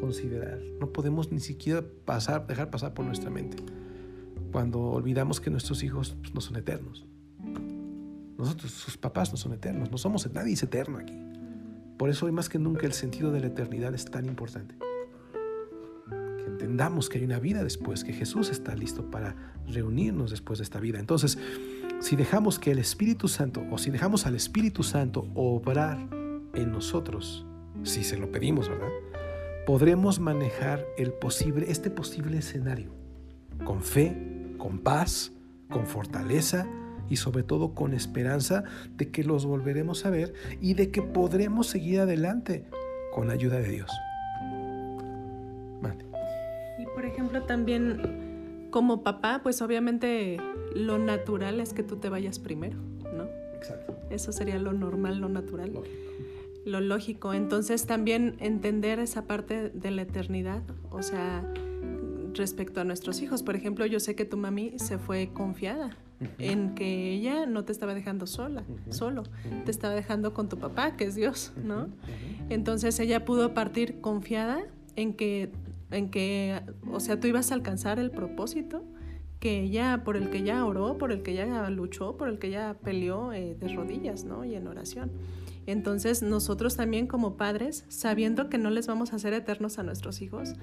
considerar. 0.00 0.58
No 0.80 0.92
podemos 0.92 1.30
ni 1.30 1.40
siquiera 1.40 1.84
pasar, 2.04 2.46
dejar 2.46 2.70
pasar 2.70 2.94
por 2.94 3.04
nuestra 3.04 3.30
mente. 3.30 3.58
Cuando 4.50 4.80
olvidamos 4.80 5.40
que 5.40 5.50
nuestros 5.50 5.82
hijos 5.82 6.16
no 6.34 6.40
son 6.40 6.56
eternos. 6.56 7.06
Nosotros, 8.36 8.72
sus 8.72 8.96
papás 8.96 9.30
no 9.30 9.36
son 9.36 9.52
eternos. 9.52 9.90
No 9.90 9.98
somos, 9.98 10.28
nadie 10.32 10.54
es 10.54 10.62
eterno 10.62 10.98
aquí. 10.98 11.16
Por 11.98 12.08
eso 12.08 12.26
hoy 12.26 12.32
más 12.32 12.48
que 12.48 12.58
nunca 12.58 12.86
el 12.86 12.94
sentido 12.94 13.30
de 13.30 13.40
la 13.40 13.48
eternidad 13.48 13.94
es 13.94 14.06
tan 14.06 14.24
importante. 14.24 14.74
Que 16.08 16.46
entendamos 16.46 17.08
que 17.08 17.18
hay 17.18 17.24
una 17.24 17.38
vida 17.38 17.62
después, 17.62 18.02
que 18.02 18.14
Jesús 18.14 18.50
está 18.50 18.74
listo 18.74 19.10
para 19.10 19.36
reunirnos 19.68 20.30
después 20.30 20.58
de 20.58 20.64
esta 20.64 20.80
vida. 20.80 20.98
Entonces, 20.98 21.38
si 22.00 22.16
dejamos 22.16 22.58
que 22.58 22.70
el 22.70 22.78
Espíritu 22.78 23.28
Santo, 23.28 23.62
o 23.70 23.78
si 23.78 23.90
dejamos 23.90 24.26
al 24.26 24.34
Espíritu 24.34 24.82
Santo 24.82 25.28
obrar 25.34 25.98
en 26.54 26.72
nosotros, 26.72 27.46
si 27.82 28.04
se 28.04 28.16
lo 28.16 28.30
pedimos, 28.32 28.68
¿verdad? 28.68 28.90
Podremos 29.66 30.18
manejar 30.18 30.84
el 30.96 31.12
posible, 31.12 31.70
este 31.70 31.90
posible 31.90 32.38
escenario 32.38 32.92
con 33.64 33.82
fe, 33.82 34.16
con 34.58 34.78
paz, 34.78 35.32
con 35.68 35.86
fortaleza 35.86 36.66
y 37.08 37.16
sobre 37.16 37.42
todo 37.42 37.74
con 37.74 37.92
esperanza 37.92 38.64
de 38.96 39.10
que 39.10 39.22
los 39.22 39.44
volveremos 39.44 40.06
a 40.06 40.10
ver 40.10 40.32
y 40.60 40.74
de 40.74 40.90
que 40.90 41.02
podremos 41.02 41.66
seguir 41.66 42.00
adelante 42.00 42.64
con 43.12 43.28
la 43.28 43.34
ayuda 43.34 43.58
de 43.58 43.68
Dios. 43.68 43.90
Y 46.78 46.86
por 46.94 47.04
ejemplo 47.04 47.42
también 47.42 48.19
como 48.70 49.02
papá, 49.02 49.40
pues 49.42 49.62
obviamente 49.62 50.38
lo 50.74 50.98
natural 50.98 51.60
es 51.60 51.72
que 51.72 51.82
tú 51.82 51.96
te 51.96 52.08
vayas 52.08 52.38
primero, 52.38 52.78
¿no? 53.14 53.24
Exacto. 53.56 53.96
Eso 54.10 54.32
sería 54.32 54.58
lo 54.58 54.72
normal, 54.72 55.18
lo 55.18 55.28
natural. 55.28 55.72
Lo 56.64 56.80
lógico. 56.80 57.32
Entonces 57.32 57.86
también 57.86 58.36
entender 58.38 58.98
esa 58.98 59.26
parte 59.26 59.70
de 59.70 59.90
la 59.90 60.02
eternidad, 60.02 60.62
o 60.90 61.02
sea, 61.02 61.44
respecto 62.34 62.80
a 62.80 62.84
nuestros 62.84 63.20
hijos. 63.22 63.42
Por 63.42 63.56
ejemplo, 63.56 63.86
yo 63.86 64.00
sé 64.00 64.14
que 64.14 64.24
tu 64.24 64.36
mami 64.36 64.78
se 64.78 64.98
fue 64.98 65.30
confiada 65.32 65.90
en 66.38 66.74
que 66.74 67.12
ella 67.12 67.46
no 67.46 67.64
te 67.64 67.72
estaba 67.72 67.94
dejando 67.94 68.26
sola, 68.26 68.62
solo, 68.90 69.22
te 69.64 69.70
estaba 69.70 69.94
dejando 69.94 70.34
con 70.34 70.48
tu 70.48 70.58
papá, 70.58 70.96
que 70.96 71.04
es 71.04 71.14
Dios, 71.14 71.52
¿no? 71.64 71.88
Entonces 72.50 72.98
ella 73.00 73.24
pudo 73.24 73.54
partir 73.54 74.00
confiada 74.00 74.62
en 74.96 75.14
que, 75.14 75.50
en 75.90 76.10
que, 76.10 76.60
o 76.90 77.00
sea, 77.00 77.18
tú 77.18 77.26
ibas 77.26 77.50
a 77.50 77.54
alcanzar 77.54 77.98
el 77.98 78.10
propósito 78.10 78.84
que 79.40 79.62
ella, 79.62 80.02
por 80.04 80.16
el 80.16 80.30
que 80.30 80.38
ella 80.38 80.64
oró, 80.64 80.98
por 80.98 81.12
el 81.12 81.22
que 81.22 81.32
ella 81.32 81.68
luchó, 81.70 82.16
por 82.16 82.28
el 82.28 82.38
que 82.38 82.48
ella 82.48 82.76
peleó 82.84 83.32
eh, 83.32 83.56
de 83.58 83.74
rodillas, 83.74 84.24
¿no? 84.24 84.44
Y 84.44 84.54
en 84.54 84.66
oración. 84.66 85.10
Entonces 85.66 86.22
nosotros 86.22 86.76
también 86.76 87.06
como 87.06 87.36
padres, 87.36 87.84
sabiendo 87.88 88.48
que 88.50 88.58
no 88.58 88.70
les 88.70 88.86
vamos 88.86 89.12
a 89.12 89.16
hacer 89.16 89.32
eternos 89.32 89.78
a 89.78 89.82
nuestros 89.82 90.20
hijos, 90.20 90.54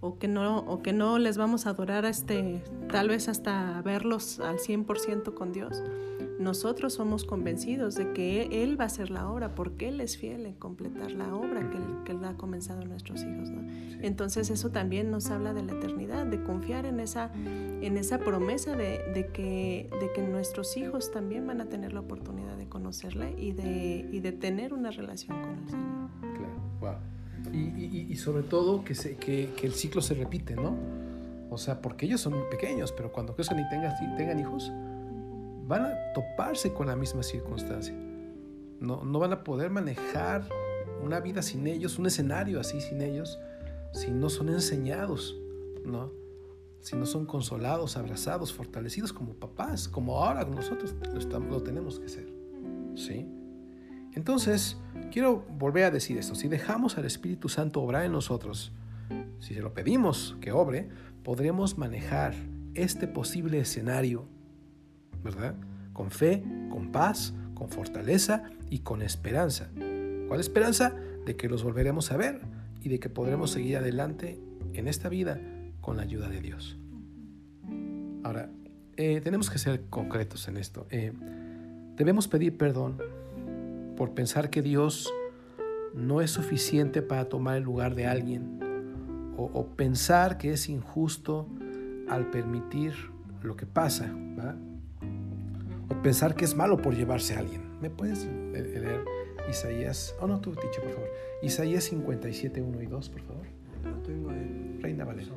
o 0.00 0.18
que 0.18 0.28
no, 0.28 0.58
o 0.58 0.82
que 0.82 0.92
no 0.92 1.18
les 1.18 1.38
vamos 1.38 1.66
a 1.66 1.70
adorar 1.70 2.04
este, 2.04 2.62
tal 2.90 3.08
vez 3.08 3.28
hasta 3.28 3.80
verlos 3.82 4.40
al 4.40 4.58
100% 4.58 5.32
con 5.34 5.52
Dios. 5.52 5.82
Nosotros 6.38 6.94
somos 6.94 7.24
convencidos 7.24 7.94
de 7.94 8.12
que 8.12 8.62
Él 8.62 8.78
va 8.78 8.84
a 8.84 8.86
hacer 8.86 9.10
la 9.10 9.28
obra, 9.28 9.54
porque 9.54 9.88
Él 9.88 10.00
es 10.00 10.16
fiel 10.16 10.46
en 10.46 10.54
completar 10.54 11.12
la 11.12 11.34
obra 11.34 11.70
que 11.70 11.76
Él, 11.76 11.84
que 12.04 12.12
él 12.12 12.24
ha 12.24 12.36
comenzado 12.36 12.82
en 12.82 12.88
nuestros 12.88 13.22
hijos. 13.22 13.50
Entonces 14.00 14.50
eso 14.50 14.70
también 14.70 15.10
nos 15.10 15.30
habla 15.30 15.54
de 15.54 15.62
la 15.62 15.72
eternidad, 15.72 16.26
de 16.26 16.42
confiar 16.42 16.86
en 16.86 17.00
esa, 17.00 17.30
en 17.34 17.96
esa 17.96 18.18
promesa 18.18 18.76
de, 18.76 19.00
de, 19.14 19.28
que, 19.32 19.88
de 20.00 20.12
que 20.12 20.22
nuestros 20.22 20.76
hijos 20.76 21.10
también 21.10 21.46
van 21.46 21.60
a 21.60 21.66
tener 21.66 21.92
la 21.92 22.00
oportunidad 22.00 22.56
de 22.56 22.68
conocerle 22.68 23.34
y 23.38 23.52
de, 23.52 24.08
y 24.10 24.20
de 24.20 24.32
tener 24.32 24.74
una 24.74 24.90
relación 24.90 25.40
con 25.40 25.58
el 25.58 25.68
Señor. 25.68 26.10
Claro, 26.20 26.54
wow. 26.80 27.14
Y, 27.52 28.16
sobre 28.16 28.42
todo 28.42 28.84
que, 28.84 28.94
se, 28.94 29.16
que, 29.16 29.52
el 29.62 29.72
ciclo 29.72 30.00
se 30.00 30.14
repite, 30.14 30.56
¿no? 30.56 30.76
O 31.50 31.58
sea, 31.58 31.80
porque 31.80 32.06
ellos 32.06 32.20
son 32.20 32.34
pequeños, 32.50 32.92
pero 32.92 33.12
cuando 33.12 33.34
crezcan 33.34 33.58
y 33.60 33.68
tengan, 33.68 33.94
tengan 34.16 34.40
hijos, 34.40 34.72
van 35.66 35.86
a 35.86 36.12
toparse 36.12 36.72
con 36.72 36.86
la 36.86 36.96
misma 36.96 37.22
circunstancia. 37.22 37.94
No, 38.80 39.04
no 39.04 39.18
van 39.18 39.32
a 39.32 39.44
poder 39.44 39.70
manejar 39.70 40.46
una 41.02 41.20
vida 41.20 41.42
sin 41.42 41.66
ellos, 41.66 41.98
un 41.98 42.06
escenario 42.06 42.60
así 42.60 42.80
sin 42.80 43.00
ellos, 43.00 43.38
si 43.92 44.10
no 44.10 44.28
son 44.28 44.48
enseñados, 44.48 45.36
¿no? 45.84 46.12
Si 46.80 46.96
no 46.96 47.06
son 47.06 47.24
consolados, 47.24 47.96
abrazados, 47.96 48.52
fortalecidos 48.52 49.12
como 49.12 49.34
papás, 49.34 49.88
como 49.88 50.22
ahora 50.22 50.44
nosotros 50.44 50.94
lo, 51.12 51.18
estamos, 51.18 51.50
lo 51.50 51.62
tenemos 51.62 51.98
que 51.98 52.08
ser. 52.08 52.26
¿Sí? 52.94 53.26
Entonces, 54.12 54.76
quiero 55.10 55.44
volver 55.58 55.84
a 55.84 55.90
decir 55.90 56.18
esto. 56.18 56.34
Si 56.34 56.48
dejamos 56.48 56.98
al 56.98 57.06
Espíritu 57.06 57.48
Santo 57.48 57.80
obrar 57.80 58.04
en 58.04 58.12
nosotros, 58.12 58.72
si 59.40 59.54
se 59.54 59.62
lo 59.62 59.72
pedimos 59.72 60.36
que 60.40 60.52
obre, 60.52 60.88
podremos 61.22 61.78
manejar 61.78 62.34
este 62.74 63.08
posible 63.08 63.60
escenario, 63.60 64.26
¿verdad? 65.24 65.54
Con 65.92 66.10
fe, 66.10 66.44
con 66.70 66.92
paz, 66.92 67.34
con 67.54 67.68
fortaleza 67.68 68.44
y 68.70 68.80
con 68.80 69.02
esperanza. 69.02 69.70
¿Cuál 70.28 70.40
esperanza? 70.40 70.94
De 71.24 71.36
que 71.36 71.48
los 71.48 71.64
volveremos 71.64 72.12
a 72.12 72.16
ver 72.16 72.42
y 72.82 72.88
de 72.90 73.00
que 73.00 73.08
podremos 73.08 73.50
seguir 73.50 73.78
adelante 73.78 74.38
en 74.74 74.88
esta 74.88 75.08
vida 75.08 75.40
con 75.80 75.96
la 75.96 76.02
ayuda 76.02 76.28
de 76.28 76.40
Dios. 76.40 76.78
Ahora, 78.22 78.50
eh, 78.96 79.20
tenemos 79.22 79.50
que 79.50 79.58
ser 79.58 79.84
concretos 79.90 80.48
en 80.48 80.56
esto. 80.56 80.86
Eh, 80.90 81.12
debemos 81.96 82.28
pedir 82.28 82.56
perdón 82.56 82.98
por 83.96 84.14
pensar 84.14 84.50
que 84.50 84.62
Dios 84.62 85.12
no 85.94 86.20
es 86.20 86.30
suficiente 86.30 87.02
para 87.02 87.28
tomar 87.28 87.56
el 87.56 87.62
lugar 87.62 87.94
de 87.94 88.06
alguien 88.06 88.60
o, 89.36 89.66
pensar 89.76 90.38
que 90.38 90.52
es 90.52 90.68
injusto 90.68 91.48
al 92.08 92.30
permitir 92.30 92.94
lo 93.42 93.56
que 93.56 93.66
pasa, 93.66 94.14
o 95.88 96.02
pensar 96.02 96.34
que 96.34 96.44
es 96.44 96.54
malo 96.54 96.76
por 96.76 96.94
llevarse 96.94 97.34
a 97.34 97.40
alguien. 97.40 97.62
¿Me 97.80 97.90
puedes 97.90 98.24
leer 98.52 99.04
Isaías, 99.48 100.14
oh 100.20 100.26
no, 100.26 100.40
tú, 100.40 100.52
Ticho, 100.52 100.80
por 100.82 100.92
favor. 100.92 101.08
Isaías 101.42 101.84
57, 101.84 102.62
1 102.62 102.82
y 102.82 102.86
2, 102.86 103.08
por 103.10 103.20
favor. 103.22 103.46
Lo 103.84 104.02
tengo 104.02 104.30
en 104.30 104.78
Reina 104.80 105.04
Valera. 105.04 105.30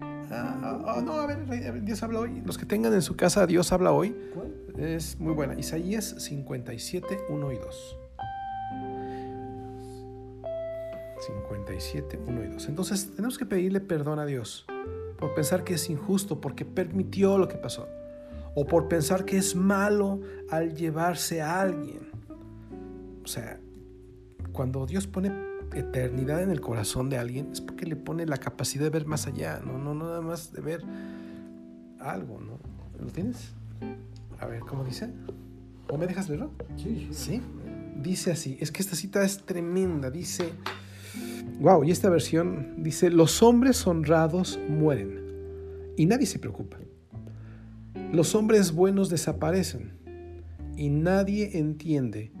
Ah, 0.00 0.60
ah, 0.62 0.82
ah, 0.86 1.02
no, 1.04 1.14
a 1.14 1.26
ver, 1.26 1.46
Reina, 1.48 1.72
Dios 1.72 2.02
habla 2.02 2.20
hoy. 2.20 2.42
Los 2.44 2.56
que 2.56 2.66
tengan 2.66 2.94
en 2.94 3.02
su 3.02 3.16
casa 3.16 3.46
Dios 3.46 3.72
habla 3.72 3.92
hoy, 3.92 4.14
¿Cuál? 4.34 4.52
es 4.78 5.18
muy 5.18 5.34
buena. 5.34 5.58
Isaías 5.58 6.14
57, 6.18 7.18
1 7.28 7.52
y 7.52 7.56
2. 7.56 7.96
57, 11.20 12.20
1 12.26 12.44
y 12.44 12.46
2. 12.46 12.68
Entonces 12.68 13.14
tenemos 13.14 13.36
que 13.36 13.46
pedirle 13.46 13.80
perdón 13.80 14.20
a 14.20 14.26
Dios 14.26 14.66
por 15.18 15.34
pensar 15.34 15.64
que 15.64 15.74
es 15.74 15.90
injusto, 15.90 16.40
porque 16.40 16.64
permitió 16.64 17.36
lo 17.36 17.48
que 17.48 17.56
pasó. 17.56 17.88
O 18.54 18.66
por 18.66 18.88
pensar 18.88 19.24
que 19.24 19.36
es 19.36 19.54
malo 19.54 20.20
al 20.50 20.74
llevarse 20.74 21.40
a 21.40 21.60
alguien. 21.60 22.10
O 23.24 23.28
sea, 23.28 23.60
cuando 24.52 24.86
Dios 24.86 25.06
pone 25.06 25.32
eternidad 25.74 26.42
en 26.42 26.50
el 26.50 26.60
corazón 26.60 27.08
de 27.10 27.18
alguien, 27.18 27.50
es 27.52 27.60
porque 27.60 27.86
le 27.86 27.96
pone 27.96 28.26
la 28.26 28.38
capacidad 28.38 28.84
de 28.84 28.90
ver 28.90 29.06
más 29.06 29.26
allá, 29.26 29.60
no, 29.64 29.78
no, 29.78 29.94
no 29.94 30.06
nada 30.06 30.20
más 30.20 30.52
de 30.52 30.60
ver 30.60 30.82
algo, 32.00 32.40
¿no? 32.40 32.58
¿Lo 32.98 33.10
tienes? 33.10 33.52
A 34.40 34.46
ver, 34.46 34.60
¿cómo 34.60 34.84
dice? 34.84 35.10
¿O 35.88 35.96
me 35.96 36.06
dejas 36.06 36.28
leerlo? 36.28 36.50
Sí, 36.76 37.08
sí. 37.12 37.14
Sí. 37.14 37.42
Dice 37.96 38.32
así, 38.32 38.56
es 38.60 38.72
que 38.72 38.82
esta 38.82 38.96
cita 38.96 39.22
es 39.22 39.44
tremenda, 39.44 40.10
dice, 40.10 40.52
wow, 41.60 41.84
y 41.84 41.90
esta 41.90 42.08
versión 42.08 42.82
dice, 42.82 43.10
los 43.10 43.42
hombres 43.42 43.86
honrados 43.86 44.58
mueren 44.68 45.20
y 45.96 46.06
nadie 46.06 46.26
se 46.26 46.38
preocupa. 46.38 46.78
Los 48.12 48.34
hombres 48.34 48.72
buenos 48.72 49.08
desaparecen 49.08 49.92
y 50.76 50.88
nadie 50.88 51.58
entiende 51.58 52.32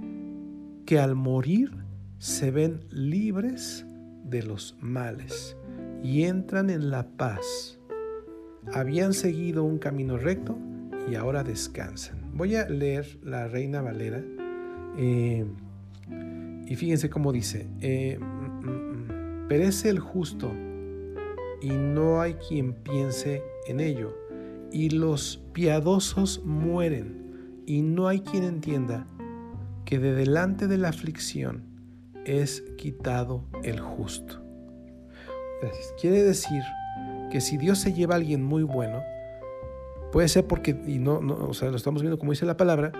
que 0.84 0.98
al 0.98 1.14
morir 1.14 1.70
se 2.18 2.50
ven 2.50 2.80
libres 2.90 3.86
de 4.24 4.42
los 4.42 4.76
males 4.80 5.56
y 6.02 6.24
entran 6.24 6.70
en 6.70 6.90
la 6.90 7.06
paz. 7.16 7.78
Habían 8.72 9.12
seguido 9.12 9.62
un 9.62 9.78
camino 9.78 10.18
recto 10.18 10.58
y 11.08 11.14
ahora 11.14 11.44
descansan. 11.44 12.32
Voy 12.34 12.56
a 12.56 12.68
leer 12.68 13.20
la 13.22 13.46
Reina 13.46 13.80
Valera 13.80 14.24
eh, 14.98 15.46
y 16.66 16.74
fíjense 16.74 17.08
cómo 17.10 17.32
dice, 17.32 17.68
eh, 17.80 18.18
mm, 18.18 18.24
mm, 18.24 19.44
mm, 19.44 19.48
perece 19.48 19.88
el 19.88 20.00
justo 20.00 20.52
y 21.62 21.70
no 21.70 22.20
hay 22.20 22.34
quien 22.34 22.72
piense 22.74 23.42
en 23.68 23.78
ello, 23.78 24.16
y 24.72 24.90
los 24.90 25.42
piadosos 25.52 26.42
mueren 26.44 27.62
y 27.66 27.82
no 27.82 28.08
hay 28.08 28.20
quien 28.20 28.44
entienda 28.44 29.06
que 29.84 29.98
de 29.98 30.14
delante 30.14 30.66
de 30.66 30.78
la 30.78 30.88
aflicción 30.88 31.64
es 32.24 32.62
quitado 32.76 33.44
el 33.62 33.80
justo. 33.80 34.42
Quiere 36.00 36.22
decir 36.22 36.62
que 37.30 37.40
si 37.40 37.56
Dios 37.56 37.78
se 37.78 37.92
lleva 37.92 38.14
a 38.14 38.18
alguien 38.18 38.42
muy 38.42 38.62
bueno, 38.62 39.02
puede 40.12 40.28
ser 40.28 40.46
porque, 40.46 40.80
y 40.86 40.98
no, 40.98 41.20
no, 41.20 41.34
o 41.34 41.54
sea, 41.54 41.70
lo 41.70 41.76
estamos 41.76 42.02
viendo 42.02 42.18
como 42.18 42.32
dice 42.32 42.46
la 42.46 42.56
palabra, 42.56 42.92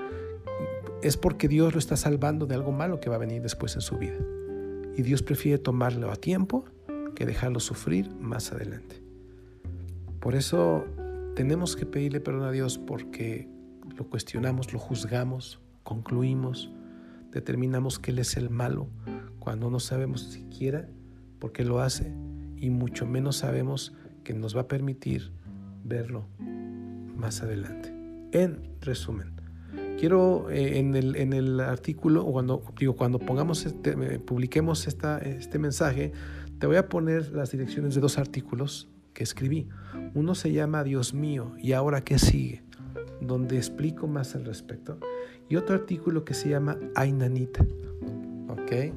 es 1.02 1.16
porque 1.16 1.48
Dios 1.48 1.72
lo 1.72 1.78
está 1.78 1.96
salvando 1.96 2.46
de 2.46 2.54
algo 2.54 2.72
malo 2.72 3.00
que 3.00 3.08
va 3.08 3.16
a 3.16 3.18
venir 3.18 3.40
después 3.42 3.74
en 3.74 3.80
su 3.80 3.96
vida. 3.96 4.18
Y 4.96 5.02
Dios 5.02 5.22
prefiere 5.22 5.58
tomarlo 5.58 6.10
a 6.10 6.16
tiempo 6.16 6.64
que 7.14 7.24
dejarlo 7.24 7.60
sufrir 7.60 8.10
más 8.16 8.52
adelante. 8.52 9.02
Por 10.20 10.34
eso 10.34 10.84
tenemos 11.40 11.74
que 11.74 11.86
pedirle 11.86 12.20
perdón 12.20 12.42
a 12.42 12.50
Dios 12.50 12.76
porque 12.76 13.48
lo 13.96 14.06
cuestionamos, 14.10 14.74
lo 14.74 14.78
juzgamos, 14.78 15.58
concluimos, 15.84 16.70
determinamos 17.32 17.98
que 17.98 18.10
Él 18.10 18.18
es 18.18 18.36
el 18.36 18.50
malo 18.50 18.88
cuando 19.38 19.70
no 19.70 19.80
sabemos 19.80 20.20
siquiera 20.20 20.86
por 21.38 21.52
qué 21.52 21.64
lo 21.64 21.80
hace 21.80 22.12
y 22.58 22.68
mucho 22.68 23.06
menos 23.06 23.36
sabemos 23.36 23.94
que 24.22 24.34
nos 24.34 24.54
va 24.54 24.60
a 24.60 24.68
permitir 24.68 25.32
verlo 25.82 26.26
más 27.16 27.40
adelante. 27.40 27.90
En 28.32 28.74
resumen, 28.82 29.32
quiero 29.98 30.50
eh, 30.50 30.78
en, 30.78 30.94
el, 30.94 31.16
en, 31.16 31.32
el, 31.32 31.58
artículo, 31.60 32.22
o 32.22 32.32
cuando, 32.32 32.62
digo, 32.78 32.96
cuando 32.96 33.18
pongamos 33.18 33.64
este, 33.64 33.92
eh, 33.92 34.18
publiquemos 34.18 34.86
esta, 34.86 35.16
este 35.20 35.58
mensaje, 35.58 36.12
te 36.58 36.66
voy 36.66 36.76
a 36.76 36.90
poner 36.90 37.32
las 37.32 37.50
direcciones 37.50 37.94
de 37.94 38.02
dos 38.02 38.18
artículos 38.18 38.89
que 39.12 39.22
escribí. 39.22 39.68
Uno 40.14 40.34
se 40.34 40.52
llama 40.52 40.84
Dios 40.84 41.14
mío, 41.14 41.52
¿y 41.58 41.72
ahora 41.72 42.02
qué 42.02 42.18
sigue? 42.18 42.62
Donde 43.20 43.56
explico 43.56 44.06
más 44.06 44.34
al 44.34 44.44
respecto. 44.44 44.98
Y 45.48 45.56
otro 45.56 45.74
artículo 45.74 46.24
que 46.24 46.34
se 46.34 46.48
llama 46.48 46.78
Ay 46.94 47.12
Nanita. 47.12 47.64
¿Ok? 48.48 48.72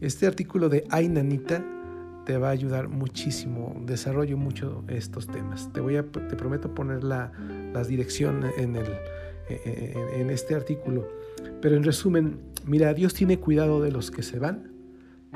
Este 0.00 0.26
artículo 0.26 0.68
de 0.68 0.84
Ay 0.90 1.08
Nanita 1.08 1.64
te 2.26 2.36
va 2.36 2.48
a 2.48 2.50
ayudar 2.50 2.88
muchísimo. 2.88 3.80
Desarrollo 3.86 4.36
mucho 4.36 4.84
estos 4.88 5.28
temas. 5.28 5.72
Te 5.72 5.80
voy 5.80 5.96
a, 5.96 6.02
te 6.02 6.36
prometo 6.36 6.74
poner 6.74 7.04
la, 7.04 7.32
las 7.72 7.88
direcciones 7.88 8.52
en, 8.58 8.76
el, 8.76 8.86
en, 9.48 10.20
en 10.20 10.30
este 10.30 10.54
artículo. 10.54 11.08
Pero 11.60 11.76
en 11.76 11.84
resumen, 11.84 12.40
mira, 12.66 12.92
Dios 12.94 13.14
tiene 13.14 13.38
cuidado 13.38 13.80
de 13.80 13.92
los 13.92 14.10
que 14.10 14.22
se 14.22 14.38
van 14.38 14.72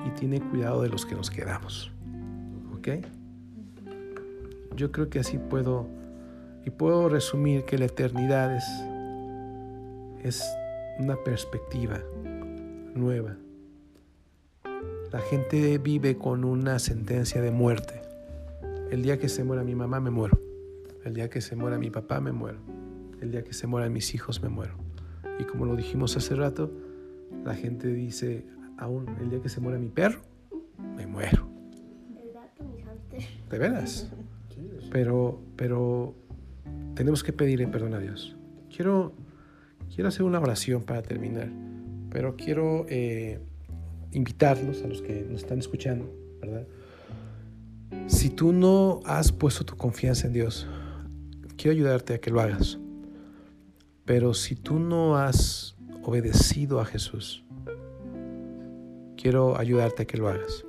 y 0.04 0.10
tiene 0.10 0.40
cuidado 0.40 0.82
de 0.82 0.88
los 0.88 1.06
que 1.06 1.14
nos 1.14 1.30
quedamos. 1.30 1.92
Yo 4.76 4.92
creo 4.92 5.08
que 5.08 5.18
así 5.18 5.38
puedo 5.38 5.86
y 6.64 6.70
puedo 6.70 7.08
resumir 7.08 7.64
que 7.64 7.78
la 7.78 7.86
eternidad 7.86 8.54
es, 8.54 8.64
es 10.22 10.44
una 10.98 11.16
perspectiva 11.16 12.00
nueva. 12.94 13.36
La 15.12 15.20
gente 15.20 15.78
vive 15.78 16.16
con 16.16 16.44
una 16.44 16.78
sentencia 16.78 17.40
de 17.40 17.50
muerte. 17.50 18.02
El 18.90 19.02
día 19.02 19.18
que 19.18 19.28
se 19.28 19.44
muera 19.44 19.62
mi 19.62 19.74
mamá 19.74 20.00
me 20.00 20.10
muero. 20.10 20.40
El 21.04 21.14
día 21.14 21.30
que 21.30 21.40
se 21.40 21.54
muera 21.54 21.78
mi 21.78 21.90
papá 21.90 22.20
me 22.20 22.32
muero. 22.32 22.58
El 23.20 23.30
día 23.30 23.44
que 23.44 23.52
se 23.52 23.66
mueran 23.66 23.92
mis 23.92 24.14
hijos 24.14 24.42
me 24.42 24.48
muero. 24.48 24.74
Y 25.38 25.44
como 25.44 25.64
lo 25.66 25.76
dijimos 25.76 26.16
hace 26.16 26.34
rato, 26.34 26.70
la 27.44 27.54
gente 27.54 27.88
dice, 27.88 28.44
aún 28.76 29.06
el 29.20 29.30
día 29.30 29.40
que 29.40 29.48
se 29.48 29.60
muera 29.60 29.78
mi 29.78 29.88
perro, 29.88 30.20
me 30.96 31.06
muero. 31.06 31.55
¿De 33.50 33.58
veras? 33.58 34.10
Pero, 34.90 35.40
pero 35.56 36.14
tenemos 36.94 37.22
que 37.22 37.32
pedirle 37.32 37.66
perdón 37.68 37.94
a 37.94 37.98
Dios. 37.98 38.36
Quiero, 38.74 39.12
quiero 39.94 40.08
hacer 40.08 40.22
una 40.22 40.40
oración 40.40 40.82
para 40.82 41.02
terminar, 41.02 41.48
pero 42.10 42.36
quiero 42.36 42.86
eh, 42.88 43.40
invitarlos 44.12 44.82
a 44.82 44.88
los 44.88 45.02
que 45.02 45.26
nos 45.28 45.42
están 45.42 45.58
escuchando, 45.58 46.10
¿verdad? 46.40 46.66
Si 48.06 48.30
tú 48.30 48.52
no 48.52 49.00
has 49.04 49.32
puesto 49.32 49.64
tu 49.64 49.76
confianza 49.76 50.26
en 50.26 50.32
Dios, 50.32 50.66
quiero 51.56 51.72
ayudarte 51.72 52.14
a 52.14 52.18
que 52.18 52.30
lo 52.30 52.40
hagas. 52.40 52.78
Pero 54.04 54.34
si 54.34 54.54
tú 54.54 54.78
no 54.78 55.16
has 55.16 55.76
obedecido 56.02 56.80
a 56.80 56.84
Jesús, 56.84 57.44
quiero 59.16 59.58
ayudarte 59.58 60.04
a 60.04 60.06
que 60.06 60.16
lo 60.16 60.28
hagas. 60.28 60.64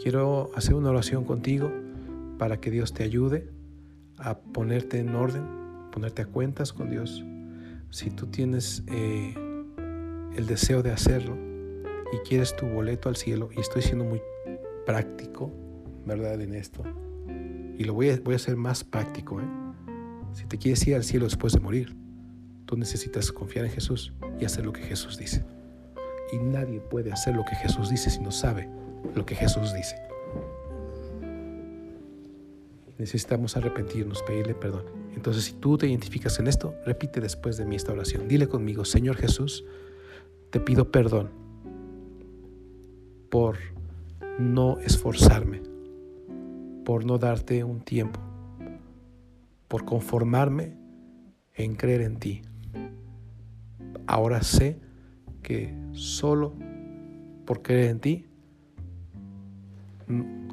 Quiero 0.00 0.52
hacer 0.54 0.74
una 0.74 0.90
oración 0.90 1.24
contigo 1.24 1.72
para 2.38 2.60
que 2.60 2.70
Dios 2.70 2.94
te 2.94 3.02
ayude 3.02 3.50
a 4.16 4.38
ponerte 4.38 5.00
en 5.00 5.12
orden, 5.16 5.44
ponerte 5.90 6.22
a 6.22 6.26
cuentas 6.26 6.72
con 6.72 6.88
Dios. 6.88 7.24
Si 7.90 8.08
tú 8.10 8.28
tienes 8.28 8.84
eh, 8.86 9.34
el 10.36 10.46
deseo 10.46 10.84
de 10.84 10.92
hacerlo 10.92 11.36
y 12.12 12.18
quieres 12.28 12.54
tu 12.54 12.66
boleto 12.66 13.08
al 13.08 13.16
cielo, 13.16 13.48
y 13.56 13.60
estoy 13.60 13.82
siendo 13.82 14.04
muy 14.04 14.22
práctico, 14.86 15.52
¿verdad? 16.06 16.40
En 16.40 16.54
esto. 16.54 16.84
Y 17.76 17.82
lo 17.82 17.92
voy 17.92 18.10
a, 18.10 18.20
voy 18.20 18.34
a 18.34 18.36
hacer 18.36 18.56
más 18.56 18.84
práctico. 18.84 19.40
¿eh? 19.40 19.48
Si 20.32 20.46
te 20.46 20.58
quieres 20.58 20.86
ir 20.86 20.94
al 20.94 21.02
cielo 21.02 21.24
después 21.24 21.54
de 21.54 21.60
morir, 21.60 21.96
tú 22.66 22.76
necesitas 22.76 23.32
confiar 23.32 23.64
en 23.64 23.72
Jesús 23.72 24.12
y 24.38 24.44
hacer 24.44 24.64
lo 24.64 24.72
que 24.72 24.82
Jesús 24.82 25.18
dice. 25.18 25.44
Y 26.32 26.38
nadie 26.38 26.78
puede 26.78 27.10
hacer 27.10 27.34
lo 27.34 27.44
que 27.44 27.56
Jesús 27.56 27.90
dice 27.90 28.10
si 28.10 28.20
no 28.20 28.30
sabe 28.30 28.77
lo 29.14 29.24
que 29.26 29.34
Jesús 29.34 29.72
dice. 29.74 29.96
Necesitamos 32.98 33.56
arrepentirnos, 33.56 34.22
pedirle 34.22 34.54
perdón. 34.54 34.84
Entonces, 35.14 35.44
si 35.44 35.52
tú 35.52 35.78
te 35.78 35.86
identificas 35.86 36.38
en 36.40 36.48
esto, 36.48 36.74
repite 36.84 37.20
después 37.20 37.56
de 37.56 37.64
mí 37.64 37.76
esta 37.76 37.92
oración. 37.92 38.26
Dile 38.26 38.48
conmigo, 38.48 38.84
Señor 38.84 39.16
Jesús, 39.16 39.64
te 40.50 40.58
pido 40.58 40.90
perdón 40.90 41.30
por 43.30 43.56
no 44.38 44.78
esforzarme, 44.80 45.62
por 46.84 47.04
no 47.04 47.18
darte 47.18 47.62
un 47.62 47.80
tiempo, 47.80 48.20
por 49.68 49.84
conformarme 49.84 50.76
en 51.54 51.76
creer 51.76 52.02
en 52.02 52.16
ti. 52.18 52.42
Ahora 54.06 54.42
sé 54.42 54.80
que 55.42 55.74
solo 55.92 56.54
por 57.44 57.62
creer 57.62 57.90
en 57.90 58.00
ti, 58.00 58.27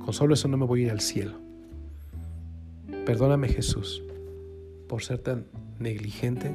con 0.04 0.14
solo 0.14 0.34
eso 0.34 0.48
no 0.48 0.58
me 0.58 0.66
voy 0.66 0.82
a 0.82 0.86
ir 0.86 0.92
al 0.92 1.02
cielo. 1.02 1.40
Perdóname 3.06 3.48
Jesús 3.48 4.04
por 4.88 5.04
ser 5.04 5.20
tan 5.20 5.46
negligente 5.80 6.54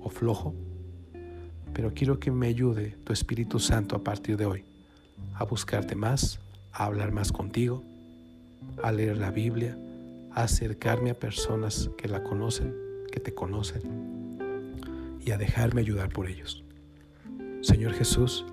o 0.00 0.08
flojo 0.08 0.54
pero 1.72 1.94
quiero 1.94 2.18
que 2.18 2.30
me 2.30 2.48
ayude 2.48 2.96
tu 3.04 3.12
Espíritu 3.12 3.58
Santo 3.58 3.96
a 3.96 4.04
partir 4.04 4.36
de 4.36 4.46
hoy 4.46 4.64
a 5.34 5.44
buscarte 5.44 5.94
más, 5.94 6.40
a 6.72 6.84
hablar 6.84 7.12
más 7.12 7.32
contigo, 7.32 7.82
a 8.82 8.92
leer 8.92 9.16
la 9.16 9.30
Biblia, 9.30 9.76
a 10.32 10.44
acercarme 10.44 11.10
a 11.10 11.14
personas 11.14 11.90
que 11.96 12.08
la 12.08 12.22
conocen, 12.22 12.74
que 13.10 13.20
te 13.20 13.34
conocen 13.34 14.38
y 15.24 15.30
a 15.30 15.38
dejarme 15.38 15.80
ayudar 15.80 16.10
por 16.10 16.28
ellos. 16.28 16.64
Señor 17.62 17.92
Jesús, 17.92 18.44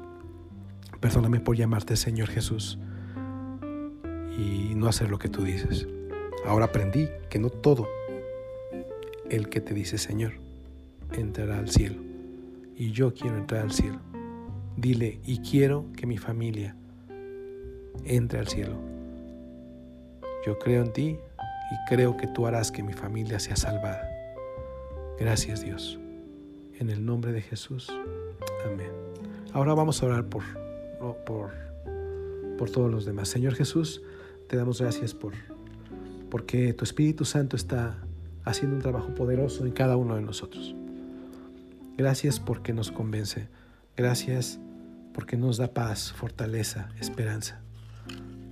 perdóname 0.99 1.39
por 1.39 1.57
llamarte 1.57 1.95
Señor 1.95 2.29
Jesús 2.29 2.79
y 4.39 4.75
no 4.75 4.87
hacer 4.87 5.09
lo 5.09 5.19
que 5.19 5.27
tú 5.27 5.43
dices. 5.43 5.87
Ahora 6.45 6.65
aprendí 6.65 7.09
que 7.29 7.39
no 7.39 7.49
todo 7.49 7.87
el 9.29 9.49
que 9.49 9.59
te 9.59 9.73
dice 9.73 9.97
Señor 9.97 10.33
entrará 11.11 11.59
al 11.59 11.69
cielo. 11.69 12.01
Y 12.75 12.91
yo 12.91 13.13
quiero 13.13 13.37
entrar 13.37 13.63
al 13.63 13.71
cielo. 13.71 13.99
Dile, 14.77 15.19
y 15.25 15.39
quiero 15.39 15.85
que 15.97 16.07
mi 16.07 16.17
familia 16.17 16.75
entre 18.05 18.39
al 18.39 18.47
cielo. 18.47 18.77
Yo 20.45 20.57
creo 20.57 20.83
en 20.83 20.93
ti 20.93 21.17
y 21.71 21.89
creo 21.89 22.15
que 22.15 22.27
tú 22.27 22.47
harás 22.47 22.71
que 22.71 22.81
mi 22.81 22.93
familia 22.93 23.39
sea 23.39 23.57
salvada. 23.57 24.09
Gracias 25.19 25.61
Dios. 25.61 25.99
En 26.79 26.89
el 26.89 27.05
nombre 27.05 27.33
de 27.33 27.41
Jesús. 27.41 27.91
Amén. 28.65 28.91
Ahora 29.51 29.73
vamos 29.73 30.01
a 30.01 30.05
orar 30.05 30.25
por, 30.25 30.43
por, 31.25 31.51
por 32.57 32.69
todos 32.69 32.89
los 32.89 33.03
demás. 33.03 33.27
Señor 33.27 33.55
Jesús, 33.55 34.01
te 34.49 34.57
damos 34.57 34.81
gracias 34.81 35.13
por 35.13 35.33
porque 36.31 36.73
tu 36.73 36.83
Espíritu 36.83 37.23
Santo 37.23 37.55
está 37.55 37.97
haciendo 38.43 38.75
un 38.75 38.81
trabajo 38.81 39.13
poderoso 39.13 39.65
en 39.65 39.71
cada 39.71 39.95
uno 39.95 40.15
de 40.15 40.21
nosotros. 40.21 40.75
Gracias 41.97 42.39
porque 42.39 42.73
nos 42.73 42.91
convence. 42.91 43.47
Gracias 43.95 44.59
porque 45.13 45.37
nos 45.37 45.57
da 45.57 45.73
paz, 45.73 46.11
fortaleza, 46.11 46.89
esperanza. 46.99 47.61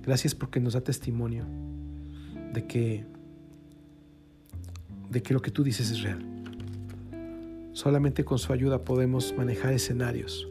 Gracias 0.02 0.34
porque 0.34 0.60
nos 0.60 0.74
da 0.74 0.82
testimonio 0.82 1.44
de 2.52 2.66
que 2.66 3.04
de 5.10 5.22
que 5.22 5.34
lo 5.34 5.40
que 5.40 5.50
tú 5.50 5.64
dices 5.64 5.90
es 5.90 6.02
real. 6.02 6.24
Solamente 7.72 8.24
con 8.24 8.38
su 8.38 8.52
ayuda 8.52 8.84
podemos 8.84 9.34
manejar 9.36 9.72
escenarios. 9.72 10.48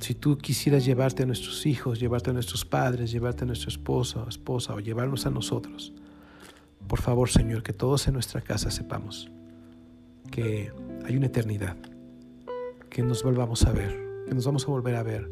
Si 0.00 0.14
tú 0.14 0.38
quisieras 0.38 0.84
llevarte 0.86 1.24
a 1.24 1.26
nuestros 1.26 1.66
hijos, 1.66 2.00
llevarte 2.00 2.30
a 2.30 2.32
nuestros 2.32 2.64
padres, 2.64 3.12
llevarte 3.12 3.44
a 3.44 3.46
nuestro 3.46 3.68
esposo, 3.68 4.26
esposa 4.28 4.74
o 4.74 4.80
llevarnos 4.80 5.26
a 5.26 5.30
nosotros, 5.30 5.92
por 6.88 7.00
favor, 7.00 7.28
Señor, 7.28 7.62
que 7.62 7.74
todos 7.74 8.08
en 8.08 8.14
nuestra 8.14 8.40
casa 8.40 8.70
sepamos 8.70 9.30
que 10.30 10.72
hay 11.04 11.16
una 11.16 11.26
eternidad, 11.26 11.76
que 12.88 13.02
nos 13.02 13.22
volvamos 13.22 13.64
a 13.64 13.72
ver, 13.72 14.24
que 14.26 14.34
nos 14.34 14.46
vamos 14.46 14.64
a 14.64 14.70
volver 14.70 14.96
a 14.96 15.02
ver, 15.02 15.30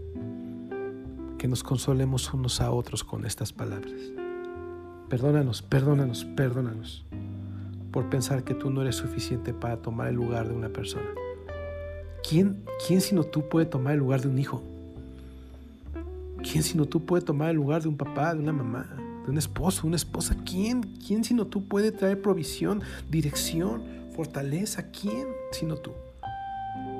que 1.39 1.49
nos 1.49 1.62
consolemos 1.62 2.33
unos 2.35 2.61
a 2.61 2.71
otros 2.71 3.05
con 3.05 3.25
estas 3.25 3.53
palabras. 3.53 4.01
Perdónanos, 5.09 5.62
perdónanos, 5.62 6.25
perdónanos 6.25 7.07
por 7.91 8.11
pensar 8.11 8.45
que 8.45 8.55
tú 8.55 8.71
no 8.71 8.83
eres 8.83 8.97
suficiente 8.97 9.55
para 9.55 9.79
tomar 9.79 10.09
el 10.09 10.16
lugar 10.16 10.49
de 10.49 10.55
una 10.55 10.69
persona. 10.69 11.09
¿Quién, 12.27 12.64
¿Quién 12.87 13.01
sino 13.01 13.25
tú 13.25 13.49
puede 13.49 13.66
tomar 13.66 13.95
el 13.95 14.01
lugar 14.01 14.21
de 14.21 14.29
un 14.29 14.39
hijo? 14.39 14.62
¿Quién 16.43 16.62
sino 16.62 16.87
tú 16.87 17.05
puede 17.05 17.25
tomar 17.25 17.51
el 17.51 17.57
lugar 17.57 17.83
de 17.83 17.89
un 17.89 17.97
papá, 17.97 18.35
de 18.35 18.41
una 18.41 18.53
mamá, 18.53 18.87
de 19.25 19.31
un 19.31 19.39
esposo, 19.39 19.87
una 19.87 19.97
esposa? 19.97 20.37
¿Quién? 20.45 20.83
¿Quién 21.07 21.25
sino 21.25 21.47
tú 21.47 21.66
puede 21.66 21.93
traer 21.93 22.21
provisión, 22.21 22.83
dirección, 23.11 23.83
fortaleza? 24.14 24.91
¿Quién 24.91 25.27
sino 25.53 25.77
tú? 25.77 25.93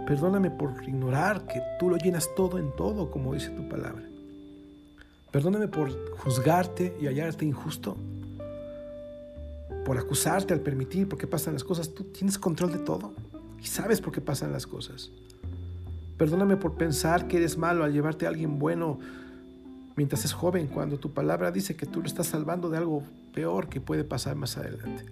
Perdóname 0.07 0.51
por 0.51 0.83
ignorar 0.87 1.47
que 1.47 1.61
tú 1.79 1.91
lo 1.91 1.97
llenas 1.99 2.31
todo 2.35 2.59
en 2.59 2.75
todo, 2.75 3.11
como 3.11 3.35
dice 3.35 3.51
tu 3.51 3.69
palabra. 3.69 4.05
Perdóname 5.31 5.69
por 5.69 5.91
juzgarte 6.16 6.97
y 7.01 7.07
hallarte 7.07 7.45
injusto. 7.45 7.97
Por 9.85 9.99
acusarte 9.99 10.55
al 10.55 10.61
permitir 10.61 11.09
por 11.09 11.19
qué 11.19 11.27
pasan 11.27 11.53
las 11.53 11.64
cosas. 11.64 11.93
Tú 11.95 12.05
tienes 12.05 12.39
control 12.39 12.73
de 12.73 12.79
todo 12.79 13.12
y 13.61 13.67
sabes 13.67 14.01
por 14.01 14.13
qué 14.13 14.21
pasan 14.21 14.53
las 14.53 14.67
cosas. 14.67 15.11
Perdóname 16.17 16.57
por 16.57 16.77
pensar 16.77 17.29
que 17.29 17.37
eres 17.37 17.57
malo 17.57 17.85
al 17.85 17.93
llevarte 17.93 18.27
a 18.27 18.29
alguien 18.29 18.59
bueno 18.59 18.99
mientras 19.99 20.25
es 20.25 20.33
joven, 20.33 20.69
cuando 20.69 20.99
tu 20.99 21.13
palabra 21.13 21.51
dice 21.51 21.75
que 21.75 21.85
tú 21.85 22.01
lo 22.01 22.07
estás 22.07 22.29
salvando 22.29 22.71
de 22.71 22.79
algo 22.79 23.03
peor 23.35 23.69
que 23.69 23.81
puede 23.81 24.05
pasar 24.05 24.37
más 24.37 24.57
adelante. 24.57 25.05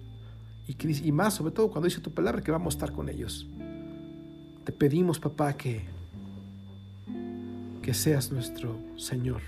Y, 0.65 1.11
más, 1.11 1.33
sobre 1.33 1.53
todo 1.53 1.69
cuando 1.69 1.87
dice 1.87 2.01
tu 2.01 2.13
palabra 2.13 2.41
que 2.41 2.51
vamos 2.51 2.73
a 2.73 2.77
estar 2.77 2.91
con 2.93 3.09
ellos. 3.09 3.47
Te 4.63 4.71
pedimos, 4.71 5.19
papá, 5.19 5.53
que, 5.53 5.85
que 7.81 7.93
seas 7.93 8.31
nuestro 8.31 8.77
Señor, 8.97 9.41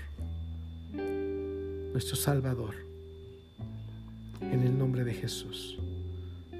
nuestro 1.92 2.16
Salvador, 2.16 2.74
en 4.40 4.62
el 4.62 4.78
nombre 4.78 5.04
de 5.04 5.14
Jesús. 5.14 5.78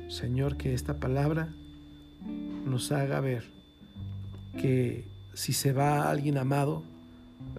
Señor, 0.09 0.57
que 0.57 0.75
esta 0.75 1.01
palabra 1.01 1.55
nos 2.71 2.93
haga 2.93 3.21
ver 3.21 3.51
que 4.57 5.09
si 5.35 5.53
se 5.53 5.73
va 5.73 6.11
alguien 6.11 6.39
amado, 6.39 6.83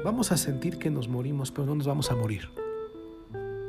vamos 0.03 0.31
a 0.31 0.37
sentir 0.37 0.77
que 0.77 0.89
nos 0.89 1.07
morimos, 1.07 1.51
pero 1.51 1.65
no 1.65 1.75
nos 1.75 1.87
vamos 1.87 2.11
a 2.11 2.15
morir. 2.15 2.49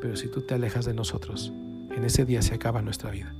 Pero 0.01 0.16
si 0.16 0.28
tú 0.28 0.43
te 0.43 0.55
alejas 0.55 0.84
de 0.84 0.95
nosotros, 0.95 1.53
en 1.90 2.05
ese 2.05 2.24
día 2.24 2.43
se 2.43 2.55
acaba 2.55 2.82
nuestra 2.82 3.11
vida. 3.11 3.34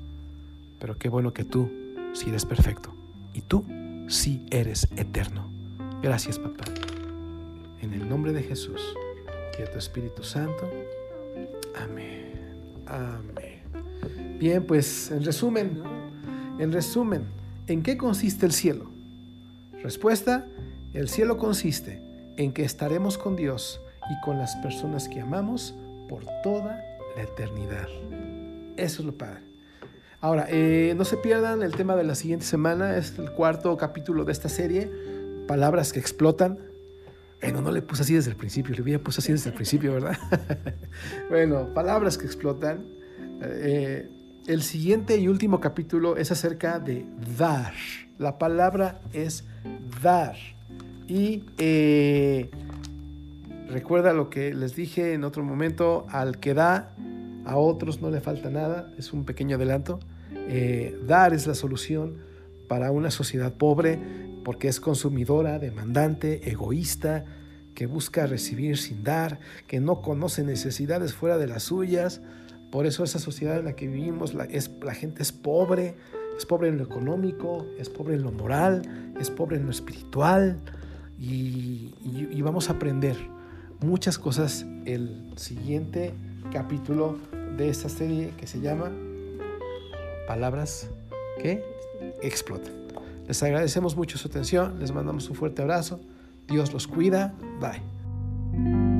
Pero 0.79 0.97
qué 0.99 1.09
bueno 1.09 1.33
que 1.33 1.45
tú 1.45 1.71
sí 2.13 2.29
eres 2.29 2.45
perfecto 2.45 2.95
y 3.33 3.43
tú 3.43 3.65
sí 4.09 4.45
eres 4.51 4.89
eterno. 4.97 5.51
Gracias, 6.03 6.39
papá. 6.39 6.65
En 7.81 7.93
el 7.93 8.09
nombre 8.09 8.33
de 8.33 8.43
Jesús 8.43 8.81
y 9.57 9.63
de 9.63 9.69
tu 9.69 9.79
Espíritu 9.79 10.23
Santo. 10.23 10.71
Amén. 11.77 12.83
Amén. 12.87 13.63
Bien, 14.39 14.65
pues 14.65 15.11
en 15.11 15.25
resumen, 15.25 15.83
en 16.59 16.73
resumen, 16.73 17.25
¿En 17.69 17.83
qué 17.83 17.97
consiste 17.97 18.45
el 18.45 18.53
cielo? 18.53 18.91
Respuesta, 19.83 20.47
el 20.95 21.09
cielo 21.09 21.39
consiste 21.39 22.03
en 22.37 22.53
que 22.53 22.65
estaremos 22.65 23.19
con 23.19 23.37
Dios 23.37 23.81
y 24.11 24.21
con 24.25 24.39
las 24.39 24.57
personas 24.57 25.09
que 25.09 25.21
amamos 25.21 25.75
por 26.09 26.25
toda 26.43 26.85
la 27.17 27.23
eternidad. 27.23 27.87
Eso 28.77 29.03
es 29.03 29.07
lo 29.07 29.17
padre. 29.17 29.43
Ahora, 30.21 30.47
eh, 30.49 30.95
no 30.97 31.05
se 31.05 31.17
pierdan 31.17 31.63
el 31.63 31.75
tema 31.75 31.95
de 31.95 32.05
la 32.05 32.17
siguiente 32.17 32.45
semana, 32.47 32.97
es 32.97 33.19
el 33.19 33.31
cuarto 33.31 33.77
capítulo 33.77 34.25
de 34.25 34.33
esta 34.33 34.49
serie, 34.49 34.91
Palabras 35.47 35.93
que 35.93 35.99
explotan. 35.99 36.59
Bueno, 37.41 37.61
no 37.61 37.73
le 37.73 37.83
puse 37.83 38.03
así 38.03 38.15
desde 38.15 38.31
el 38.31 38.37
principio, 38.37 38.75
le 38.75 38.81
había 38.81 39.03
puesto 39.03 39.21
así 39.21 39.33
desde 39.33 39.51
el 39.51 39.57
principio, 39.57 39.93
¿verdad? 39.93 40.17
bueno, 41.29 41.75
palabras 41.75 42.17
que 42.17 42.27
explotan. 42.27 42.87
Eh, 43.43 44.09
el 44.47 44.63
siguiente 44.63 45.17
y 45.19 45.29
último 45.29 45.61
capítulo 45.61 46.17
es 46.17 46.33
acerca 46.33 46.79
de 46.79 47.07
dar. 47.39 47.73
La 48.19 48.39
palabra 48.39 49.01
es 49.13 49.45
dar. 50.03 50.37
Y 51.07 51.45
eh, 51.59 52.51
recuerda 53.69 54.13
lo 54.13 54.31
que 54.31 54.55
les 54.55 54.75
dije 54.75 55.13
en 55.13 55.25
otro 55.25 55.45
momento, 55.45 56.07
al 56.11 56.39
que 56.39 56.55
da, 56.55 56.95
a 57.45 57.57
otros 57.57 58.01
no 58.01 58.11
le 58.11 58.21
falta 58.21 58.51
nada, 58.51 58.93
es 58.99 59.13
un 59.13 59.25
pequeño 59.25 59.57
adelanto. 59.57 60.01
Eh, 60.35 60.99
dar 61.07 61.35
es 61.35 61.47
la 61.47 61.55
solución 61.55 62.17
para 62.69 62.91
una 62.91 63.11
sociedad 63.11 63.53
pobre 63.53 63.99
porque 64.45 64.67
es 64.69 64.81
consumidora, 64.81 65.59
demandante, 65.59 66.51
egoísta, 66.51 67.25
que 67.75 67.87
busca 67.87 68.27
recibir 68.27 68.77
sin 68.77 69.05
dar, 69.05 69.39
que 69.67 69.81
no 69.81 70.03
conoce 70.03 70.43
necesidades 70.43 71.15
fuera 71.15 71.39
de 71.39 71.47
las 71.47 71.63
suyas, 71.63 72.21
por 72.73 72.87
eso 72.87 73.05
esa 73.05 73.19
sociedad 73.19 73.59
en 73.59 73.67
la 73.67 73.77
que 73.77 73.87
vivimos, 73.87 74.33
la, 74.33 74.45
es, 74.45 74.71
la 74.83 74.95
gente 74.95 75.23
es 75.23 75.31
pobre, 75.31 75.95
es 76.37 76.47
pobre 76.47 76.69
en 76.69 76.79
lo 76.79 76.85
económico, 76.85 77.67
es 77.79 77.91
pobre 77.91 78.15
en 78.15 78.23
lo 78.23 78.33
moral, 78.33 79.13
es 79.21 79.31
pobre 79.31 79.59
en 79.59 79.67
lo 79.67 79.71
espiritual 79.71 80.59
y, 81.21 81.95
y 82.03 82.43
vamos 82.43 82.71
a 82.71 82.73
aprender 82.73 83.17
muchas 83.81 84.19
cosas 84.19 84.65
el 84.87 85.35
siguiente 85.37 86.15
capítulo 86.51 87.19
de 87.59 87.69
esta 87.69 87.91
serie 87.91 88.33
que 88.39 88.47
se 88.47 88.61
llama 88.61 88.91
Palabras 90.27 90.89
que 91.43 91.63
explotan. 92.23 92.73
Les 93.29 93.43
agradecemos 93.43 93.97
mucho 93.97 94.17
su 94.17 94.29
atención, 94.29 94.79
les 94.81 94.93
mandamos 94.93 95.29
un 95.29 95.37
fuerte 95.37 95.61
abrazo, 95.61 96.01
Dios 96.49 96.73
los 96.73 96.87
cuida, 96.87 97.35
bye. 97.61 98.92